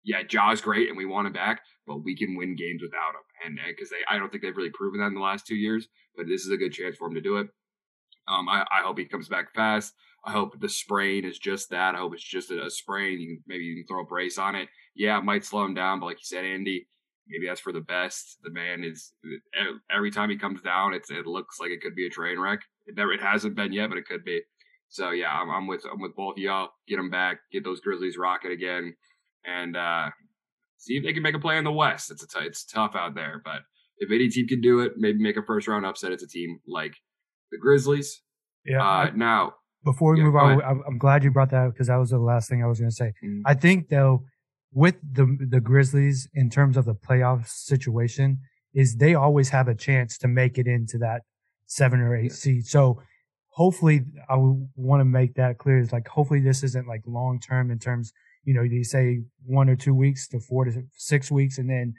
yeah, 0.04 0.22
Ja's 0.22 0.60
great 0.60 0.88
and 0.88 0.96
we 0.96 1.04
want 1.04 1.26
him 1.26 1.32
back, 1.32 1.62
but 1.86 2.04
we 2.04 2.16
can 2.16 2.36
win 2.36 2.56
games 2.56 2.82
without 2.82 3.10
him. 3.10 3.22
And 3.44 3.58
because 3.68 3.90
they, 3.90 3.96
I 4.08 4.18
don't 4.18 4.30
think 4.30 4.42
they've 4.42 4.56
really 4.56 4.70
proven 4.70 5.00
that 5.00 5.08
in 5.08 5.14
the 5.14 5.20
last 5.20 5.46
two 5.46 5.56
years, 5.56 5.88
but 6.16 6.26
this 6.26 6.42
is 6.42 6.50
a 6.50 6.56
good 6.56 6.72
chance 6.72 6.96
for 6.96 7.08
him 7.08 7.14
to 7.14 7.20
do 7.20 7.36
it. 7.36 7.48
Um, 8.28 8.48
I, 8.48 8.64
I 8.70 8.82
hope 8.82 8.98
he 8.98 9.04
comes 9.04 9.28
back 9.28 9.52
fast. 9.54 9.94
I 10.24 10.32
hope 10.32 10.58
the 10.58 10.68
sprain 10.68 11.24
is 11.24 11.38
just 11.38 11.70
that. 11.70 11.94
I 11.94 11.98
hope 11.98 12.14
it's 12.14 12.22
just 12.22 12.50
a, 12.50 12.64
a 12.64 12.70
sprain. 12.70 13.20
You 13.20 13.28
can, 13.28 13.44
maybe 13.46 13.64
you 13.64 13.76
can 13.76 13.86
throw 13.86 14.02
a 14.02 14.06
brace 14.06 14.38
on 14.38 14.54
it. 14.54 14.68
Yeah, 15.00 15.16
it 15.16 15.24
might 15.24 15.46
slow 15.46 15.64
him 15.64 15.72
down, 15.72 15.98
but 15.98 16.04
like 16.04 16.18
you 16.18 16.24
said, 16.24 16.44
Andy, 16.44 16.86
maybe 17.26 17.46
that's 17.46 17.62
for 17.62 17.72
the 17.72 17.80
best. 17.80 18.36
The 18.42 18.50
man 18.50 18.84
is 18.84 19.14
every 19.90 20.10
time 20.10 20.28
he 20.28 20.36
comes 20.36 20.60
down, 20.60 20.92
it's 20.92 21.10
it 21.10 21.26
looks 21.26 21.58
like 21.58 21.70
it 21.70 21.80
could 21.80 21.94
be 21.94 22.06
a 22.06 22.10
train 22.10 22.38
wreck. 22.38 22.60
It 22.84 22.98
never, 22.98 23.10
it 23.10 23.22
hasn't 23.22 23.54
been 23.54 23.72
yet, 23.72 23.88
but 23.88 23.96
it 23.96 24.04
could 24.04 24.26
be. 24.26 24.42
So 24.90 25.12
yeah, 25.12 25.32
I'm, 25.32 25.48
I'm 25.48 25.66
with 25.66 25.86
I'm 25.90 26.02
with 26.02 26.14
both 26.14 26.34
of 26.34 26.42
y'all. 26.42 26.68
Get 26.86 26.98
them 26.98 27.08
back. 27.08 27.38
Get 27.50 27.64
those 27.64 27.80
Grizzlies 27.80 28.18
rocking 28.18 28.52
again 28.52 28.94
and 29.46 29.74
uh, 29.74 30.10
see 30.76 30.98
if 30.98 31.02
they 31.02 31.14
can 31.14 31.22
make 31.22 31.34
a 31.34 31.38
play 31.38 31.56
in 31.56 31.64
the 31.64 31.72
West. 31.72 32.10
It's 32.10 32.22
a 32.22 32.28
t- 32.28 32.44
it's 32.44 32.66
tough 32.66 32.94
out 32.94 33.14
there, 33.14 33.40
but 33.42 33.62
if 33.96 34.10
any 34.10 34.28
team 34.28 34.48
can 34.48 34.60
do 34.60 34.80
it, 34.80 34.92
maybe 34.98 35.18
make 35.18 35.38
a 35.38 35.42
first 35.42 35.66
round 35.66 35.86
upset. 35.86 36.12
It's 36.12 36.22
a 36.22 36.28
team 36.28 36.60
like 36.68 36.92
the 37.50 37.56
Grizzlies. 37.56 38.20
Yeah. 38.66 38.86
Uh, 38.86 39.10
now, 39.16 39.54
before 39.82 40.12
we 40.12 40.18
yeah, 40.18 40.24
move 40.26 40.36
on, 40.36 40.62
I'm, 40.62 40.82
I'm, 40.86 40.98
glad 40.98 41.24
you 41.24 41.30
brought 41.30 41.50
that 41.52 41.68
up 41.68 41.72
because 41.72 41.86
that 41.86 41.96
was 41.96 42.10
the 42.10 42.18
last 42.18 42.50
thing 42.50 42.62
I 42.62 42.66
was 42.66 42.78
going 42.78 42.90
to 42.90 42.94
say. 42.94 43.14
Mm-hmm. 43.24 43.40
I 43.46 43.54
think 43.54 43.88
though, 43.88 44.24
with 44.72 44.96
the 45.02 45.36
the 45.48 45.60
Grizzlies 45.60 46.28
in 46.34 46.50
terms 46.50 46.76
of 46.76 46.84
the 46.84 46.94
playoff 46.94 47.46
situation, 47.46 48.38
is 48.74 48.96
they 48.96 49.14
always 49.14 49.48
have 49.50 49.68
a 49.68 49.74
chance 49.74 50.18
to 50.18 50.28
make 50.28 50.58
it 50.58 50.66
into 50.66 50.98
that 50.98 51.22
seven 51.66 52.00
or 52.00 52.16
eight 52.16 52.30
yeah. 52.30 52.36
seed. 52.36 52.66
So 52.66 53.02
hopefully, 53.48 54.04
I 54.28 54.36
want 54.76 55.00
to 55.00 55.04
make 55.04 55.34
that 55.34 55.58
clear. 55.58 55.78
Is 55.78 55.92
like 55.92 56.08
hopefully 56.08 56.40
this 56.40 56.62
isn't 56.62 56.88
like 56.88 57.02
long 57.06 57.40
term 57.40 57.70
in 57.70 57.78
terms 57.78 58.12
you 58.44 58.54
know, 58.54 58.62
you 58.62 58.84
say 58.84 59.22
one 59.44 59.68
or 59.68 59.76
two 59.76 59.94
weeks 59.94 60.28
to 60.28 60.40
four 60.40 60.64
to 60.64 60.82
six 60.96 61.30
weeks, 61.30 61.58
and 61.58 61.68
then 61.68 61.94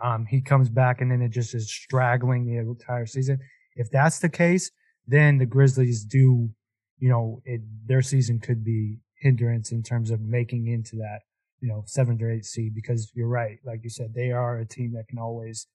um, 0.00 0.26
he 0.26 0.40
comes 0.40 0.68
back, 0.68 1.00
and 1.00 1.10
then 1.10 1.22
it 1.22 1.30
just 1.30 1.54
is 1.54 1.70
straggling 1.70 2.46
the 2.46 2.56
entire 2.56 3.06
season. 3.06 3.38
If 3.76 3.90
that's 3.90 4.18
the 4.18 4.28
case, 4.28 4.70
then 5.06 5.38
the 5.38 5.46
Grizzlies 5.46 6.04
do, 6.04 6.50
you 6.98 7.08
know, 7.08 7.42
it, 7.44 7.60
their 7.86 8.02
season 8.02 8.40
could 8.40 8.64
be 8.64 8.98
hindrance 9.20 9.72
in 9.72 9.82
terms 9.82 10.10
of 10.10 10.20
making 10.20 10.66
into 10.66 10.96
that, 10.96 11.20
you 11.64 11.70
know, 11.70 11.82
seventh 11.86 12.20
or 12.20 12.30
eighth 12.30 12.44
seed. 12.44 12.74
Because 12.74 13.10
you're 13.14 13.26
right, 13.26 13.56
like 13.64 13.80
you 13.84 13.88
said, 13.88 14.12
they 14.12 14.30
are 14.32 14.58
a 14.58 14.66
team 14.66 14.92
that 14.92 15.08
can 15.08 15.18
always 15.18 15.66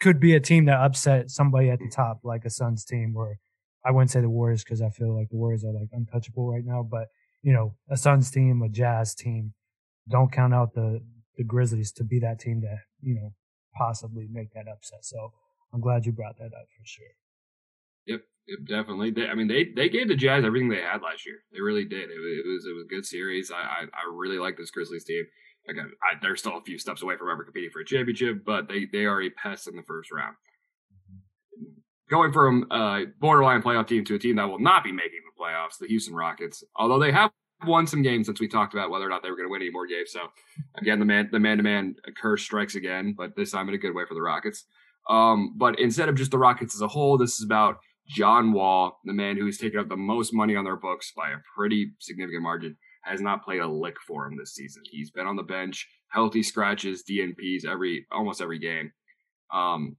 could 0.00 0.20
be 0.20 0.36
a 0.36 0.40
team 0.40 0.66
that 0.66 0.80
upset 0.80 1.28
somebody 1.28 1.70
at 1.70 1.80
the 1.80 1.88
top, 1.88 2.20
like 2.22 2.44
a 2.44 2.50
Suns 2.50 2.84
team, 2.84 3.14
or 3.16 3.38
I 3.84 3.90
wouldn't 3.90 4.12
say 4.12 4.20
the 4.20 4.30
Warriors 4.30 4.62
because 4.62 4.80
I 4.80 4.90
feel 4.90 5.12
like 5.16 5.28
the 5.30 5.36
Warriors 5.36 5.64
are 5.64 5.72
like 5.72 5.88
untouchable 5.92 6.48
right 6.48 6.64
now, 6.64 6.86
but 6.88 7.08
you 7.42 7.52
know, 7.52 7.74
a 7.90 7.96
Suns 7.96 8.30
team, 8.30 8.62
a 8.62 8.68
Jazz 8.68 9.12
team. 9.16 9.54
Don't 10.08 10.30
count 10.30 10.54
out 10.54 10.74
the 10.74 11.00
the 11.36 11.42
Grizzlies 11.42 11.90
to 11.92 12.04
be 12.04 12.20
that 12.20 12.38
team 12.38 12.60
that 12.60 12.78
you 13.02 13.16
know 13.16 13.32
possibly 13.76 14.28
make 14.30 14.52
that 14.54 14.68
upset. 14.68 15.04
So 15.04 15.32
I'm 15.72 15.80
glad 15.80 16.06
you 16.06 16.12
brought 16.12 16.38
that 16.38 16.54
up 16.54 16.68
for 16.78 16.84
sure. 16.84 17.06
Yep, 18.06 18.20
yep 18.46 18.58
definitely. 18.66 19.10
They, 19.10 19.28
I 19.28 19.34
mean, 19.34 19.48
they 19.48 19.72
they 19.74 19.88
gave 19.88 20.08
the 20.08 20.16
Jazz 20.16 20.44
everything 20.44 20.68
they 20.68 20.80
had 20.80 21.02
last 21.02 21.26
year. 21.26 21.44
They 21.52 21.60
really 21.60 21.84
did. 21.84 22.10
It, 22.10 22.14
it 22.14 22.46
was 22.46 22.66
it 22.66 22.74
was 22.74 22.84
a 22.84 22.94
good 22.94 23.06
series. 23.06 23.50
I 23.50 23.56
I, 23.56 23.82
I 23.84 24.12
really 24.12 24.38
like 24.38 24.56
this 24.56 24.70
Grizzlies 24.70 25.04
team. 25.04 25.24
Again, 25.68 25.92
I, 26.02 26.18
they're 26.20 26.36
still 26.36 26.56
a 26.56 26.62
few 26.62 26.78
steps 26.78 27.02
away 27.02 27.16
from 27.16 27.30
ever 27.30 27.44
competing 27.44 27.70
for 27.70 27.80
a 27.80 27.84
championship, 27.84 28.44
but 28.44 28.68
they 28.68 28.86
they 28.92 29.04
are 29.04 29.22
a 29.22 29.30
pest 29.30 29.68
in 29.68 29.76
the 29.76 29.82
first 29.82 30.10
round. 30.10 30.34
Going 32.10 32.32
from 32.32 32.66
a 32.70 33.04
borderline 33.20 33.62
playoff 33.62 33.86
team 33.86 34.04
to 34.06 34.16
a 34.16 34.18
team 34.18 34.36
that 34.36 34.48
will 34.48 34.58
not 34.58 34.84
be 34.84 34.92
making 34.92 35.20
the 35.24 35.42
playoffs, 35.42 35.78
the 35.80 35.86
Houston 35.86 36.14
Rockets. 36.14 36.62
Although 36.76 36.98
they 36.98 37.12
have 37.12 37.30
won 37.66 37.86
some 37.86 38.02
games 38.02 38.26
since 38.26 38.40
we 38.40 38.48
talked 38.48 38.74
about 38.74 38.90
whether 38.90 39.06
or 39.06 39.08
not 39.08 39.22
they 39.22 39.30
were 39.30 39.36
going 39.36 39.48
to 39.48 39.52
win 39.52 39.62
any 39.62 39.70
more 39.70 39.86
games. 39.86 40.10
So 40.12 40.20
again, 40.76 40.98
the 40.98 41.04
man 41.04 41.28
the 41.32 41.38
man 41.38 41.58
to 41.58 41.62
man 41.62 41.94
curse 42.20 42.42
strikes 42.42 42.74
again, 42.74 43.14
but 43.16 43.36
this 43.36 43.52
time 43.52 43.68
in 43.68 43.74
a 43.74 43.78
good 43.78 43.94
way 43.94 44.04
for 44.06 44.14
the 44.14 44.22
Rockets. 44.22 44.64
Um, 45.08 45.54
but 45.56 45.78
instead 45.78 46.08
of 46.08 46.14
just 46.14 46.30
the 46.30 46.38
Rockets 46.38 46.74
as 46.74 46.80
a 46.80 46.88
whole, 46.88 47.18
this 47.18 47.38
is 47.38 47.44
about 47.44 47.78
John 48.08 48.52
Wall, 48.52 48.98
the 49.04 49.12
man 49.12 49.36
who 49.36 49.46
has 49.46 49.58
taken 49.58 49.78
up 49.80 49.88
the 49.88 49.96
most 49.96 50.34
money 50.34 50.56
on 50.56 50.64
their 50.64 50.76
books 50.76 51.12
by 51.16 51.30
a 51.30 51.42
pretty 51.56 51.92
significant 51.98 52.42
margin, 52.42 52.76
has 53.02 53.20
not 53.20 53.44
played 53.44 53.60
a 53.60 53.66
lick 53.66 53.96
for 54.06 54.26
him 54.26 54.36
this 54.36 54.54
season. 54.54 54.82
He's 54.90 55.10
been 55.10 55.26
on 55.26 55.36
the 55.36 55.42
bench, 55.42 55.88
healthy 56.08 56.42
scratches, 56.42 57.04
DNPs 57.08 57.64
every 57.64 58.06
almost 58.12 58.40
every 58.40 58.58
game. 58.58 58.92
Um, 59.52 59.96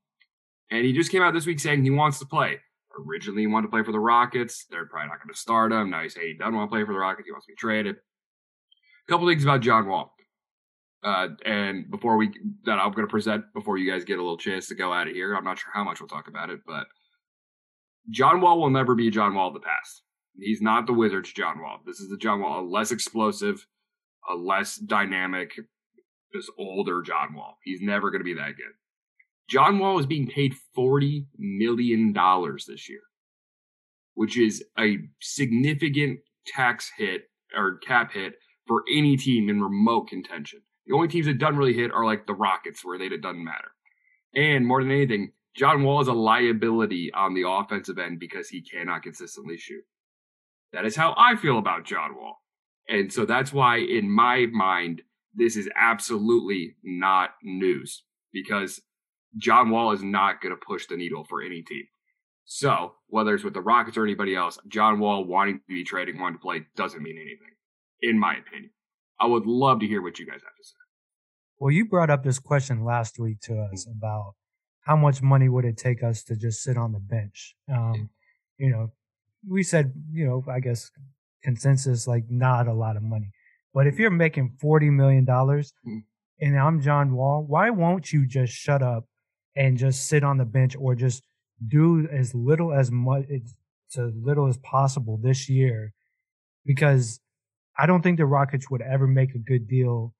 and 0.72 0.86
he 0.86 0.94
just 0.94 1.12
came 1.12 1.22
out 1.22 1.34
this 1.34 1.46
week 1.46 1.60
saying 1.60 1.84
he 1.84 1.92
wants 1.92 2.20
to 2.20 2.26
play 2.26 2.60
originally 2.98 3.42
he 3.42 3.48
wanted 3.48 3.68
to 3.68 3.72
play 3.72 3.84
for 3.84 3.92
the 3.92 4.00
Rockets. 4.00 4.66
They're 4.70 4.86
probably 4.86 5.10
not 5.10 5.20
going 5.20 5.34
to 5.34 5.40
start 5.40 5.72
him. 5.72 5.90
Now 5.90 6.02
he's 6.02 6.14
saying 6.14 6.28
he 6.28 6.34
doesn't 6.34 6.56
want 6.56 6.70
to 6.70 6.76
play 6.76 6.86
for 6.86 6.94
the 6.94 7.00
Rockets. 7.00 7.28
He 7.28 7.32
wants 7.32 7.46
to 7.48 7.52
be 7.52 7.58
traded. 7.58 7.96
A 7.96 9.12
couple 9.12 9.28
things 9.28 9.44
about 9.44 9.62
John 9.62 9.88
Wall. 9.88 10.14
Uh, 11.04 11.30
and 11.46 11.92
before 11.92 12.16
we 12.16 12.32
that 12.64 12.80
I'm 12.80 12.92
going 12.92 13.06
to 13.06 13.12
present 13.12 13.44
before 13.54 13.78
you 13.78 13.92
guys 13.92 14.06
get 14.06 14.20
a 14.20 14.22
little 14.22 14.38
chance 14.38 14.68
to 14.68 14.76
go 14.76 14.94
out 14.94 15.08
of 15.08 15.14
here. 15.14 15.36
I'm 15.36 15.44
not 15.44 15.60
sure 15.60 15.72
how 15.74 15.84
much 15.84 16.00
we'll 16.00 16.08
talk 16.08 16.30
about 16.30 16.50
it, 16.50 16.62
but 16.66 16.88
John 18.10 18.42
Wall 18.42 18.60
will 18.60 18.70
never 18.70 18.96
be 18.96 19.10
John 19.10 19.34
Wall 19.34 19.48
of 19.48 19.54
the 19.54 19.60
past. 19.60 20.04
He's 20.38 20.62
not 20.62 20.88
the 20.88 20.94
Wizards 20.94 21.32
John 21.32 21.62
Wall. 21.62 21.80
This 21.86 22.00
is 22.00 22.10
the 22.10 22.18
John 22.18 22.42
Wall, 22.42 22.62
a 22.62 22.66
less 22.66 22.92
explosive, 22.92 23.66
a 24.30 24.36
less 24.36 24.78
dynamic, 24.78 25.52
just 26.34 26.52
older 26.58 27.02
John 27.02 27.34
Wall. 27.36 27.58
He's 27.64 27.82
never 27.82 28.10
going 28.10 28.22
to 28.22 28.26
be 28.26 28.34
that 28.34 28.58
good. 28.58 28.74
John 29.48 29.80
Wall 29.80 30.00
is 30.00 30.06
being 30.06 30.28
paid 30.28 30.56
$40 30.78 31.26
million 31.38 32.14
this 32.14 32.90
year, 32.90 33.02
which 34.16 34.38
is 34.38 34.64
a 34.80 34.98
significant 35.22 36.20
tax 36.48 36.92
hit 36.98 37.30
or 37.56 37.78
cap 37.78 38.14
hit 38.14 38.36
for 38.68 38.84
any 38.92 39.18
team 39.18 39.50
in 39.50 39.62
remote 39.62 40.08
contention. 40.08 40.62
The 40.88 40.96
only 40.96 41.08
teams 41.08 41.28
that 41.28 41.38
doesn't 41.38 41.58
really 41.58 41.74
hit 41.74 41.92
are 41.92 42.06
like 42.06 42.26
the 42.26 42.34
Rockets, 42.34 42.84
where 42.84 42.98
they, 42.98 43.06
it 43.06 43.22
doesn't 43.22 43.44
matter. 43.44 43.72
And 44.36 44.66
more 44.66 44.82
than 44.82 44.92
anything, 44.92 45.32
John 45.56 45.84
Wall 45.84 46.02
is 46.02 46.08
a 46.08 46.14
liability 46.14 47.12
on 47.14 47.34
the 47.34 47.48
offensive 47.48 48.00
end 48.00 48.20
because 48.20 48.50
he 48.50 48.62
cannot 48.62 49.04
consistently 49.04 49.58
shoot. 49.58 49.84
That 50.72 50.86
is 50.86 50.96
how 50.96 51.14
I 51.18 51.36
feel 51.36 51.60
about 51.60 51.86
John 51.86 52.16
Wall. 52.16 52.38
And 52.88 53.14
so 53.14 53.26
that's 53.26 53.54
why, 53.54 53.78
in 53.78 54.10
my 54.10 54.48
mind, 54.52 55.04
this 55.34 55.56
is 55.56 55.70
absolutely 55.76 56.76
not 56.84 57.32
news 57.44 58.04
because 58.32 58.82
John 59.38 59.70
Wall 59.70 59.92
is 59.92 60.04
not 60.04 60.42
going 60.42 60.54
to 60.54 60.66
push 60.66 60.88
the 60.88 60.98
needle 60.98 61.24
for 61.24 61.42
any 61.42 61.62
team. 61.62 61.86
So 62.46 62.94
whether 63.08 63.34
it's 63.34 63.44
with 63.44 63.54
the 63.54 63.62
Rockets 63.62 63.98
or 63.98 64.04
anybody 64.04 64.36
else, 64.36 64.58
John 64.68 65.00
Wall 65.00 65.24
wanting 65.24 65.60
to 65.60 65.74
be 65.74 65.84
trading, 65.84 66.20
wanting 66.20 66.40
to 66.40 66.42
play 66.42 66.66
doesn't 66.76 67.02
mean 67.02 67.18
anything, 67.18 67.56
in 68.02 68.20
my 68.20 68.34
opinion. 68.34 68.72
I 69.20 69.28
would 69.28 69.46
love 69.46 69.80
to 69.80 69.88
hear 69.88 70.02
what 70.02 70.20
you 70.20 70.26
guys 70.26 70.42
have 70.42 70.42
to 70.42 70.64
say. 70.64 70.76
Well, 71.60 71.72
you 71.72 71.86
brought 71.86 72.10
up 72.10 72.24
this 72.24 72.40
question 72.40 72.84
last 72.84 73.20
week 73.20 73.40
to 73.44 73.60
us 73.72 73.88
about 73.88 74.34
how 74.84 74.96
much 74.96 75.22
money 75.22 75.50
would 75.50 75.66
it 75.66 75.78
take 75.78 76.04
us 76.04 76.24
to 76.24 76.36
just 76.36 76.62
sit 76.62 76.78
on 76.78 76.92
the 76.92 77.00
bench. 77.00 77.56
Um, 77.72 78.10
you 78.58 78.70
know, 78.70 78.92
we 79.48 79.64
said, 79.64 79.94
you 80.12 80.26
know, 80.26 80.44
I 80.52 80.60
guess 80.60 80.92
consensus 81.44 82.08
like 82.08 82.26
not 82.30 82.68
a 82.68 82.74
lot 82.74 82.96
of 82.96 83.04
money. 83.04 83.32
But 83.74 83.88
if 83.88 83.98
you're 83.98 84.12
making 84.12 84.58
forty 84.60 84.90
million 84.90 85.26
dollars 85.26 85.74
mm-hmm. 85.88 86.00
and 86.40 86.60
I'm 86.60 86.82
John 86.82 87.16
Wall, 87.16 87.44
why 87.48 87.70
won't 87.70 88.12
you 88.14 88.28
just 88.28 88.54
shut 88.54 88.82
up 88.82 89.06
and 89.56 89.78
just 89.78 90.08
sit 90.08 90.24
on 90.24 90.38
the 90.38 90.46
bench 90.46 90.76
or 90.78 90.96
just 90.96 91.24
do 91.66 92.08
as 92.12 92.36
little 92.36 92.74
as 92.74 92.92
much 92.92 93.26
as 93.30 93.56
little 93.98 94.48
as 94.48 94.58
possible 94.58 95.18
this 95.22 95.50
year? 95.50 95.94
Because 96.66 97.20
I 97.78 97.86
don't 97.86 98.02
think 98.02 98.18
the 98.18 98.26
Rockets 98.26 98.70
would 98.70 98.82
ever 98.82 99.08
make 99.08 99.34
a 99.34 99.40
good 99.40 99.68
deal 99.68 100.14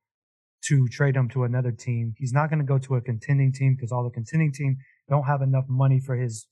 to 0.68 0.88
trade 0.88 1.16
him 1.16 1.30
to 1.30 1.44
another 1.44 1.72
team. 1.72 2.14
He's 2.18 2.34
not 2.34 2.50
going 2.50 2.60
to 2.60 2.66
go 2.66 2.78
to 2.80 2.96
a 2.96 3.02
contending 3.02 3.52
team 3.52 3.76
because 3.76 3.92
all 3.92 4.04
the 4.04 4.10
contending 4.10 4.52
team 4.52 4.78
don't 5.10 5.26
have 5.26 5.42
enough 5.42 5.66
money 5.68 6.00
for 6.00 6.16
his, 6.16 6.48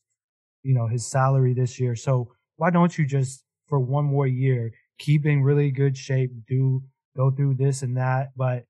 you 0.63 0.73
know, 0.73 0.87
his 0.87 1.05
salary 1.05 1.53
this 1.53 1.79
year. 1.79 1.95
So 1.95 2.31
why 2.57 2.69
don't 2.69 2.97
you 2.97 3.05
just 3.05 3.43
for 3.67 3.79
one 3.79 4.05
more 4.05 4.27
year 4.27 4.71
keep 4.99 5.25
in 5.25 5.41
really 5.41 5.71
good 5.71 5.97
shape, 5.97 6.31
do 6.47 6.83
go 7.15 7.31
through 7.31 7.55
this 7.55 7.81
and 7.81 7.97
that, 7.97 8.29
but 8.35 8.65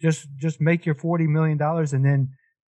just 0.00 0.26
just 0.36 0.60
make 0.60 0.84
your 0.84 0.94
forty 0.94 1.26
million 1.26 1.56
dollars 1.56 1.92
and 1.92 2.04
then 2.04 2.30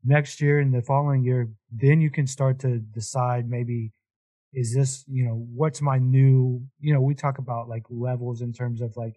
next 0.04 0.40
year 0.40 0.58
and 0.60 0.74
the 0.74 0.82
following 0.82 1.24
year, 1.24 1.48
then 1.72 2.00
you 2.00 2.10
can 2.10 2.26
start 2.26 2.58
to 2.60 2.78
decide 2.78 3.48
maybe 3.48 3.92
is 4.52 4.74
this, 4.74 5.04
you 5.08 5.24
know, 5.24 5.46
what's 5.54 5.82
my 5.82 5.98
new, 5.98 6.62
you 6.78 6.94
know, 6.94 7.00
we 7.00 7.14
talk 7.14 7.38
about 7.38 7.68
like 7.68 7.82
levels 7.90 8.40
in 8.40 8.52
terms 8.52 8.80
of 8.80 8.96
like 8.96 9.16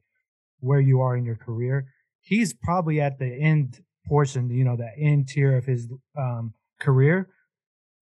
where 0.61 0.79
you 0.79 1.01
are 1.01 1.15
in 1.15 1.25
your 1.25 1.35
career 1.35 1.88
he's 2.28 2.53
probably 2.53 2.99
at 2.99 3.19
the 3.19 3.25
end 3.25 3.80
portion, 4.05 4.49
you 4.49 4.63
know, 4.63 4.75
the 4.75 4.91
end 4.99 5.30
tier 5.30 5.57
of 5.57 5.65
his 5.65 5.88
um, 6.17 6.53
career. 6.80 7.30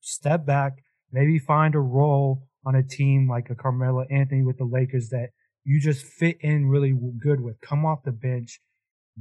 Step 0.01 0.45
back, 0.45 0.73
maybe 1.11 1.39
find 1.39 1.75
a 1.75 1.79
role 1.79 2.43
on 2.65 2.75
a 2.75 2.83
team 2.83 3.29
like 3.29 3.49
a 3.49 3.55
Carmelo 3.55 4.05
Anthony 4.09 4.43
with 4.43 4.57
the 4.57 4.65
Lakers 4.65 5.09
that 5.09 5.29
you 5.63 5.79
just 5.79 6.05
fit 6.05 6.37
in 6.41 6.67
really 6.67 6.93
good 7.19 7.41
with. 7.41 7.59
Come 7.61 7.85
off 7.85 8.03
the 8.03 8.11
bench, 8.11 8.59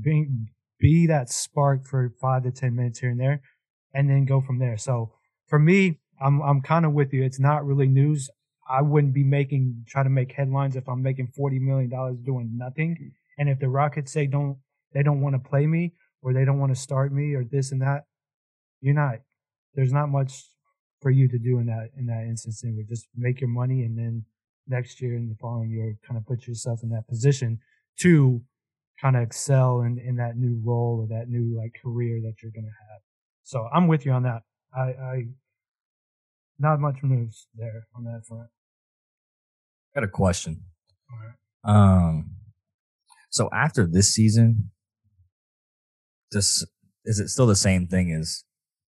be, 0.00 0.26
be 0.78 1.06
that 1.06 1.30
spark 1.30 1.86
for 1.86 2.12
five 2.20 2.42
to 2.44 2.50
10 2.50 2.74
minutes 2.74 2.98
here 2.98 3.10
and 3.10 3.20
there, 3.20 3.40
and 3.94 4.08
then 4.08 4.24
go 4.24 4.40
from 4.40 4.58
there. 4.58 4.76
So 4.76 5.12
for 5.46 5.58
me, 5.58 6.00
I'm, 6.20 6.40
I'm 6.42 6.60
kind 6.60 6.84
of 6.84 6.92
with 6.92 7.12
you. 7.12 7.22
It's 7.22 7.40
not 7.40 7.64
really 7.64 7.86
news. 7.86 8.30
I 8.68 8.82
wouldn't 8.82 9.14
be 9.14 9.24
making, 9.24 9.84
try 9.86 10.02
to 10.02 10.10
make 10.10 10.32
headlines 10.32 10.76
if 10.76 10.88
I'm 10.88 11.02
making 11.02 11.32
$40 11.38 11.60
million 11.60 11.90
doing 12.24 12.52
nothing. 12.56 13.12
And 13.38 13.48
if 13.48 13.58
the 13.58 13.68
Rockets 13.68 14.12
say 14.12 14.26
don't 14.26 14.58
they 14.94 15.02
don't 15.02 15.20
want 15.20 15.34
to 15.34 15.48
play 15.48 15.66
me 15.66 15.92
or 16.22 16.32
they 16.32 16.44
don't 16.44 16.58
want 16.58 16.74
to 16.74 16.80
start 16.80 17.12
me 17.12 17.34
or 17.34 17.44
this 17.44 17.72
and 17.72 17.82
that, 17.82 18.04
you're 18.80 18.94
not. 18.94 19.16
There's 19.74 19.92
not 19.92 20.08
much 20.08 20.44
for 21.02 21.10
you 21.10 21.28
to 21.28 21.38
do 21.38 21.58
in 21.58 21.66
that 21.66 21.90
in 21.98 22.06
that 22.06 22.22
instance. 22.22 22.62
Anyway, 22.64 22.84
just 22.88 23.06
make 23.16 23.40
your 23.40 23.50
money 23.50 23.82
and 23.82 23.98
then 23.98 24.24
next 24.66 25.02
year 25.02 25.16
and 25.16 25.30
the 25.30 25.36
following 25.40 25.70
year, 25.70 25.96
kind 26.06 26.16
of 26.16 26.26
put 26.26 26.46
yourself 26.46 26.80
in 26.82 26.88
that 26.90 27.06
position 27.08 27.58
to 28.00 28.40
kind 29.00 29.16
of 29.16 29.22
excel 29.22 29.82
in 29.82 29.98
in 29.98 30.16
that 30.16 30.36
new 30.36 30.60
role 30.64 31.00
or 31.02 31.06
that 31.14 31.28
new 31.28 31.56
like 31.56 31.74
career 31.82 32.20
that 32.22 32.34
you're 32.42 32.52
gonna 32.54 32.68
have. 32.90 33.00
So 33.42 33.68
I'm 33.74 33.88
with 33.88 34.06
you 34.06 34.12
on 34.12 34.22
that. 34.22 34.42
I, 34.74 34.80
I 34.80 35.22
not 36.58 36.80
much 36.80 37.02
moves 37.02 37.48
there 37.54 37.86
on 37.94 38.04
that 38.04 38.22
front. 38.26 38.48
I 39.94 40.00
got 40.00 40.04
a 40.04 40.10
question. 40.10 40.62
Um, 41.64 42.36
so 43.30 43.48
after 43.52 43.86
this 43.86 44.12
season, 44.12 44.70
just 46.34 46.66
is 47.04 47.18
it 47.18 47.28
still 47.28 47.46
the 47.46 47.56
same 47.56 47.86
thing 47.86 48.12
as 48.12 48.44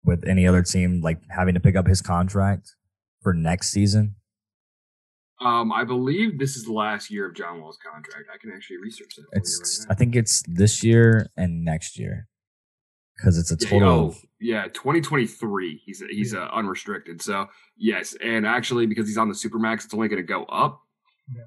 with 0.04 0.28
any 0.28 0.48
other 0.48 0.64
team, 0.64 1.02
like 1.02 1.20
having 1.30 1.54
to 1.54 1.60
pick 1.60 1.76
up 1.76 1.88
his 1.88 2.02
contract 2.02 2.76
for 3.22 3.34
next 3.34 3.70
season? 3.70 4.16
Um, 5.42 5.72
I 5.74 5.84
believe 5.84 6.40
this 6.40 6.56
is 6.56 6.64
the 6.64 6.72
last 6.72 7.12
year 7.12 7.28
of 7.28 7.36
John 7.36 7.62
Wall's 7.62 7.78
contract. 7.78 8.30
I 8.34 8.38
can 8.38 8.52
actually 8.56 8.78
research 8.78 9.16
that. 9.18 9.26
It's 9.34 9.86
right 9.88 9.94
I 9.94 9.96
think 9.96 10.16
it's 10.16 10.44
this 10.48 10.84
year 10.84 11.30
and 11.36 11.66
next 11.66 12.00
year 12.00 12.28
because 13.18 13.38
it's 13.38 13.52
a 13.52 13.58
total. 13.58 14.16
Yeah, 14.40 14.62
oh, 14.62 14.64
yeah, 14.66 14.68
2023. 14.70 15.82
He's 15.86 16.02
a, 16.02 16.06
he's 16.10 16.34
uh, 16.34 16.48
unrestricted. 16.54 17.22
So 17.22 17.48
yes, 17.76 18.16
and 18.24 18.46
actually 18.46 18.86
because 18.86 19.08
he's 19.08 19.18
on 19.18 19.28
the 19.28 19.36
supermax, 19.36 19.84
it's 19.84 19.94
only 19.94 20.08
going 20.08 20.22
to 20.22 20.28
go 20.28 20.46
up. 20.46 20.82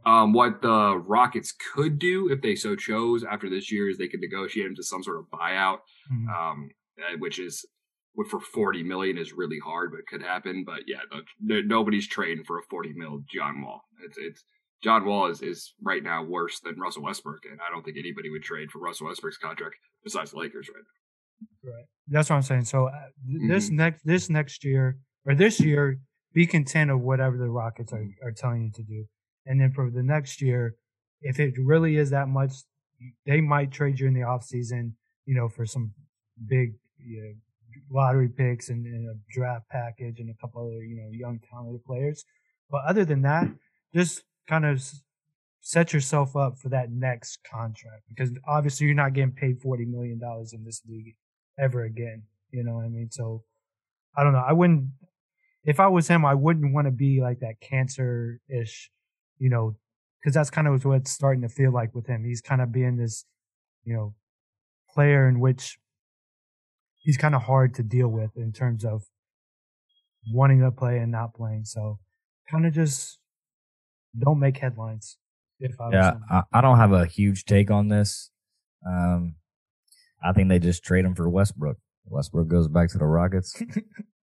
Um, 0.05 0.33
what 0.33 0.61
the 0.63 0.97
Rockets 1.07 1.53
could 1.75 1.99
do 1.99 2.31
if 2.31 2.43
they 2.43 2.57
so 2.57 2.75
chose 2.75 3.25
after 3.25 3.49
this 3.49 3.71
year 3.71 3.89
is 3.89 3.97
they 3.97 4.09
could 4.09 4.21
negotiate 4.21 4.67
him 4.67 4.75
to 4.77 4.83
some 4.83 5.03
sort 5.03 5.19
of 5.19 5.27
buyout, 5.27 5.79
mm-hmm. 6.13 6.29
um, 6.29 6.71
uh, 6.99 7.17
which 7.19 7.39
is 7.39 7.65
for 8.29 8.41
40 8.41 8.83
million 8.83 9.17
is 9.17 9.33
really 9.33 9.61
hard, 9.65 9.93
but 9.93 10.07
could 10.09 10.27
happen. 10.27 10.65
But 10.67 10.81
yeah, 10.87 10.99
nobody's 11.41 12.09
trading 12.09 12.45
for 12.45 12.59
a 12.59 12.63
40 12.69 12.95
mil 12.97 13.23
John 13.33 13.63
Wall. 13.63 13.83
It's, 14.05 14.19
it's 14.19 14.45
John 14.83 15.05
Wall 15.05 15.27
is, 15.27 15.43
is 15.43 15.75
right 15.83 16.03
now 16.03 16.25
worse 16.25 16.61
than 16.61 16.79
Russell 16.79 17.05
Westbrook, 17.05 17.45
and 17.51 17.61
I 17.61 17.73
don't 17.73 17.85
think 17.85 17.97
anybody 17.99 18.31
would 18.31 18.43
trade 18.43 18.71
for 18.71 18.81
Russell 18.81 19.07
Westbrook's 19.07 19.39
contract 19.39 19.77
besides 20.03 20.33
the 20.33 20.39
Lakers 20.39 20.69
right 20.69 20.83
now. 20.83 21.73
Right. 21.73 21.85
That's 22.09 22.31
what 22.31 22.37
I'm 22.37 22.43
saying. 22.43 22.65
So 22.65 22.87
uh, 22.87 22.93
this 23.49 23.67
mm-hmm. 23.67 23.77
next 23.77 24.05
this 24.05 24.29
next 24.29 24.65
year 24.65 24.99
or 25.25 25.35
this 25.35 25.61
year, 25.61 25.99
be 26.33 26.47
content 26.47 26.91
of 26.91 27.01
whatever 27.01 27.37
the 27.37 27.49
Rockets 27.49 27.93
are, 27.93 28.07
are 28.25 28.33
telling 28.33 28.63
you 28.63 28.71
to 28.75 28.83
do. 28.83 29.05
And 29.49 29.61
then 29.61 29.73
for 29.73 29.91
the 29.91 30.03
next 30.03 30.41
year, 30.41 30.77
if 31.23 31.41
it 31.41 31.55
really 31.59 31.97
is 31.97 32.11
that 32.11 32.29
much, 32.29 32.53
they 33.27 33.41
might 33.41 33.73
trade 33.73 33.99
you 33.99 34.07
in 34.07 34.15
the 34.15 34.23
off 34.23 34.45
season, 34.45 34.95
you 35.25 35.35
know, 35.35 35.49
for 35.49 35.67
some 35.67 35.93
big 36.47 36.75
you 36.99 37.23
know, 37.23 37.33
lottery 37.91 38.29
picks 38.29 38.69
and, 38.69 38.87
and, 38.87 39.09
a 39.09 39.15
draft 39.33 39.69
package 39.71 40.21
and 40.21 40.31
a 40.31 40.35
couple 40.41 40.63
other, 40.63 40.85
you 40.85 40.97
know, 40.97 41.09
young 41.11 41.41
talented 41.51 41.85
players. 41.85 42.25
But 42.71 42.83
other 42.87 43.05
than 43.05 43.23
that, 43.23 43.49
just 43.95 44.23
kind 44.47 44.67
of 44.67 44.85
set 45.61 45.93
yourself 45.93 46.37
up 46.37 46.59
for 46.59 46.69
that 46.69 46.91
next 46.91 47.39
contract 47.51 48.03
because 48.09 48.31
obviously 48.47 48.87
you're 48.87 48.95
not 48.95 49.13
getting 49.13 49.33
paid 49.33 49.61
forty 49.61 49.85
million 49.85 50.19
dollars 50.19 50.53
in 50.53 50.65
this 50.65 50.83
league 50.87 51.17
ever 51.59 51.85
again. 51.85 52.23
You 52.51 52.65
know 52.65 52.75
what 52.75 52.85
I 52.85 52.89
mean? 52.89 53.11
So 53.11 53.45
I 54.17 54.25
don't 54.25 54.33
know. 54.33 54.45
I 54.47 54.53
wouldn't 54.53 54.89
if 55.65 55.81
I 55.81 55.89
was 55.89 56.09
him, 56.09 56.25
I 56.25 56.35
wouldn't 56.35 56.73
want 56.73 56.87
to 56.87 56.91
be 56.91 57.21
like 57.21 57.41
that 57.41 57.61
cancer 57.61 58.41
ish 58.49 58.91
you 59.39 59.51
know, 59.51 59.77
because 60.21 60.35
that's 60.35 60.51
kind 60.51 60.67
of 60.67 60.85
what 60.85 60.97
it's 60.97 61.11
starting 61.11 61.43
to 61.43 61.49
feel 61.49 61.73
like 61.73 61.95
with 61.95 62.07
him. 62.07 62.25
He's 62.25 62.41
kind 62.41 62.61
of 62.61 62.73
being 62.73 62.97
this, 62.97 63.25
you 63.85 63.95
know, 63.95 64.15
player 64.93 65.29
in 65.29 65.41
which 65.41 65.79
he's 66.97 67.17
kind 67.17 67.35
of 67.35 67.43
hard 67.43 67.75
to 67.75 67.83
deal 67.83 68.09
with 68.09 68.37
in 68.37 68.53
terms 68.53 68.85
of 68.85 69.05
wanting 70.33 70.61
to 70.61 70.71
play 70.71 70.99
and 70.99 71.13
not 71.13 71.35
playing. 71.35 71.65
So 71.65 71.99
kind 72.51 72.67
of 72.67 72.73
just 72.73 73.19
don't 74.19 74.41
make 74.41 74.59
headlines. 74.59 75.17
If 75.61 75.81
I 75.81 75.91
yeah, 75.91 76.13
I, 76.31 76.43
I, 76.53 76.61
don't 76.61 76.77
have 76.79 76.93
a 76.93 77.07
huge 77.07 77.45
take 77.45 77.71
on 77.71 77.89
this. 77.89 78.31
Um, 78.87 79.35
I 80.23 80.33
think 80.33 80.49
they 80.49 80.61
just 80.61 80.85
trade 80.85 81.05
him 81.05 81.15
for 81.15 81.29
Westbrook. 81.29 81.79
Westbrook 82.07 82.49
goes 82.49 82.69
back 82.69 82.91
to 82.91 82.99
the 82.99 83.07
Rockets. 83.07 83.61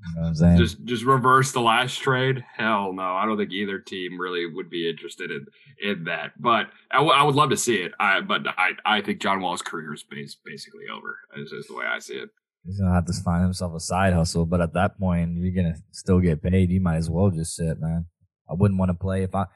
You 0.00 0.20
know 0.20 0.28
I'm 0.28 0.34
saying? 0.34 0.58
Just 0.58 0.84
just 0.84 1.04
reverse 1.04 1.52
the 1.52 1.60
last 1.60 1.98
trade. 1.98 2.44
Hell 2.56 2.92
no, 2.92 3.02
I 3.02 3.26
don't 3.26 3.36
think 3.36 3.52
either 3.52 3.78
team 3.78 4.18
really 4.18 4.46
would 4.46 4.70
be 4.70 4.88
interested 4.88 5.30
in 5.30 5.46
in 5.82 6.04
that. 6.04 6.32
But 6.38 6.68
I, 6.90 6.96
w- 6.96 7.12
I 7.12 7.22
would 7.22 7.34
love 7.34 7.50
to 7.50 7.56
see 7.56 7.76
it. 7.76 7.92
I 8.00 8.20
but 8.20 8.46
I 8.46 8.70
I 8.84 9.00
think 9.02 9.20
John 9.20 9.40
Wall's 9.40 9.62
career 9.62 9.92
is 9.94 10.04
basically 10.44 10.84
over. 10.92 11.18
Is, 11.36 11.52
is 11.52 11.66
the 11.66 11.74
way 11.74 11.84
I 11.86 11.98
see 11.98 12.14
it. 12.14 12.30
He's 12.64 12.78
gonna 12.78 12.94
have 12.94 13.06
to 13.06 13.12
find 13.12 13.42
himself 13.42 13.74
a 13.74 13.80
side 13.80 14.12
hustle, 14.12 14.46
but 14.46 14.60
at 14.60 14.74
that 14.74 14.98
point, 14.98 15.36
you're 15.36 15.54
gonna 15.54 15.76
still 15.92 16.20
get 16.20 16.42
paid. 16.42 16.70
You 16.70 16.80
might 16.80 16.96
as 16.96 17.10
well 17.10 17.30
just 17.30 17.54
sit, 17.54 17.80
man. 17.80 18.06
I 18.48 18.54
wouldn't 18.54 18.78
want 18.78 18.90
to 18.90 18.94
play 18.94 19.22
if 19.22 19.34
I. 19.34 19.46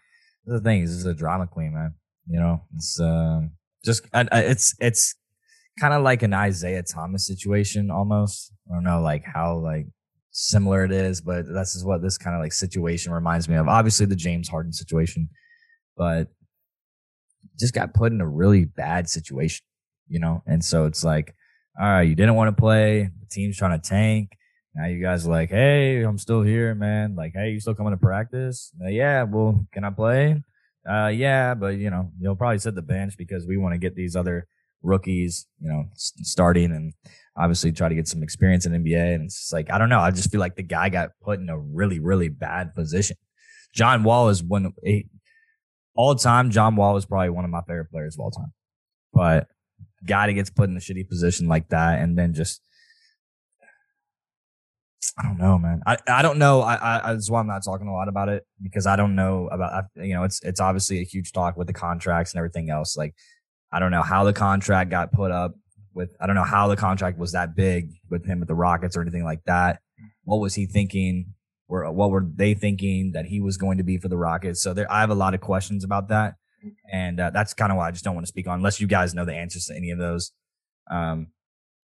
The 0.46 0.60
thing 0.60 0.82
is, 0.82 0.90
this 0.90 1.00
is 1.00 1.06
a 1.06 1.14
drama 1.14 1.46
queen, 1.46 1.74
man. 1.74 1.94
You 2.28 2.40
know, 2.40 2.62
it's 2.74 3.00
um, 3.00 3.52
just 3.84 4.06
I, 4.12 4.26
I, 4.30 4.40
it's 4.40 4.74
it's 4.78 5.14
kind 5.80 5.94
of 5.94 6.02
like 6.02 6.22
an 6.22 6.32
Isaiah 6.32 6.82
Thomas 6.82 7.26
situation 7.26 7.90
almost. 7.90 8.52
I 8.70 8.74
don't 8.74 8.84
know, 8.84 9.00
like 9.00 9.24
how 9.24 9.58
like 9.58 9.86
similar 10.36 10.84
it 10.84 10.90
is, 10.90 11.20
but 11.20 11.46
this 11.46 11.76
is 11.76 11.84
what 11.84 12.02
this 12.02 12.18
kind 12.18 12.34
of 12.34 12.42
like 12.42 12.52
situation 12.52 13.12
reminds 13.12 13.48
me 13.48 13.54
of. 13.54 13.68
Obviously, 13.68 14.04
the 14.04 14.16
James 14.16 14.48
Harden 14.48 14.72
situation, 14.72 15.28
but 15.96 16.28
just 17.58 17.72
got 17.72 17.94
put 17.94 18.12
in 18.12 18.20
a 18.20 18.28
really 18.28 18.64
bad 18.64 19.08
situation, 19.08 19.64
you 20.08 20.18
know? 20.18 20.42
And 20.46 20.62
so 20.62 20.86
it's 20.86 21.04
like, 21.04 21.34
all 21.80 21.86
right, 21.86 22.02
you 22.02 22.16
didn't 22.16 22.34
want 22.34 22.54
to 22.54 22.60
play. 22.60 23.10
The 23.20 23.26
team's 23.30 23.56
trying 23.56 23.80
to 23.80 23.88
tank. 23.88 24.36
Now 24.74 24.86
you 24.86 25.00
guys 25.00 25.24
are 25.24 25.30
like, 25.30 25.50
hey, 25.50 26.02
I'm 26.02 26.18
still 26.18 26.42
here, 26.42 26.74
man. 26.74 27.14
Like, 27.14 27.32
hey, 27.34 27.50
you 27.50 27.60
still 27.60 27.76
coming 27.76 27.92
to 27.92 27.96
practice? 27.96 28.72
Yeah, 28.80 29.22
well, 29.22 29.64
can 29.72 29.84
I 29.84 29.90
play? 29.90 30.42
Uh, 30.88 31.12
yeah, 31.14 31.54
but 31.54 31.76
you 31.78 31.90
know, 31.90 32.10
you'll 32.20 32.34
probably 32.34 32.58
sit 32.58 32.74
the 32.74 32.82
bench 32.82 33.16
because 33.16 33.46
we 33.46 33.56
want 33.56 33.72
to 33.74 33.78
get 33.78 33.94
these 33.94 34.16
other 34.16 34.48
rookies, 34.82 35.46
you 35.60 35.68
know, 35.68 35.84
starting 35.94 36.72
and 36.72 36.92
obviously 37.36 37.72
try 37.72 37.88
to 37.88 37.94
get 37.94 38.08
some 38.08 38.22
experience 38.22 38.66
in 38.66 38.72
NBA. 38.72 39.14
And 39.14 39.24
it's 39.24 39.52
like, 39.52 39.70
I 39.70 39.78
don't 39.78 39.88
know. 39.88 40.00
I 40.00 40.10
just 40.10 40.30
feel 40.30 40.40
like 40.40 40.56
the 40.56 40.62
guy 40.62 40.88
got 40.88 41.10
put 41.22 41.40
in 41.40 41.48
a 41.48 41.58
really, 41.58 41.98
really 41.98 42.28
bad 42.28 42.74
position. 42.74 43.16
John 43.72 44.04
Wall 44.04 44.28
is 44.28 44.42
one 44.42 44.72
all 45.96 46.14
time. 46.14 46.50
John 46.50 46.76
Wall 46.76 46.96
is 46.96 47.06
probably 47.06 47.30
one 47.30 47.44
of 47.44 47.50
my 47.50 47.62
favorite 47.62 47.90
players 47.90 48.14
of 48.16 48.20
all 48.20 48.30
time, 48.30 48.52
but 49.12 49.48
guy 50.06 50.26
that 50.26 50.34
gets 50.34 50.50
put 50.50 50.68
in 50.68 50.76
a 50.76 50.80
shitty 50.80 51.08
position 51.08 51.48
like 51.48 51.68
that 51.70 51.98
and 51.98 52.16
then 52.16 52.34
just 52.34 52.60
I 55.18 55.22
don't 55.22 55.38
know, 55.38 55.58
man. 55.58 55.80
I, 55.86 55.96
I 56.08 56.22
don't 56.22 56.38
know. 56.38 56.60
I, 56.60 57.10
I 57.10 57.12
that's 57.12 57.30
why 57.30 57.38
I'm 57.38 57.46
not 57.46 57.64
talking 57.64 57.86
a 57.86 57.92
lot 57.92 58.08
about 58.08 58.28
it 58.28 58.44
because 58.60 58.86
I 58.86 58.96
don't 58.96 59.14
know 59.14 59.48
about 59.48 59.84
you 59.96 60.14
know 60.14 60.24
it's 60.24 60.40
it's 60.42 60.60
obviously 60.60 61.00
a 61.00 61.04
huge 61.04 61.32
talk 61.32 61.56
with 61.56 61.66
the 61.66 61.72
contracts 61.72 62.32
and 62.32 62.38
everything 62.38 62.68
else. 62.68 62.96
Like 62.96 63.14
I 63.70 63.78
don't 63.78 63.92
know 63.92 64.02
how 64.02 64.24
the 64.24 64.32
contract 64.32 64.90
got 64.90 65.12
put 65.12 65.30
up 65.30 65.54
with. 65.94 66.10
I 66.20 66.26
don't 66.26 66.36
know 66.36 66.44
how 66.44 66.68
the 66.68 66.76
contract 66.76 67.18
was 67.18 67.32
that 67.32 67.54
big 67.54 67.90
with 68.10 68.26
him 68.26 68.40
with 68.40 68.48
the 68.48 68.54
Rockets 68.54 68.96
or 68.96 69.02
anything 69.02 69.24
like 69.24 69.44
that. 69.46 69.80
What 70.24 70.38
was 70.38 70.54
he 70.54 70.66
thinking? 70.66 71.34
Or 71.66 71.90
what 71.92 72.10
were 72.10 72.26
they 72.26 72.52
thinking 72.54 73.12
that 73.12 73.24
he 73.26 73.40
was 73.40 73.56
going 73.56 73.78
to 73.78 73.84
be 73.84 73.96
for 73.96 74.08
the 74.08 74.18
Rockets? 74.18 74.62
So 74.62 74.74
there, 74.74 74.90
I 74.92 75.00
have 75.00 75.10
a 75.10 75.14
lot 75.14 75.34
of 75.34 75.40
questions 75.40 75.82
about 75.82 76.08
that, 76.08 76.34
and 76.92 77.18
uh, 77.18 77.30
that's 77.30 77.54
kind 77.54 77.72
of 77.72 77.78
why 77.78 77.88
I 77.88 77.90
just 77.90 78.04
don't 78.04 78.14
want 78.14 78.26
to 78.26 78.28
speak 78.28 78.46
on 78.46 78.58
unless 78.58 78.80
you 78.80 78.86
guys 78.86 79.14
know 79.14 79.24
the 79.24 79.34
answers 79.34 79.64
to 79.66 79.74
any 79.74 79.90
of 79.90 79.98
those. 79.98 80.32
Um, 80.90 81.28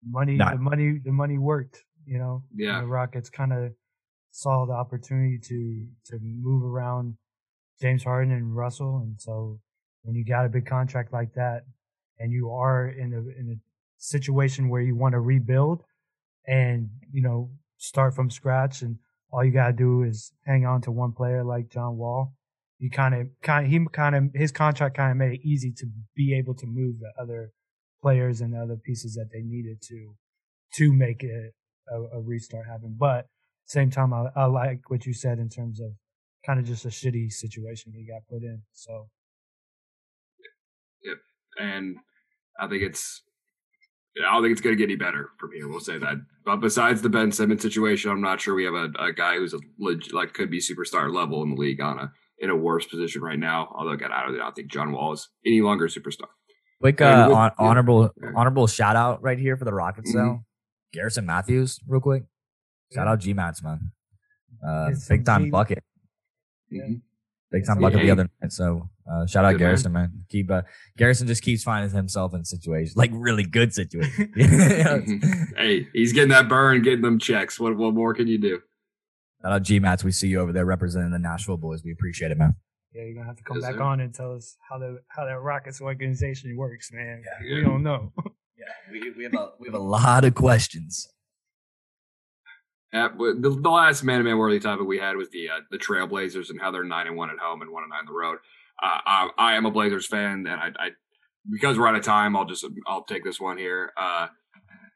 money, 0.04 0.34
not, 0.34 0.54
the 0.54 0.60
money, 0.60 1.00
the 1.04 1.12
money 1.12 1.38
worked 1.38 1.84
you 2.08 2.18
know, 2.18 2.44
yeah. 2.56 2.80
the 2.80 2.88
Rockets 2.88 3.30
kind 3.30 3.52
of 3.52 3.74
saw 4.32 4.66
the 4.66 4.74
opportunity 4.74 5.38
to 5.44 5.86
to 6.06 6.20
move 6.22 6.64
around 6.64 7.18
James 7.82 8.04
Harden 8.04 8.32
and 8.32 8.56
Russell, 8.56 9.02
and 9.04 9.20
so 9.20 9.60
when 10.04 10.16
you 10.16 10.24
got 10.24 10.46
a 10.46 10.50
big 10.50 10.66
contract 10.66 11.12
like 11.12 11.34
that, 11.36 11.64
and 12.18 12.32
you 12.32 12.50
are 12.52 12.88
in 12.88 13.14
a 13.14 13.20
in 13.20 13.52
a 13.52 13.58
situation 13.98 14.70
where 14.70 14.82
you 14.82 14.96
want 14.96 15.14
to 15.14 15.20
rebuild, 15.20 15.84
and 16.46 16.90
you 17.12 17.22
know 17.22 17.52
start 17.78 18.16
from 18.16 18.30
scratch, 18.30 18.82
and 18.82 18.98
all 19.32 19.44
you 19.44 19.52
gotta 19.52 19.74
do 19.74 20.04
is 20.04 20.32
hang 20.46 20.66
on 20.66 20.82
to 20.82 20.92
one 20.92 21.12
player 21.12 21.44
like 21.44 21.70
John 21.70 21.98
Wall. 21.98 22.34
You 22.80 22.92
kind 22.92 23.16
of, 23.16 23.28
kind 23.42 23.66
of, 23.66 23.72
he 23.72 23.84
kind 23.92 24.16
of, 24.16 24.24
his 24.36 24.52
contract 24.52 24.96
kind 24.96 25.12
of 25.12 25.18
made 25.18 25.34
it 25.34 25.42
easy 25.44 25.72
to 25.78 25.88
be 26.16 26.36
able 26.38 26.54
to 26.56 26.68
move 26.68 27.00
the 27.00 27.12
other 27.20 27.52
players 28.04 28.40
and 28.40 28.54
the 28.54 28.60
other 28.60 28.78
pieces 28.78 29.16
that 29.16 29.30
they 29.34 29.42
needed 29.42 29.82
to, 29.88 30.14
to 30.76 30.94
make 30.94 31.24
it 31.24 31.56
a, 31.92 32.18
a 32.18 32.22
restart 32.22 32.68
happen. 32.68 32.96
But 32.96 33.26
same 33.66 33.90
time, 33.90 34.14
I, 34.14 34.28
I 34.36 34.46
like 34.46 34.92
what 34.92 35.08
you 35.08 35.14
said 35.14 35.40
in 35.40 35.50
terms 35.50 35.80
of 35.80 35.94
kind 36.46 36.60
of 36.60 36.66
just 36.66 36.86
a 36.86 36.90
shitty 36.90 37.32
situation 37.32 37.94
he 37.94 38.06
got 38.06 38.28
put 38.30 38.44
in. 38.44 38.62
So, 38.74 39.10
yep, 41.04 41.18
and 41.60 41.98
I 42.60 42.68
think 42.68 42.84
it's. 42.84 43.24
I 44.26 44.34
don't 44.34 44.44
think 44.44 44.52
it's 44.52 44.62
going 44.62 44.76
to 44.76 44.78
get 44.78 44.90
any 44.90 44.96
better 44.96 45.32
from 45.38 45.52
here. 45.52 45.68
We'll 45.68 45.80
say 45.80 45.98
that. 45.98 46.16
But 46.46 46.58
besides 46.58 47.02
the 47.02 47.10
Ben 47.10 47.32
Simmons 47.32 47.62
situation, 47.62 48.12
I'm 48.12 48.22
not 48.22 48.40
sure 48.40 48.56
we 48.56 48.64
have 48.64 48.74
a, 48.74 48.90
a 49.00 49.14
guy 49.14 49.36
who's 49.38 49.54
a 49.54 49.60
leg, 49.80 50.02
like 50.14 50.34
could 50.34 50.50
be 50.50 50.60
superstar 50.60 51.14
level 51.14 51.44
in 51.44 51.52
the 51.52 51.56
league 51.56 51.82
on 51.82 52.00
a 52.00 52.12
in 52.40 52.50
a 52.50 52.56
worse 52.56 52.86
position 52.86 53.22
right 53.22 53.40
now. 53.40 53.74
Although, 53.76 53.92
again, 53.92 54.12
I 54.12 54.24
don't, 54.24 54.36
I 54.36 54.40
don't 54.40 54.56
think 54.56 54.72
John 54.72 54.92
Wall 54.92 55.14
is 55.14 55.28
any 55.46 55.62
longer 55.62 55.86
a 55.86 55.90
superstar. 55.90 56.28
Quick 56.80 57.02
uh, 57.02 57.26
with, 57.28 57.38
on, 57.38 57.52
yeah. 57.60 57.66
honorable 57.66 58.14
yeah. 58.22 58.30
honorable 58.36 58.68
shout 58.68 58.96
out 58.96 59.22
right 59.24 59.40
here 59.40 59.58
for 59.58 59.66
the 59.66 59.74
Rockets 59.74 60.12
mm-hmm. 60.12 60.20
though. 60.20 60.44
Garrison 60.94 61.26
Matthews, 61.26 61.80
real 61.88 62.02
quick. 62.02 62.24
Shout 62.94 63.08
out 63.08 63.20
G 63.20 63.34
Mats, 63.34 63.64
man. 63.64 63.92
Uh, 64.66 64.92
big 65.10 65.26
time 65.26 65.46
G- 65.46 65.50
bucket. 65.50 65.84
Mm-hmm. 66.72 66.96
Big 67.52 67.66
time 67.66 67.80
bucket 67.80 68.02
the 68.02 68.12
other 68.12 68.30
night. 68.42 68.52
So 68.52 68.90
uh, 69.10 69.26
shout 69.26 69.46
out 69.46 69.54
good 69.54 69.60
Garrison, 69.60 69.92
man. 69.92 70.04
man. 70.04 70.26
Keep 70.30 70.52
uh, 70.52 70.62
Garrison 70.98 71.28
just 71.28 71.42
keeps 71.42 71.64
finding 71.64 71.92
himself 71.92 72.34
in 72.34 72.44
situations 72.44 72.98
like 72.98 73.12
really 73.14 73.44
good 73.44 73.74
situations. 73.74 74.30
hey, 75.58 75.88
he's 75.94 76.14
getting 76.14 76.30
that 76.30 76.50
burn, 76.50 76.82
getting 76.82 77.02
them 77.02 77.20
checks. 77.20 77.60
What 77.60 77.78
what 77.78 77.94
more 77.94 78.14
can 78.14 78.28
you 78.28 78.38
do? 78.38 78.62
Shout 79.42 79.52
out 79.52 79.64
G 79.64 79.80
Mats. 79.80 80.04
We 80.04 80.12
see 80.12 80.28
you 80.28 80.40
over 80.40 80.52
there 80.52 80.66
representing 80.66 81.12
the 81.12 81.20
Nashville 81.20 81.58
boys. 81.58 81.84
We 81.84 81.92
appreciate 81.92 82.32
it, 82.32 82.38
man. 82.38 82.56
Yeah, 82.94 83.04
you're 83.04 83.14
gonna 83.14 83.28
have 83.28 83.38
to 83.38 83.44
come 83.44 83.58
yes, 83.58 83.66
back 83.66 83.76
sir. 83.76 83.84
on 83.84 84.00
and 84.00 84.14
tell 84.14 84.34
us 84.34 84.58
how 84.68 84.80
the 84.80 85.00
how 85.08 85.26
that 85.26 85.40
Rockets 85.40 85.82
organization 85.82 86.56
works, 86.58 86.92
man. 86.92 87.24
Yeah, 87.44 87.56
we 87.56 87.64
don't 87.64 87.84
know. 87.84 88.12
yeah, 88.58 88.66
we, 88.92 89.12
we 89.12 89.24
have 89.24 89.34
a 89.34 89.52
we 89.60 89.68
have 89.68 89.76
a 89.76 89.80
lot 89.80 90.26
of 90.26 90.34
questions. 90.34 91.08
Yeah, 92.94 93.10
the, 93.18 93.58
the 93.62 93.70
last 93.70 94.04
man 94.04 94.20
to 94.20 94.24
man 94.24 94.38
worthy 94.38 94.60
topic 94.60 94.88
we 94.88 94.98
had 94.98 95.18
was 95.18 95.30
the 95.30 95.50
uh, 95.50 95.60
the 95.70 95.78
Trailblazers 95.78 96.50
and 96.50 96.60
how 96.60 96.72
they're 96.72 96.84
nine 96.84 97.08
and 97.08 97.18
one 97.18 97.30
at 97.30 97.38
home 97.38 97.62
and 97.62 97.72
one 97.72 97.84
and 97.84 97.90
nine 97.90 98.00
on 98.00 98.06
the 98.06 98.14
road. 98.14 98.40
I, 98.80 99.30
I, 99.38 99.56
am 99.56 99.66
a 99.66 99.72
Blazers 99.72 100.06
fan, 100.06 100.46
and 100.48 100.62
I, 100.62 100.72
I, 100.80 100.90
because 101.50 101.78
we're 101.78 101.88
out 101.88 101.96
of 101.96 102.04
time, 102.04 102.36
I'll 102.36 102.46
just 102.46 102.66
I'll 102.86 103.04
take 103.04 103.24
this 103.24 103.40
one 103.40 103.58
here. 103.58 103.92
Uh, 103.98 104.28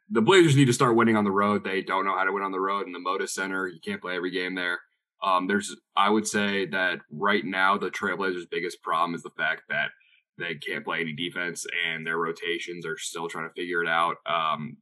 the 0.10 0.22
Blazers 0.22 0.56
need 0.56 0.66
to 0.66 0.74
start 0.74 0.96
winning 0.96 1.16
on 1.16 1.24
the 1.24 1.32
road. 1.32 1.64
They 1.64 1.82
don't 1.82 2.06
know 2.06 2.16
how 2.16 2.26
to 2.26 2.32
win 2.32 2.44
on 2.44 2.52
the 2.52 2.60
road 2.60 2.86
in 2.86 2.92
the 2.92 3.00
Moda 3.00 3.28
Center. 3.28 3.68
You 3.68 3.80
can't 3.84 4.02
play 4.02 4.16
every 4.16 4.32
game 4.32 4.56
there. 4.56 4.80
Um, 5.24 5.48
there's 5.48 5.76
I 5.96 6.10
would 6.10 6.28
say 6.28 6.66
that 6.68 7.00
right 7.12 7.46
now 7.46 7.78
the 7.78 7.90
Trailblazers' 7.90 8.50
biggest 8.50 8.82
problem 8.82 9.16
is 9.16 9.24
the 9.24 9.30
fact 9.38 9.64
that 9.70 9.90
they 10.38 10.56
can't 10.56 10.86
play 10.86 11.02
any 11.02 11.14
defense, 11.14 11.66
and 11.88 12.06
their 12.06 12.18
rotations 12.18 12.86
are 12.86 12.98
still 12.98 13.28
trying 13.28 13.48
to 13.48 13.54
figure 13.54 13.84
it 13.84 13.90
out. 13.90 14.18
Um, 14.26 14.78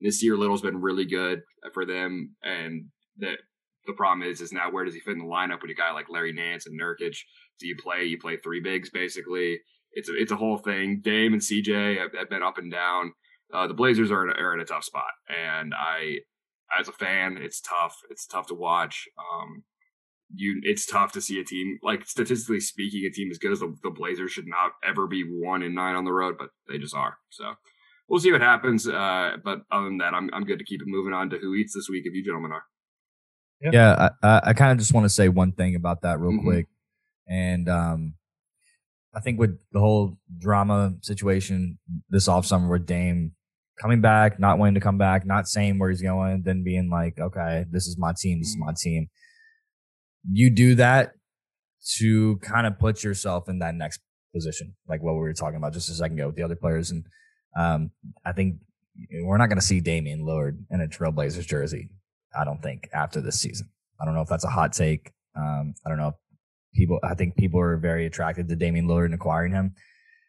year, 0.00 0.36
Little's 0.36 0.62
been 0.62 0.80
really 0.80 1.04
good 1.04 1.42
for 1.74 1.84
them, 1.84 2.34
and 2.42 2.86
the 3.18 3.34
the 3.86 3.92
problem 3.94 4.28
is 4.28 4.40
is 4.40 4.52
now 4.52 4.70
where 4.70 4.84
does 4.84 4.94
he 4.94 5.00
fit 5.00 5.12
in 5.12 5.18
the 5.18 5.24
lineup 5.24 5.62
with 5.62 5.70
a 5.70 5.74
guy 5.74 5.92
like 5.92 6.10
Larry 6.10 6.32
Nance 6.32 6.66
and 6.66 6.80
Nurkic? 6.80 7.16
Do 7.60 7.66
you 7.66 7.76
play? 7.76 8.04
You 8.04 8.18
play 8.18 8.36
three 8.36 8.60
bigs 8.60 8.90
basically. 8.90 9.60
It's 9.92 10.08
a 10.08 10.12
it's 10.16 10.32
a 10.32 10.36
whole 10.36 10.58
thing. 10.58 11.00
Dame 11.02 11.32
and 11.32 11.42
CJ 11.42 11.98
have, 11.98 12.14
have 12.14 12.30
been 12.30 12.42
up 12.42 12.58
and 12.58 12.70
down. 12.70 13.12
Uh, 13.52 13.66
the 13.66 13.74
Blazers 13.74 14.10
are 14.10 14.28
in, 14.28 14.36
are 14.36 14.54
in 14.54 14.60
a 14.60 14.64
tough 14.64 14.84
spot, 14.84 15.10
and 15.28 15.74
I, 15.74 16.18
as 16.78 16.88
a 16.88 16.92
fan, 16.92 17.36
it's 17.40 17.60
tough. 17.60 17.96
It's 18.08 18.26
tough 18.26 18.46
to 18.48 18.54
watch. 18.54 19.08
Um, 19.18 19.64
you 20.34 20.60
it's 20.62 20.86
tough 20.86 21.12
to 21.12 21.20
see 21.20 21.40
a 21.40 21.44
team 21.44 21.78
like 21.82 22.06
statistically 22.06 22.60
speaking, 22.60 23.04
a 23.04 23.10
team 23.10 23.30
as 23.30 23.38
good 23.38 23.52
as 23.52 23.60
the, 23.60 23.74
the 23.82 23.90
Blazers 23.90 24.30
should 24.30 24.46
not 24.46 24.72
ever 24.84 25.06
be 25.06 25.22
one 25.22 25.62
and 25.62 25.74
nine 25.74 25.96
on 25.96 26.04
the 26.04 26.12
road, 26.12 26.36
but 26.38 26.50
they 26.68 26.78
just 26.78 26.94
are. 26.94 27.16
So 27.30 27.54
we'll 28.08 28.20
see 28.20 28.32
what 28.32 28.40
happens. 28.40 28.86
Uh, 28.86 29.36
but 29.42 29.62
other 29.72 29.86
than 29.86 29.98
that, 29.98 30.14
I'm 30.14 30.30
I'm 30.32 30.44
good 30.44 30.58
to 30.58 30.64
keep 30.64 30.80
it 30.80 30.88
moving 30.88 31.12
on 31.12 31.30
to 31.30 31.38
who 31.38 31.54
eats 31.54 31.74
this 31.74 31.88
week 31.88 32.04
if 32.06 32.14
you 32.14 32.24
gentlemen 32.24 32.52
are. 32.52 32.64
Yeah, 33.60 33.70
yeah 33.72 34.08
I, 34.22 34.40
I 34.44 34.52
kind 34.52 34.72
of 34.72 34.78
just 34.78 34.94
want 34.94 35.04
to 35.04 35.10
say 35.10 35.28
one 35.28 35.52
thing 35.52 35.74
about 35.74 36.02
that 36.02 36.20
real 36.20 36.32
mm-hmm. 36.32 36.46
quick, 36.46 36.66
and 37.30 37.68
um, 37.68 38.14
I 39.14 39.20
think 39.20 39.38
with 39.38 39.58
the 39.72 39.80
whole 39.80 40.18
drama 40.38 40.94
situation 41.00 41.78
this 42.10 42.28
off 42.28 42.44
summer 42.44 42.68
with 42.68 42.86
Dame 42.86 43.32
coming 43.80 44.02
back, 44.02 44.38
not 44.38 44.58
wanting 44.58 44.74
to 44.74 44.80
come 44.80 44.98
back, 44.98 45.24
not 45.24 45.48
saying 45.48 45.78
where 45.78 45.88
he's 45.88 46.02
going, 46.02 46.42
then 46.42 46.62
being 46.62 46.90
like, 46.90 47.18
okay, 47.18 47.64
this 47.70 47.86
is 47.86 47.96
my 47.96 48.12
team, 48.12 48.40
this 48.40 48.48
is 48.48 48.58
my 48.58 48.74
team 48.76 49.08
you 50.28 50.50
do 50.50 50.74
that 50.76 51.12
to 51.96 52.36
kind 52.38 52.66
of 52.66 52.78
put 52.78 53.02
yourself 53.02 53.48
in 53.48 53.60
that 53.60 53.74
next 53.74 54.00
position, 54.34 54.74
like 54.88 55.02
what 55.02 55.14
we 55.14 55.20
were 55.20 55.32
talking 55.32 55.56
about 55.56 55.72
just 55.72 55.88
a 55.88 55.94
second 55.94 56.18
ago 56.18 56.26
with 56.26 56.36
the 56.36 56.42
other 56.42 56.56
players. 56.56 56.90
And 56.90 57.04
um, 57.56 57.90
I 58.24 58.32
think 58.32 58.56
we're 59.22 59.38
not 59.38 59.48
going 59.48 59.58
to 59.58 59.64
see 59.64 59.80
Damian 59.80 60.20
Lillard 60.20 60.58
in 60.70 60.80
a 60.80 60.86
Trailblazers 60.86 61.46
jersey. 61.46 61.88
I 62.38 62.44
don't 62.44 62.62
think 62.62 62.88
after 62.92 63.20
this 63.20 63.40
season. 63.40 63.70
I 64.00 64.04
don't 64.04 64.14
know 64.14 64.22
if 64.22 64.28
that's 64.28 64.44
a 64.44 64.50
hot 64.50 64.72
take. 64.72 65.12
Um, 65.36 65.74
I 65.84 65.88
don't 65.88 65.98
know 65.98 66.08
if 66.08 66.14
people. 66.74 66.98
I 67.02 67.14
think 67.14 67.36
people 67.36 67.60
are 67.60 67.76
very 67.76 68.06
attracted 68.06 68.48
to 68.48 68.56
Damian 68.56 68.86
Lillard 68.86 69.06
and 69.06 69.14
acquiring 69.14 69.52
him, 69.52 69.74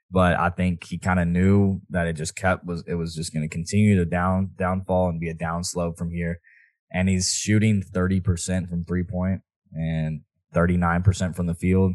but 0.10 0.38
I 0.40 0.50
think 0.50 0.86
he 0.86 0.98
kind 0.98 1.20
of 1.20 1.28
knew 1.28 1.82
that 1.90 2.08
it 2.08 2.14
just 2.14 2.36
kept 2.36 2.66
was 2.66 2.84
it 2.88 2.96
was 2.96 3.16
just 3.16 3.34
going 3.34 3.48
to 3.48 3.54
continue 3.54 3.98
to 3.98 4.06
down 4.06 4.52
downfall 4.58 5.10
and 5.10 5.20
be 5.20 5.30
a 5.30 5.36
downslope 5.36 5.98
from 5.98 6.12
here. 6.12 6.40
And 6.94 7.08
he's 7.08 7.32
shooting 7.32 7.82
thirty 7.82 8.20
percent 8.20 8.70
from 8.70 8.86
three 8.86 9.04
point 9.04 9.42
and 9.74 10.22
39% 10.54 11.36
from 11.36 11.48
the 11.48 11.56
field. 11.56 11.94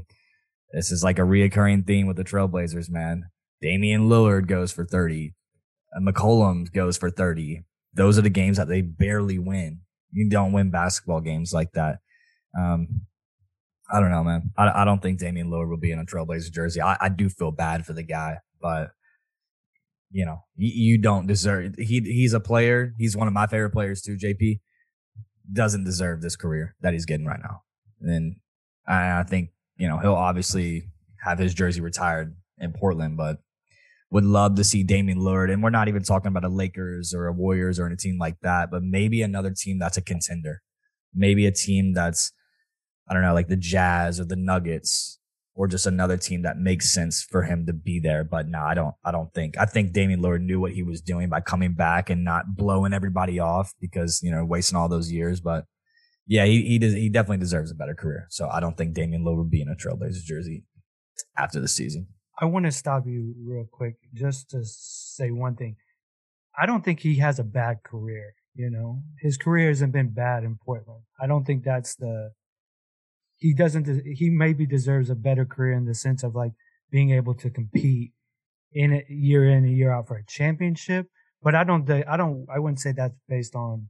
This 0.73 0.91
is 0.91 1.05
like 1.05 1.19
a 1.19 1.23
reoccurring 1.23 1.87
theme 1.87 2.07
with 2.07 2.17
the 2.17 2.25
Trailblazers, 2.25 2.91
man. 2.91 3.25
Damian 3.63 4.09
Lillard 4.09 4.47
goes 4.47 4.73
for 4.73 4.85
30. 4.85 5.35
And 5.93 6.07
McCollum 6.07 6.73
goes 6.73 6.97
for 6.97 7.11
30. 7.11 7.65
Those 7.95 8.19
are 8.19 8.23
the 8.23 8.31
games 8.31 8.57
that 8.59 8.69
they 8.69 8.83
barely 8.83 9.39
win. 9.39 9.81
You 10.11 10.29
don't 10.29 10.53
win 10.53 10.71
basketball 10.71 11.21
games 11.21 11.53
like 11.53 11.73
that. 11.73 11.99
Um, 12.59 13.03
I 13.91 14.01
don't 14.01 14.11
know, 14.11 14.25
man. 14.25 14.51
I, 14.57 14.83
I 14.83 14.85
don't 14.85 15.01
think 15.01 15.21
Damian 15.21 15.49
Lillard 15.49 15.69
will 15.69 15.77
be 15.77 15.93
in 15.93 15.99
a 15.99 16.05
Trailblazer 16.05 16.51
jersey. 16.51 16.81
I, 16.81 16.97
I 17.01 17.09
do 17.09 17.29
feel 17.29 17.53
bad 17.53 17.87
for 17.87 17.93
the 17.93 18.03
guy, 18.03 18.39
but 18.61 18.91
you 20.11 20.25
know, 20.25 20.45
you, 20.57 20.93
you 20.93 20.99
don't 20.99 21.27
deserve. 21.27 21.75
He 21.77 22.01
he's 22.01 22.33
a 22.33 22.41
player. 22.41 22.95
He's 22.99 23.17
one 23.17 23.29
of 23.29 23.35
my 23.35 23.47
favorite 23.47 23.71
players 23.71 24.03
too. 24.03 24.17
JP 24.17 24.61
doesn't 25.53 25.85
deserve 25.85 26.23
this 26.23 26.37
career 26.37 26.75
that 26.81 26.93
he's 26.93 27.07
getting 27.07 27.27
right 27.27 27.41
now. 27.41 27.63
And 28.01 28.37
I, 28.87 29.21
I 29.21 29.23
think, 29.23 29.51
you 29.77 29.89
know, 29.89 29.99
he'll 29.99 30.15
obviously 30.15 30.85
have 31.25 31.39
his 31.39 31.55
jersey 31.55 31.81
retired 31.81 32.35
in 32.59 32.73
Portland, 32.73 33.17
but 33.17 33.39
would 34.11 34.25
love 34.25 34.55
to 34.57 34.65
see 34.65 34.83
Damian 34.83 35.19
Lillard. 35.19 35.53
And 35.53 35.63
we're 35.63 35.71
not 35.71 35.89
even 35.89 36.03
talking 36.03 36.29
about 36.29 36.45
a 36.45 36.49
Lakers 36.49 37.15
or 37.15 37.27
a 37.27 37.33
Warriors 37.33 37.79
or 37.79 37.87
a 37.87 37.97
team 37.97 38.19
like 38.19 38.41
that, 38.43 38.71
but 38.71 38.83
maybe 38.83 39.23
another 39.23 39.53
team 39.57 39.79
that's 39.79 39.97
a 39.97 40.03
contender. 40.03 40.63
Maybe 41.15 41.47
a 41.47 41.53
team 41.53 41.93
that's, 41.95 42.33
I 43.09 43.15
don't 43.15 43.23
know, 43.23 43.35
like 43.35 43.49
the 43.49 43.57
Jazz 43.57 44.19
or 44.21 44.25
the 44.25 44.37
Nuggets 44.37 45.19
or 45.55 45.67
just 45.67 45.87
another 45.87 46.17
team 46.17 46.43
that 46.43 46.59
makes 46.59 46.93
sense 46.93 47.23
for 47.23 47.43
him 47.43 47.65
to 47.67 47.73
be 47.73 47.99
there. 47.99 48.25
But 48.25 48.47
no, 48.47 48.61
I 48.61 48.75
don't, 48.75 48.95
I 49.05 49.11
don't 49.11 49.33
think, 49.33 49.57
I 49.59 49.65
think 49.65 49.93
Damian 49.93 50.21
Lillard 50.21 50.43
knew 50.43 50.61
what 50.61 50.73
he 50.73 50.83
was 50.83 51.01
doing 51.01 51.29
by 51.29 51.41
coming 51.41 51.73
back 51.73 52.11
and 52.11 52.25
not 52.25 52.57
blowing 52.57 52.93
everybody 52.93 53.39
off 53.39 53.73
because, 53.81 54.21
you 54.23 54.31
know, 54.31 54.45
wasting 54.45 54.77
all 54.77 54.89
those 54.89 55.11
years. 55.11 55.41
But 55.41 55.65
yeah, 56.27 56.45
he, 56.45 56.63
he 56.63 56.79
does, 56.79 56.93
he 56.93 57.09
definitely 57.09 57.39
deserves 57.39 57.71
a 57.71 57.75
better 57.75 57.95
career. 57.95 58.27
So 58.29 58.49
I 58.49 58.61
don't 58.61 58.77
think 58.77 58.93
Damian 58.93 59.25
Lillard 59.25 59.39
would 59.39 59.51
be 59.51 59.63
in 59.63 59.69
a 59.69 59.77
Trailblazers 59.77 60.25
jersey 60.25 60.65
after 61.39 61.61
the 61.61 61.69
season. 61.69 62.09
I 62.39 62.45
want 62.45 62.67
to 62.67 62.73
stop 62.73 63.05
you 63.07 63.35
real 63.43 63.65
quick 63.71 63.95
just 64.13 64.51
to 64.51 64.61
say 64.63 65.31
one 65.31 65.57
thing. 65.57 65.77
I 66.59 66.67
don't 66.67 66.85
think 66.85 67.01
he 67.01 67.17
has 67.17 67.39
a 67.39 67.45
bad 67.45 67.83
career. 67.83 68.35
You 68.55 68.71
know, 68.71 69.03
his 69.21 69.39
career 69.39 69.69
hasn't 69.69 69.93
been 69.93 70.13
bad 70.13 70.43
in 70.43 70.57
Portland. 70.57 71.03
I 71.21 71.27
don't 71.27 71.45
think 71.47 71.65
that's 71.65 71.95
the, 71.97 72.33
he 73.39 73.55
doesn't, 73.55 73.87
he 74.07 74.31
maybe 74.31 74.67
deserves 74.67 75.11
a 75.11 75.15
better 75.15 75.45
career 75.45 75.73
in 75.73 75.85
the 75.85 75.95
sense 75.95 76.23
of 76.23 76.35
like 76.35 76.53
being 76.91 77.11
able 77.11 77.35
to 77.35 77.51
compete 77.51 78.13
in 78.73 78.93
it 78.93 79.07
year 79.09 79.49
in 79.49 79.65
and 79.65 79.77
year 79.77 79.93
out 79.93 80.09
for 80.09 80.17
a 80.17 80.25
championship. 80.27 81.07
But 81.43 81.55
I 81.55 81.65
don't, 81.65 81.89
I 81.91 82.17
don't, 82.17 82.47
I 82.53 82.59
wouldn't 82.59 82.81
say 82.81 82.93
that's 82.93 83.15
based 83.29 83.55
on 83.55 83.89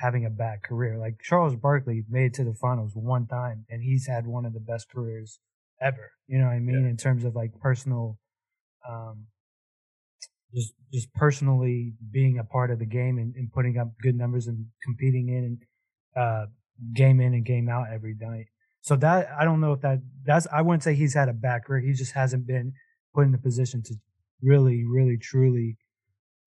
having 0.00 0.24
a 0.24 0.30
bad 0.30 0.62
career. 0.62 0.98
Like 0.98 1.20
Charles 1.22 1.56
Barkley 1.56 2.04
made 2.08 2.26
it 2.26 2.34
to 2.34 2.44
the 2.44 2.54
finals 2.54 2.92
one 2.94 3.26
time 3.26 3.66
and 3.68 3.82
he's 3.82 4.06
had 4.06 4.26
one 4.26 4.44
of 4.44 4.52
the 4.52 4.60
best 4.60 4.90
careers 4.90 5.38
ever. 5.80 6.10
You 6.26 6.38
know 6.38 6.46
what 6.46 6.52
I 6.52 6.60
mean? 6.60 6.84
Yeah. 6.84 6.90
In 6.90 6.96
terms 6.96 7.24
of 7.24 7.34
like 7.34 7.52
personal, 7.60 8.18
um, 8.88 9.26
just 10.54 10.74
just 10.92 11.12
personally 11.14 11.94
being 12.10 12.38
a 12.38 12.44
part 12.44 12.70
of 12.70 12.78
the 12.78 12.86
game 12.86 13.18
and, 13.18 13.34
and 13.36 13.52
putting 13.52 13.78
up 13.78 13.88
good 14.02 14.16
numbers 14.16 14.46
and 14.46 14.66
competing 14.82 15.28
in 15.28 15.44
and 15.44 15.58
uh, 16.16 16.46
game 16.94 17.20
in 17.20 17.34
and 17.34 17.44
game 17.44 17.68
out 17.68 17.86
every 17.92 18.14
night. 18.20 18.46
So 18.82 18.96
that 18.96 19.28
I 19.38 19.44
don't 19.44 19.60
know 19.60 19.72
if 19.72 19.80
that 19.82 20.00
that's 20.24 20.46
I 20.52 20.62
wouldn't 20.62 20.82
say 20.82 20.94
he's 20.94 21.14
had 21.14 21.28
a 21.28 21.32
bad 21.32 21.64
career. 21.64 21.80
He 21.80 21.92
just 21.92 22.12
hasn't 22.12 22.46
been 22.46 22.72
put 23.14 23.24
in 23.24 23.32
the 23.32 23.38
position 23.38 23.82
to 23.84 23.94
really, 24.42 24.84
really, 24.84 25.18
truly, 25.18 25.76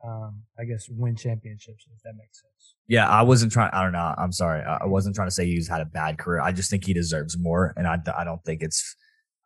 um, 0.04 0.44
I 0.58 0.64
guess, 0.66 0.88
win 0.90 1.16
championships. 1.16 1.86
If 1.96 2.02
that 2.04 2.14
makes 2.18 2.42
sense. 2.42 2.76
Yeah, 2.88 3.08
I 3.08 3.22
wasn't 3.22 3.52
trying. 3.52 3.72
I 3.72 3.84
don't 3.84 3.92
know. 3.92 4.14
I'm 4.18 4.32
sorry. 4.32 4.64
I 4.64 4.86
wasn't 4.86 5.16
trying 5.16 5.28
to 5.28 5.32
say 5.32 5.46
he's 5.46 5.68
had 5.68 5.82
a 5.82 5.86
bad 5.86 6.18
career. 6.18 6.42
I 6.42 6.52
just 6.52 6.70
think 6.72 6.86
he 6.86 6.94
deserves 6.94 7.38
more, 7.38 7.74
and 7.78 7.88
I, 7.88 8.00
I 8.18 8.24
don't 8.24 8.44
think 8.44 8.64
it's 8.64 8.96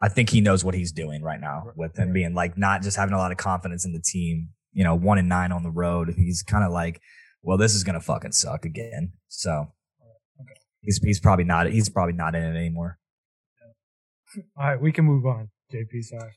I 0.02 0.10
think 0.10 0.30
he 0.30 0.42
knows 0.42 0.64
what 0.64 0.76
he's 0.76 0.92
doing 0.92 1.24
right 1.24 1.40
now 1.40 1.72
with 1.76 1.98
him 1.98 2.14
being 2.14 2.34
like 2.34 2.58
not 2.58 2.84
just 2.84 2.98
having 2.98 3.14
a 3.14 3.18
lot 3.18 3.32
of 3.32 3.38
confidence 3.38 3.86
in 3.86 3.94
the 3.94 4.02
team, 4.02 4.50
you 4.74 4.84
know, 4.84 4.96
one 4.96 5.18
and 5.18 5.28
nine 5.28 5.52
on 5.52 5.64
the 5.64 5.72
road. 5.72 6.14
He's 6.16 6.44
kind 6.44 6.64
of 6.64 6.72
like, 6.72 7.02
well, 7.42 7.58
this 7.58 7.74
is 7.74 7.84
going 7.84 7.96
to 7.96 8.00
fucking 8.00 8.34
suck 8.34 8.64
again. 8.64 9.14
So 9.28 9.72
he's, 10.82 11.00
he's 11.04 11.20
probably 11.20 11.46
not, 11.46 11.68
he's 11.68 11.90
probably 11.90 12.14
not 12.14 12.36
in 12.36 12.44
it 12.44 12.58
anymore. 12.58 12.98
All 14.58 14.68
right. 14.68 14.82
We 14.82 14.92
can 14.92 15.06
move 15.06 15.26
on. 15.26 15.50
JP, 15.74 16.04
sorry. 16.04 16.32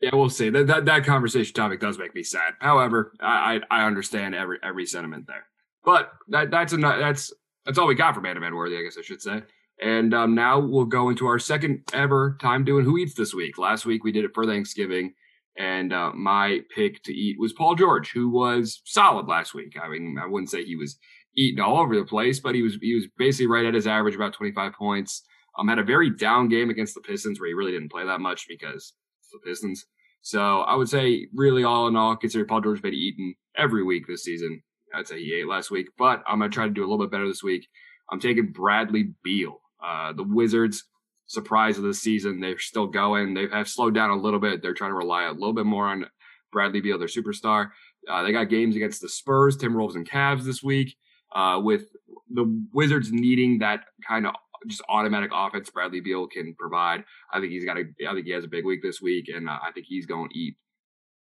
Yeah, 0.00 0.10
we'll 0.12 0.28
see. 0.28 0.50
That, 0.50 0.66
that 0.66 0.84
that 0.84 1.04
conversation 1.06 1.54
topic 1.54 1.80
does 1.80 1.98
make 1.98 2.14
me 2.14 2.22
sad. 2.22 2.54
However, 2.60 3.14
I 3.20 3.60
I, 3.70 3.80
I 3.82 3.86
understand 3.86 4.34
every 4.34 4.58
every 4.62 4.84
sentiment 4.84 5.26
there. 5.26 5.46
But 5.82 6.12
that 6.28 6.50
that's 6.50 6.74
enough. 6.74 6.98
That's 6.98 7.32
that's 7.64 7.78
all 7.78 7.86
we 7.86 7.94
got 7.94 8.14
for 8.14 8.20
Man 8.20 8.34
to 8.34 8.40
Man 8.40 8.54
Worthy, 8.54 8.76
I 8.76 8.82
guess 8.82 8.98
I 8.98 9.02
should 9.02 9.22
say. 9.22 9.42
And 9.80 10.12
um, 10.12 10.34
now 10.34 10.58
we'll 10.60 10.84
go 10.84 11.08
into 11.08 11.26
our 11.26 11.38
second 11.38 11.84
ever 11.94 12.36
time 12.40 12.64
doing 12.64 12.84
Who 12.84 12.98
Eats 12.98 13.14
this 13.14 13.32
week. 13.32 13.56
Last 13.56 13.86
week 13.86 14.04
we 14.04 14.12
did 14.12 14.24
it 14.24 14.34
for 14.34 14.44
Thanksgiving, 14.44 15.14
and 15.56 15.90
uh, 15.92 16.12
my 16.12 16.60
pick 16.74 17.02
to 17.04 17.12
eat 17.14 17.40
was 17.40 17.54
Paul 17.54 17.74
George, 17.74 18.12
who 18.12 18.28
was 18.28 18.82
solid 18.84 19.26
last 19.26 19.54
week. 19.54 19.74
I 19.82 19.88
mean, 19.88 20.18
I 20.22 20.26
wouldn't 20.26 20.50
say 20.50 20.64
he 20.64 20.76
was 20.76 20.98
eating 21.36 21.60
all 21.60 21.78
over 21.78 21.96
the 21.96 22.04
place, 22.04 22.40
but 22.40 22.54
he 22.54 22.62
was 22.62 22.76
he 22.80 22.94
was 22.94 23.06
basically 23.18 23.46
right 23.46 23.66
at 23.66 23.74
his 23.74 23.86
average, 23.86 24.14
about 24.14 24.32
25 24.32 24.72
points. 24.72 25.24
Um, 25.58 25.68
had 25.68 25.78
a 25.78 25.84
very 25.84 26.10
down 26.10 26.48
game 26.48 26.70
against 26.70 26.94
the 26.94 27.00
Pistons 27.00 27.38
where 27.38 27.48
he 27.48 27.54
really 27.54 27.72
didn't 27.72 27.92
play 27.92 28.04
that 28.04 28.20
much 28.20 28.46
because 28.48 28.92
the 29.32 29.38
Pistons. 29.48 29.84
So 30.22 30.60
I 30.60 30.74
would 30.74 30.88
say, 30.88 31.28
really, 31.34 31.64
all 31.64 31.86
in 31.86 31.96
all, 31.96 32.16
consider 32.16 32.44
Paul 32.44 32.62
George 32.62 32.80
been 32.80 32.94
eating 32.94 33.34
every 33.56 33.82
week 33.82 34.06
this 34.06 34.24
season. 34.24 34.62
I'd 34.94 35.06
say 35.06 35.18
he 35.18 35.34
ate 35.34 35.48
last 35.48 35.70
week, 35.70 35.88
but 35.98 36.22
I'm 36.26 36.38
gonna 36.38 36.50
try 36.50 36.66
to 36.66 36.72
do 36.72 36.82
a 36.82 36.88
little 36.88 37.04
bit 37.04 37.10
better 37.10 37.26
this 37.26 37.42
week. 37.42 37.66
I'm 38.10 38.20
taking 38.20 38.52
Bradley 38.52 39.14
Beal. 39.22 39.60
Uh, 39.84 40.12
the 40.12 40.22
Wizards, 40.22 40.84
surprise 41.26 41.78
of 41.78 41.84
the 41.84 41.94
season, 41.94 42.40
they're 42.40 42.58
still 42.58 42.86
going. 42.86 43.34
They 43.34 43.48
have 43.48 43.68
slowed 43.68 43.94
down 43.94 44.10
a 44.10 44.16
little 44.16 44.40
bit. 44.40 44.62
They're 44.62 44.74
trying 44.74 44.90
to 44.90 44.96
rely 44.96 45.24
a 45.24 45.32
little 45.32 45.52
bit 45.52 45.66
more 45.66 45.88
on 45.88 46.06
Bradley 46.52 46.80
Beal, 46.80 46.98
their 46.98 47.08
superstar. 47.08 47.70
Uh, 48.08 48.22
they 48.22 48.32
got 48.32 48.48
games 48.48 48.76
against 48.76 49.00
the 49.00 49.08
Spurs, 49.08 49.56
Timberwolves, 49.56 49.96
and 49.96 50.08
Cavs 50.08 50.44
this 50.44 50.62
week. 50.62 50.96
Uh, 51.34 51.60
with 51.60 51.86
the 52.30 52.44
Wizards 52.72 53.10
needing 53.12 53.58
that 53.58 53.80
kind 54.06 54.26
of 54.26 54.34
just 54.66 54.82
automatic 54.88 55.30
offense 55.34 55.68
Bradley 55.70 56.00
Beal 56.00 56.26
can 56.26 56.54
provide. 56.58 57.04
I 57.32 57.40
think 57.40 57.52
he's 57.52 57.64
got 57.64 57.76
a. 57.76 57.84
I 58.08 58.14
think 58.14 58.26
he 58.26 58.32
has 58.32 58.44
a 58.44 58.48
big 58.48 58.64
week 58.64 58.80
this 58.82 59.00
week, 59.00 59.26
and 59.34 59.48
uh, 59.48 59.58
I 59.62 59.72
think 59.72 59.86
he's 59.88 60.06
going 60.06 60.30
to 60.30 60.38
eat 60.38 60.56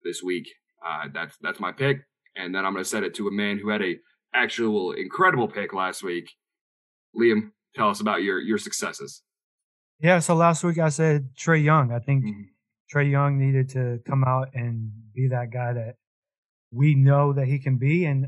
this 0.03 0.21
week. 0.23 0.47
Uh, 0.85 1.07
that's 1.13 1.37
that's 1.41 1.59
my 1.59 1.71
pick, 1.71 2.01
and 2.35 2.53
then 2.53 2.65
I'm 2.65 2.73
going 2.73 2.83
to 2.83 2.89
set 2.89 3.03
it 3.03 3.13
to 3.15 3.27
a 3.27 3.31
man 3.31 3.57
who 3.57 3.69
had 3.69 3.81
a 3.81 3.97
actual 4.33 4.91
incredible 4.91 5.47
pick 5.47 5.73
last 5.73 6.03
week. 6.03 6.31
Liam, 7.19 7.51
tell 7.75 7.89
us 7.89 8.01
about 8.01 8.23
your 8.23 8.39
your 8.39 8.57
successes. 8.57 9.23
Yeah, 9.99 10.19
so 10.19 10.35
last 10.35 10.63
week 10.63 10.79
I 10.79 10.89
said 10.89 11.29
Trae 11.37 11.63
Young. 11.63 11.91
I 11.91 11.99
think 11.99 12.25
mm-hmm. 12.25 12.41
Trae 12.93 13.09
Young 13.09 13.39
needed 13.39 13.69
to 13.69 13.99
come 14.05 14.23
out 14.23 14.49
and 14.53 14.91
be 15.13 15.27
that 15.29 15.51
guy 15.51 15.73
that 15.73 15.95
we 16.71 16.95
know 16.95 17.33
that 17.33 17.47
he 17.47 17.59
can 17.59 17.77
be. 17.77 18.05
And 18.05 18.27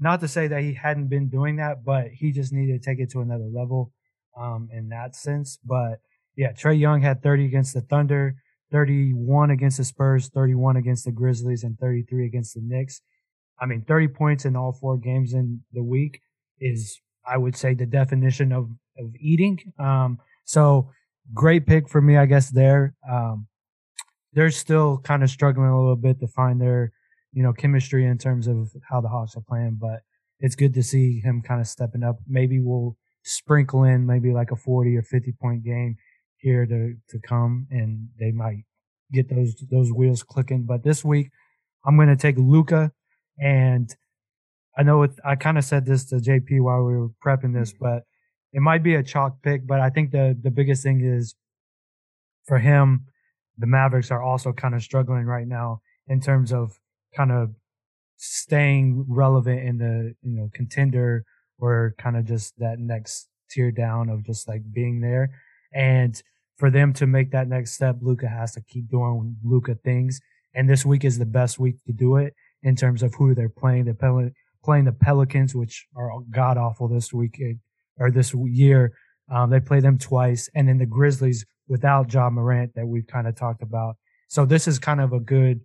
not 0.00 0.20
to 0.20 0.28
say 0.28 0.48
that 0.48 0.62
he 0.62 0.74
hadn't 0.74 1.08
been 1.08 1.28
doing 1.28 1.56
that, 1.56 1.84
but 1.84 2.08
he 2.08 2.32
just 2.32 2.52
needed 2.52 2.82
to 2.82 2.90
take 2.90 2.98
it 2.98 3.10
to 3.10 3.20
another 3.20 3.48
level 3.52 3.92
um, 4.38 4.68
in 4.72 4.88
that 4.88 5.14
sense. 5.14 5.58
But 5.64 6.00
yeah, 6.36 6.52
Trae 6.52 6.78
Young 6.78 7.02
had 7.02 7.22
30 7.22 7.44
against 7.44 7.74
the 7.74 7.82
Thunder, 7.82 8.36
31 8.72 9.50
against 9.50 9.76
the 9.76 9.84
Spurs, 9.84 10.28
31 10.28 10.76
against 10.76 11.04
the 11.04 11.12
Grizzlies, 11.12 11.64
and 11.64 11.78
33 11.78 12.26
against 12.26 12.54
the 12.54 12.62
Knicks. 12.62 13.02
I 13.60 13.66
mean, 13.66 13.82
30 13.82 14.08
points 14.08 14.44
in 14.44 14.56
all 14.56 14.72
four 14.72 14.96
games 14.96 15.34
in 15.34 15.60
the 15.72 15.82
week 15.82 16.20
is 16.58 16.98
I 17.26 17.36
would 17.36 17.56
say 17.56 17.74
the 17.74 17.86
definition 17.86 18.52
of 18.52 18.70
of 18.98 19.14
eating. 19.18 19.58
Um, 19.78 20.18
so 20.44 20.90
great 21.34 21.66
pick 21.66 21.88
for 21.88 22.00
me, 22.00 22.16
I 22.16 22.26
guess. 22.26 22.50
There, 22.50 22.94
um, 23.08 23.46
they're 24.32 24.50
still 24.50 24.98
kind 24.98 25.22
of 25.22 25.30
struggling 25.30 25.68
a 25.68 25.78
little 25.78 25.96
bit 25.96 26.20
to 26.20 26.28
find 26.28 26.60
their 26.60 26.92
you 27.32 27.42
know 27.42 27.52
chemistry 27.52 28.06
in 28.06 28.18
terms 28.18 28.46
of 28.46 28.70
how 28.88 29.00
the 29.00 29.08
Hawks 29.08 29.36
are 29.36 29.42
playing, 29.46 29.78
but 29.80 30.00
it's 30.38 30.56
good 30.56 30.74
to 30.74 30.82
see 30.82 31.20
him 31.20 31.42
kind 31.42 31.60
of 31.60 31.66
stepping 31.66 32.02
up. 32.02 32.16
Maybe 32.26 32.60
we'll 32.60 32.96
sprinkle 33.22 33.84
in 33.84 34.06
maybe 34.06 34.32
like 34.32 34.50
a 34.50 34.56
40 34.56 34.96
or 34.96 35.02
50 35.02 35.32
point 35.40 35.64
game 35.64 35.96
here 36.36 36.66
to 36.66 36.94
to 37.08 37.18
come, 37.18 37.66
and 37.70 38.08
they 38.18 38.32
might 38.32 38.64
get 39.12 39.28
those 39.28 39.54
those 39.70 39.92
wheels 39.92 40.22
clicking. 40.22 40.64
But 40.64 40.84
this 40.84 41.04
week, 41.04 41.30
I'm 41.84 41.96
going 41.96 42.08
to 42.08 42.16
take 42.16 42.36
Luka 42.38 42.92
and 43.38 43.94
I 44.76 44.82
know 44.82 45.02
it, 45.02 45.12
I 45.24 45.36
kind 45.36 45.58
of 45.58 45.64
said 45.64 45.84
this 45.86 46.04
to 46.06 46.16
JP 46.16 46.62
while 46.62 46.84
we 46.84 46.96
were 46.96 47.08
prepping 47.24 47.54
this, 47.54 47.72
mm-hmm. 47.72 47.84
but 47.84 48.04
it 48.52 48.60
might 48.60 48.82
be 48.82 48.94
a 48.94 49.02
chalk 49.02 49.42
pick. 49.42 49.66
But 49.66 49.80
I 49.80 49.90
think 49.90 50.10
the 50.10 50.36
the 50.40 50.50
biggest 50.50 50.82
thing 50.82 51.00
is 51.04 51.34
for 52.46 52.58
him, 52.58 53.06
the 53.58 53.66
Mavericks 53.66 54.10
are 54.10 54.22
also 54.22 54.52
kind 54.52 54.74
of 54.74 54.82
struggling 54.82 55.24
right 55.24 55.46
now 55.46 55.82
in 56.06 56.20
terms 56.20 56.52
of 56.52 56.79
kind 57.14 57.32
of 57.32 57.54
staying 58.16 59.04
relevant 59.08 59.60
in 59.60 59.78
the 59.78 60.14
you 60.22 60.36
know 60.36 60.50
contender 60.52 61.24
or 61.58 61.94
kind 61.98 62.16
of 62.16 62.24
just 62.24 62.58
that 62.58 62.78
next 62.78 63.28
tier 63.50 63.70
down 63.70 64.08
of 64.08 64.24
just 64.24 64.48
like 64.48 64.62
being 64.72 65.00
there. 65.00 65.30
And 65.72 66.20
for 66.56 66.70
them 66.70 66.92
to 66.94 67.06
make 67.06 67.32
that 67.32 67.48
next 67.48 67.72
step, 67.72 67.96
Luka 68.00 68.28
has 68.28 68.52
to 68.52 68.60
keep 68.60 68.88
doing 68.90 69.36
Luka 69.42 69.74
things. 69.74 70.20
And 70.54 70.68
this 70.68 70.84
week 70.84 71.04
is 71.04 71.18
the 71.18 71.26
best 71.26 71.58
week 71.58 71.76
to 71.86 71.92
do 71.92 72.16
it 72.16 72.34
in 72.62 72.76
terms 72.76 73.02
of 73.02 73.14
who 73.14 73.34
they're 73.34 73.48
playing. 73.48 73.84
The 73.84 74.32
playing 74.62 74.84
the 74.84 74.92
Pelicans, 74.92 75.54
which 75.54 75.86
are 75.96 76.10
god 76.30 76.58
awful 76.58 76.88
this 76.88 77.12
week 77.12 77.40
or 77.98 78.10
this 78.10 78.34
year. 78.34 78.92
Um, 79.32 79.50
they 79.50 79.60
play 79.60 79.80
them 79.80 79.96
twice, 79.96 80.50
and 80.54 80.68
then 80.68 80.78
the 80.78 80.86
Grizzlies 80.86 81.46
without 81.68 82.12
Ja 82.12 82.28
Morant 82.30 82.74
that 82.74 82.86
we've 82.86 83.06
kind 83.06 83.28
of 83.28 83.36
talked 83.36 83.62
about. 83.62 83.96
So 84.28 84.44
this 84.44 84.66
is 84.66 84.78
kind 84.78 85.00
of 85.00 85.12
a 85.12 85.20
good 85.20 85.60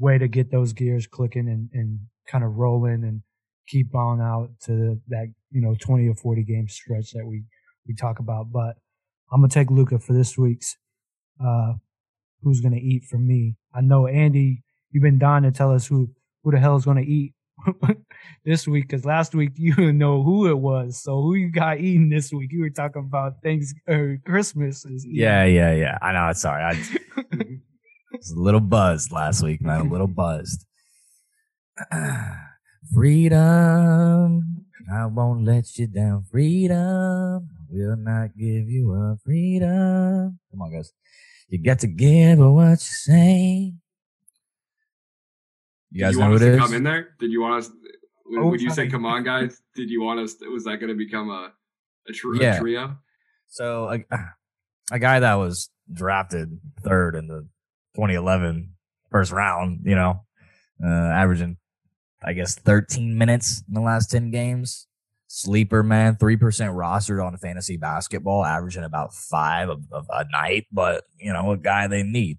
way 0.00 0.18
to 0.18 0.26
get 0.26 0.50
those 0.50 0.72
gears 0.72 1.06
clicking 1.06 1.48
and, 1.48 1.68
and 1.72 2.00
kind 2.26 2.42
of 2.42 2.56
rolling 2.56 3.04
and 3.04 3.22
keep 3.68 3.94
on 3.94 4.20
out 4.20 4.50
to 4.64 5.00
that 5.08 5.32
you 5.52 5.60
know 5.60 5.76
20 5.78 6.08
or 6.08 6.14
40 6.14 6.42
game 6.42 6.68
stretch 6.68 7.12
that 7.12 7.26
we 7.26 7.44
we 7.86 7.94
talk 7.94 8.18
about. 8.18 8.50
But 8.50 8.76
I'm 9.32 9.40
gonna 9.40 9.48
take 9.48 9.70
Luka 9.70 9.98
for 9.98 10.12
this 10.12 10.36
week's. 10.36 10.76
Uh, 11.42 11.74
who's 12.42 12.60
gonna 12.60 12.76
eat 12.76 13.04
for 13.04 13.18
me? 13.18 13.56
I 13.74 13.80
know 13.80 14.06
Andy, 14.06 14.62
you've 14.90 15.02
been 15.02 15.18
dying 15.18 15.44
to 15.44 15.50
tell 15.50 15.72
us 15.72 15.86
who 15.86 16.10
who 16.42 16.50
the 16.50 16.58
hell 16.58 16.76
is 16.76 16.84
gonna 16.84 17.02
eat 17.02 17.34
this 18.44 18.66
week 18.66 18.88
because 18.88 19.04
last 19.04 19.34
week 19.34 19.52
you 19.56 19.74
didn't 19.74 19.98
know 19.98 20.22
who 20.22 20.48
it 20.48 20.58
was. 20.58 21.02
So 21.02 21.20
who 21.20 21.34
you 21.34 21.50
got 21.50 21.78
eating 21.78 22.08
this 22.08 22.32
week? 22.32 22.50
You 22.52 22.60
were 22.60 22.70
talking 22.70 23.02
about 23.02 23.42
things 23.42 23.74
or 23.86 24.18
Christmas. 24.24 24.84
Is 24.84 25.06
yeah, 25.08 25.44
yeah, 25.44 25.74
yeah. 25.74 25.98
I 26.02 26.12
know. 26.12 26.32
Sorry. 26.32 26.62
I, 26.62 27.60
was 28.20 28.30
a 28.30 28.40
little 28.40 28.60
buzzed 28.60 29.12
last 29.12 29.42
week, 29.42 29.62
man. 29.62 29.80
A 29.80 29.90
little 29.90 30.06
buzzed. 30.22 30.66
freedom. 32.94 34.66
I 34.92 35.06
won't 35.06 35.44
let 35.44 35.78
you 35.78 35.86
down. 35.86 36.24
Freedom. 36.30 37.48
I 37.48 37.64
will 37.68 37.96
not 37.96 38.36
give 38.36 38.68
you 38.68 38.92
up. 38.92 39.18
Freedom. 39.24 40.38
Come 40.50 40.62
on, 40.62 40.72
guys. 40.72 40.92
You 41.48 41.62
got 41.62 41.78
to 41.80 41.86
give 41.86 42.38
what 42.38 42.70
you 42.70 42.76
say. 42.76 43.74
You 45.90 46.00
guys 46.04 46.12
Did 46.12 46.14
you 46.14 46.20
know 46.20 46.30
want 46.30 46.42
us 46.42 46.48
to 46.48 46.58
come 46.58 46.74
in 46.74 46.82
there? 46.84 47.08
Did 47.18 47.32
you 47.32 47.40
want 47.40 47.64
us? 47.64 47.70
Oh, 48.36 48.46
would 48.46 48.60
you 48.60 48.70
say, 48.70 48.86
"Come 48.88 49.04
on, 49.04 49.24
guys"? 49.32 49.60
Did 49.74 49.90
you 49.90 50.02
want 50.02 50.20
us? 50.20 50.36
Was 50.52 50.64
that 50.64 50.76
going 50.76 50.88
to 50.88 50.94
become 50.94 51.30
a 51.30 51.52
a, 52.08 52.12
yeah. 52.34 52.56
a 52.56 52.60
trio? 52.60 52.96
So 53.48 53.90
a, 53.90 54.18
a 54.92 54.98
guy 55.00 55.18
that 55.18 55.34
was 55.34 55.70
drafted 55.92 56.60
third 56.84 57.16
in 57.16 57.26
the 57.26 57.48
2011 57.94 58.72
first 59.10 59.32
round, 59.32 59.80
you 59.84 59.94
know, 59.94 60.22
uh, 60.84 60.88
averaging 60.88 61.56
I 62.22 62.34
guess 62.34 62.54
13 62.54 63.16
minutes 63.16 63.62
in 63.66 63.74
the 63.74 63.80
last 63.80 64.10
10 64.10 64.30
games. 64.30 64.86
Sleeper 65.28 65.84
man, 65.84 66.16
3% 66.16 66.38
rostered 66.40 67.24
on 67.24 67.36
fantasy 67.36 67.76
basketball, 67.76 68.44
averaging 68.44 68.82
about 68.82 69.14
five 69.14 69.68
of, 69.68 69.84
of 69.92 70.06
a 70.10 70.24
night, 70.30 70.66
but 70.72 71.04
you 71.18 71.32
know, 71.32 71.52
a 71.52 71.56
guy 71.56 71.86
they 71.86 72.02
need. 72.02 72.38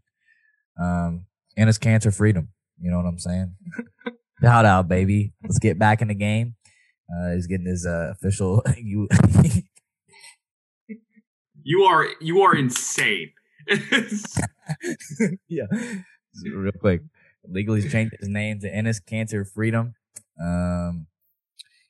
Um, 0.79 1.25
and 1.55 1.69
it's 1.69 1.79
Kanter 1.79 2.13
Freedom. 2.13 2.49
You 2.81 2.91
know 2.91 2.97
what 2.97 3.05
I'm 3.05 3.19
saying? 3.19 3.55
Shout 4.41 4.65
out, 4.65 4.87
baby. 4.87 5.33
Let's 5.43 5.59
get 5.59 5.79
back 5.79 6.01
in 6.01 6.09
the 6.09 6.15
game. 6.15 6.55
Uh, 7.09 7.31
he's 7.33 7.47
getting 7.47 7.65
his 7.65 7.85
uh, 7.85 8.11
official. 8.11 8.63
you, 8.77 9.07
you 11.63 11.83
are 11.83 12.07
you 12.19 12.41
are 12.41 12.55
insane. 12.55 13.31
yeah, 15.47 15.65
real 16.45 16.71
quick. 16.79 17.01
Legally 17.47 17.87
changed 17.87 18.15
his 18.19 18.29
name 18.29 18.59
to 18.59 18.71
Enes 18.71 19.01
Kanter 19.03 19.47
Freedom. 19.47 19.95
Um, 20.39 21.07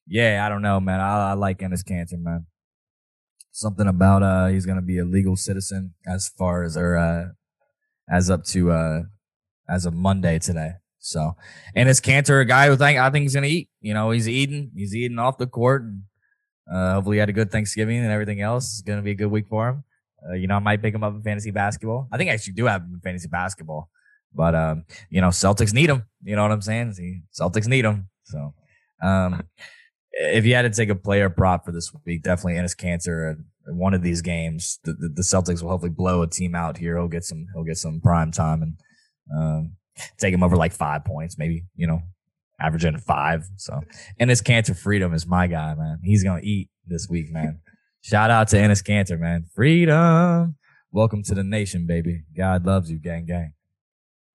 yeah, 0.07 0.45
I 0.45 0.49
don't 0.49 0.61
know, 0.61 0.80
man. 0.80 0.99
I, 0.99 1.32
I 1.32 1.34
like 1.34 1.59
Enes 1.59 1.86
Cancer, 1.86 2.17
man. 2.17 2.45
Something 3.51 3.88
about 3.88 4.24
uh, 4.24 4.47
he's 4.47 4.65
gonna 4.65 4.82
be 4.82 4.97
a 4.97 5.05
legal 5.05 5.36
citizen 5.36 5.93
as 6.07 6.30
far 6.30 6.63
as 6.63 6.78
or 6.78 6.95
uh, 6.95 7.26
as 8.09 8.30
up 8.30 8.45
to 8.45 8.72
uh, 8.72 9.01
as 9.69 9.86
of 9.86 9.93
Monday 9.93 10.39
today. 10.39 10.74
So, 10.99 11.36
and 11.76 11.89
it's 11.89 11.99
Kanter, 11.99 12.41
a 12.41 12.45
guy 12.45 12.67
who 12.67 12.78
think 12.78 12.99
I 12.99 13.09
think 13.09 13.24
he's 13.24 13.34
gonna 13.34 13.47
eat. 13.47 13.69
You 13.82 13.93
know, 13.93 14.11
he's 14.11 14.30
eating, 14.30 14.72
he's 14.76 14.95
eating 14.95 15.19
off 15.19 15.38
the 15.38 15.47
court, 15.47 15.82
and 15.82 16.03
uh, 16.72 16.93
hopefully 16.95 17.17
he 17.17 17.19
had 17.19 17.30
a 17.30 17.34
good 17.34 17.51
Thanksgiving 17.51 17.97
and 17.97 18.11
everything 18.11 18.39
else. 18.41 18.74
It's 18.74 18.82
gonna 18.82 19.01
be 19.01 19.11
a 19.11 19.15
good 19.15 19.32
week 19.32 19.47
for 19.49 19.67
him. 19.67 19.84
Uh, 20.30 20.34
you 20.34 20.47
know, 20.47 20.55
I 20.55 20.59
might 20.59 20.82
pick 20.82 20.93
him 20.93 21.03
up 21.03 21.13
in 21.13 21.22
fantasy 21.22 21.51
basketball. 21.51 22.07
I 22.11 22.17
think 22.17 22.30
I 22.30 22.34
actually 22.34 22.53
do 22.53 22.65
have 22.65 22.82
him 22.82 22.93
in 22.95 22.99
fantasy 22.99 23.28
basketball. 23.28 23.89
But 24.34 24.55
um, 24.55 24.86
you 25.09 25.22
know, 25.22 25.30
Celtics 25.30 25.74
need 25.74 25.89
him. 25.89 26.05
You 26.24 26.36
know 26.36 26.43
what 26.43 26.51
I'm 26.51 26.61
saying? 26.61 26.93
See, 26.93 27.22
Celtics 27.38 27.67
need 27.67 27.86
him. 27.86 28.09
So 28.24 28.53
um, 29.01 29.43
if 30.11 30.45
you 30.45 30.55
had 30.55 30.61
to 30.63 30.69
take 30.69 30.89
a 30.89 30.95
player 30.95 31.30
prop 31.30 31.65
for 31.65 31.72
this 31.72 31.91
week, 32.05 32.24
definitely 32.24 32.53
Enes 32.53 32.76
Kanter. 32.76 33.38
In 33.67 33.78
one 33.78 33.93
of 33.93 34.01
these 34.01 34.24
games, 34.24 34.80
the, 34.84 34.93
the, 34.93 35.09
the, 35.09 35.22
Celtics 35.22 35.61
will 35.61 35.69
hopefully 35.69 35.91
blow 35.91 36.24
a 36.24 36.28
team 36.28 36.55
out 36.55 36.78
here. 36.78 36.97
He'll 36.97 37.07
get 37.07 37.24
some. 37.24 37.45
He'll 37.53 37.63
get 37.63 37.78
some 37.78 38.01
prime 38.01 38.32
time 38.32 38.63
and 38.63 38.78
um, 39.38 39.74
take 40.17 40.34
him 40.34 40.41
over 40.41 40.55
like 40.55 40.74
five 40.74 41.05
points, 41.05 41.38
maybe. 41.38 41.65
You 41.76 41.88
know, 41.88 42.01
averaging 42.59 42.97
five. 42.97 43.47
So 43.57 43.82
Enes 44.19 44.41
Kanter 44.41 44.78
Freedom 44.78 45.13
is 45.13 45.28
my 45.28 45.47
guy, 45.47 45.76
man. 45.76 45.99
He's 46.03 46.24
gonna 46.24 46.41
eat 46.41 46.69
this 46.88 47.07
week, 47.09 47.32
man. 47.32 47.59
Shout 48.01 48.31
out 48.31 48.47
to 48.49 48.57
Enes 48.57 48.83
Kanter, 48.83 49.19
man. 49.19 49.45
Freedom. 49.53 50.55
Welcome 50.91 51.21
to 51.23 51.35
the 51.35 51.43
nation, 51.43 51.85
baby. 51.85 52.23
God 52.35 52.65
loves 52.65 52.89
you, 52.89 52.97
gang, 52.97 53.25
gang. 53.25 53.53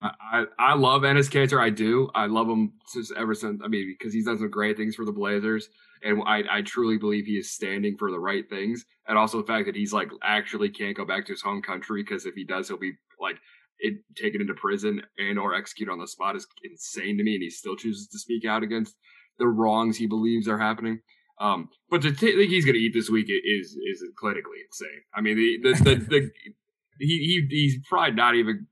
I, 0.01 0.45
I 0.57 0.75
love 0.75 1.03
Enes 1.03 1.29
Kanter. 1.29 1.61
I 1.61 1.71
do. 1.71 2.09
I 2.15 2.27
love 2.27 2.49
him 2.49 2.75
since 2.87 3.11
ever 3.17 3.35
since. 3.35 3.61
I 3.65 3.67
mean, 3.67 3.97
because 3.99 4.15
he's 4.15 4.27
done 4.27 4.39
some 4.39 4.51
great 4.51 4.77
things 4.77 4.95
for 4.95 5.05
the 5.05 5.11
Blazers, 5.13 5.69
and 6.03 6.23
I, 6.27 6.45
I 6.49 6.63
truly 6.63 6.97
believe 6.97 7.27
he 7.27 7.39
is 7.39 7.53
standing 7.53 7.97
for 7.99 8.13
the 8.13 8.21
right 8.21 8.49
things, 8.49 8.85
and 9.09 9.19
also 9.19 9.41
the 9.41 9.47
fact 9.47 9.67
that 9.67 9.75
he's 9.75 9.93
like 9.93 10.11
actually 10.23 10.69
can't 10.69 10.97
go 10.97 11.05
back 11.05 11.27
to 11.27 11.33
his 11.33 11.43
home 11.43 11.61
country 11.61 12.05
because 12.05 12.25
if 12.25 12.35
he 12.35 12.45
does, 12.45 12.69
he'll 12.69 12.79
be 12.79 12.93
like 13.21 13.39
it, 13.81 13.95
taken 14.15 14.41
into 14.41 14.55
prison 14.55 15.03
and 15.19 15.41
or 15.41 15.55
executed 15.55 15.91
on 15.91 15.99
the 15.99 16.07
spot 16.07 16.37
is 16.37 16.47
insane 16.63 17.19
to 17.19 17.25
me, 17.25 17.35
and 17.35 17.43
he 17.43 17.51
still 17.51 17.75
chooses 17.75 18.07
to 18.09 18.19
speak 18.19 18.45
out 18.45 18.63
against 18.63 18.95
the 19.39 19.49
wrongs 19.49 19.97
he 19.97 20.07
believes 20.07 20.47
are 20.47 20.59
happening. 20.59 21.01
Um, 21.39 21.69
but 21.91 22.03
to 22.03 22.13
t- 22.13 22.37
think 22.37 22.51
he's 22.51 22.65
going 22.65 22.77
to 22.77 22.81
eat 22.81 22.95
this 22.95 23.11
week 23.11 23.27
is 23.29 23.77
is 23.77 24.03
clinically 24.23 24.65
insane. 24.67 25.03
I 25.15 25.21
mean, 25.21 25.37
the 25.37 25.59
the 25.63 25.85
the, 25.85 25.95
the 25.97 26.31
he, 26.99 27.07
he 27.07 27.47
he's 27.51 27.79
probably 27.89 28.13
not 28.13 28.35
even 28.35 28.67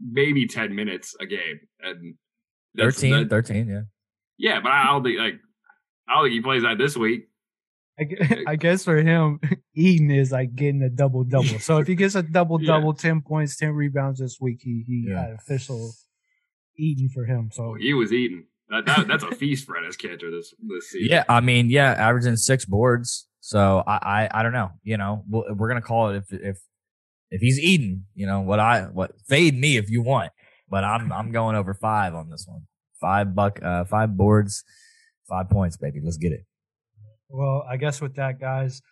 maybe 0.00 0.46
10 0.46 0.74
minutes 0.74 1.14
a 1.20 1.26
game. 1.26 1.60
And 1.80 2.14
13, 2.78 3.28
that, 3.28 3.30
13, 3.30 3.68
yeah. 3.68 3.80
Yeah, 4.38 4.60
but 4.60 4.72
I 4.72 4.86
don't 4.86 5.02
think, 5.02 5.18
like, 5.18 5.34
I 6.08 6.14
don't 6.14 6.24
think 6.24 6.34
he 6.34 6.40
plays 6.40 6.62
that 6.62 6.78
this 6.78 6.96
week. 6.96 7.28
I, 7.98 8.06
I 8.48 8.56
guess 8.56 8.84
for 8.84 8.96
him, 8.96 9.40
eating 9.74 10.10
is 10.10 10.32
like 10.32 10.54
getting 10.54 10.82
a 10.82 10.88
double 10.88 11.24
double. 11.24 11.58
So 11.58 11.78
if 11.78 11.86
he 11.86 11.94
gets 11.94 12.14
a 12.14 12.22
double 12.22 12.58
double, 12.58 12.94
yeah. 12.96 13.10
10 13.10 13.22
points, 13.22 13.56
10 13.56 13.72
rebounds 13.72 14.20
this 14.20 14.38
week, 14.40 14.60
he, 14.62 14.84
he 14.86 15.06
yeah. 15.08 15.20
had 15.20 15.30
official 15.32 15.92
eating 16.76 17.08
for 17.08 17.24
him. 17.24 17.50
So 17.52 17.74
he 17.78 17.92
was 17.92 18.12
eating. 18.12 18.46
That, 18.70 18.86
that 18.86 19.08
that's 19.08 19.24
a 19.24 19.32
feast 19.32 19.66
for 19.66 19.74
Enes 19.74 19.96
Kanter 19.96 20.30
this 20.30 20.54
this 20.60 20.90
season. 20.90 21.08
Yeah, 21.10 21.24
I 21.28 21.40
mean, 21.40 21.70
yeah, 21.70 21.90
averaging 21.92 22.36
six 22.36 22.64
boards. 22.64 23.26
So 23.40 23.82
I, 23.86 24.28
I, 24.32 24.40
I 24.40 24.42
don't 24.42 24.52
know. 24.52 24.70
You 24.84 24.96
know, 24.96 25.24
we're 25.28 25.68
gonna 25.68 25.80
call 25.80 26.10
it 26.10 26.16
if 26.18 26.32
if 26.32 26.58
if 27.30 27.40
he's 27.40 27.58
eating, 27.58 28.04
you 28.14 28.26
know 28.26 28.40
what 28.40 28.60
I 28.60 28.82
what 28.82 29.12
fade 29.28 29.58
me 29.58 29.76
if 29.76 29.90
you 29.90 30.02
want, 30.02 30.30
but 30.68 30.84
I'm 30.84 31.12
I'm 31.12 31.32
going 31.32 31.56
over 31.56 31.74
five 31.74 32.14
on 32.14 32.30
this 32.30 32.46
one. 32.46 32.66
Five 33.00 33.34
buck, 33.34 33.60
uh, 33.62 33.84
five 33.84 34.16
boards, 34.16 34.62
five 35.28 35.48
points, 35.50 35.76
baby. 35.76 36.00
Let's 36.04 36.18
get 36.18 36.32
it. 36.32 36.44
Well, 37.28 37.64
I 37.68 37.76
guess 37.76 38.00
with 38.00 38.14
that, 38.16 38.38
guys, 38.38 38.82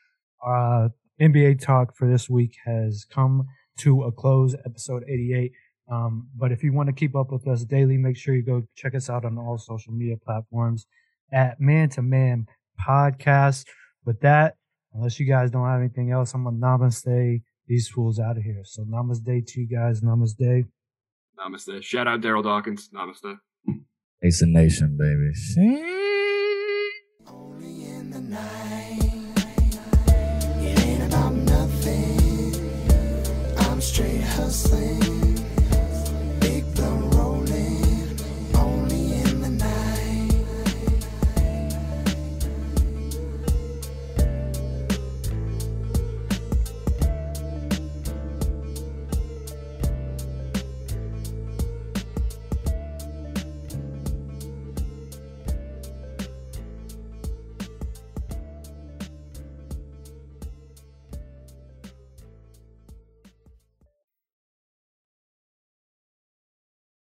uh, 0.44 0.88
NBA 1.20 1.60
talk 1.60 1.94
for 1.94 2.08
this 2.08 2.28
week 2.30 2.56
has 2.64 3.04
come 3.04 3.46
to 3.78 4.02
a 4.04 4.12
close. 4.12 4.54
Episode 4.64 5.04
88. 5.08 5.52
Um, 5.90 6.28
but 6.36 6.52
if 6.52 6.62
you 6.62 6.72
want 6.72 6.88
to 6.88 6.92
keep 6.92 7.16
up 7.16 7.32
with 7.32 7.46
us 7.48 7.64
daily, 7.64 7.96
make 7.96 8.16
sure 8.16 8.34
you 8.34 8.42
go 8.42 8.62
check 8.76 8.94
us 8.94 9.08
out 9.08 9.24
on 9.24 9.38
all 9.38 9.58
social 9.58 9.92
media 9.92 10.16
platforms 10.16 10.86
at 11.32 11.60
Man 11.60 11.88
to 11.90 12.02
Man 12.02 12.46
Podcast. 12.86 13.64
With 14.04 14.20
that, 14.20 14.56
unless 14.94 15.18
you 15.18 15.26
guys 15.26 15.50
don't 15.50 15.66
have 15.66 15.80
anything 15.80 16.10
else, 16.10 16.34
I'm 16.34 16.44
going 16.44 16.60
to 16.60 16.66
namaste 16.66 17.42
these 17.66 17.88
fools 17.88 18.18
out 18.18 18.36
of 18.36 18.42
here. 18.42 18.62
So 18.64 18.82
namaste 18.84 19.46
to 19.46 19.60
you 19.60 19.68
guys. 19.68 20.00
Namaste. 20.00 20.64
Namaste. 21.38 21.82
Shout 21.82 22.06
out 22.06 22.20
Darryl 22.20 22.42
Dawkins. 22.42 22.90
Namaste. 22.94 23.38
It's 24.20 24.42
a 24.42 24.46
nation, 24.46 24.98
baby. 24.98 25.32
Straight 33.80 34.20
hustling. 34.20 35.27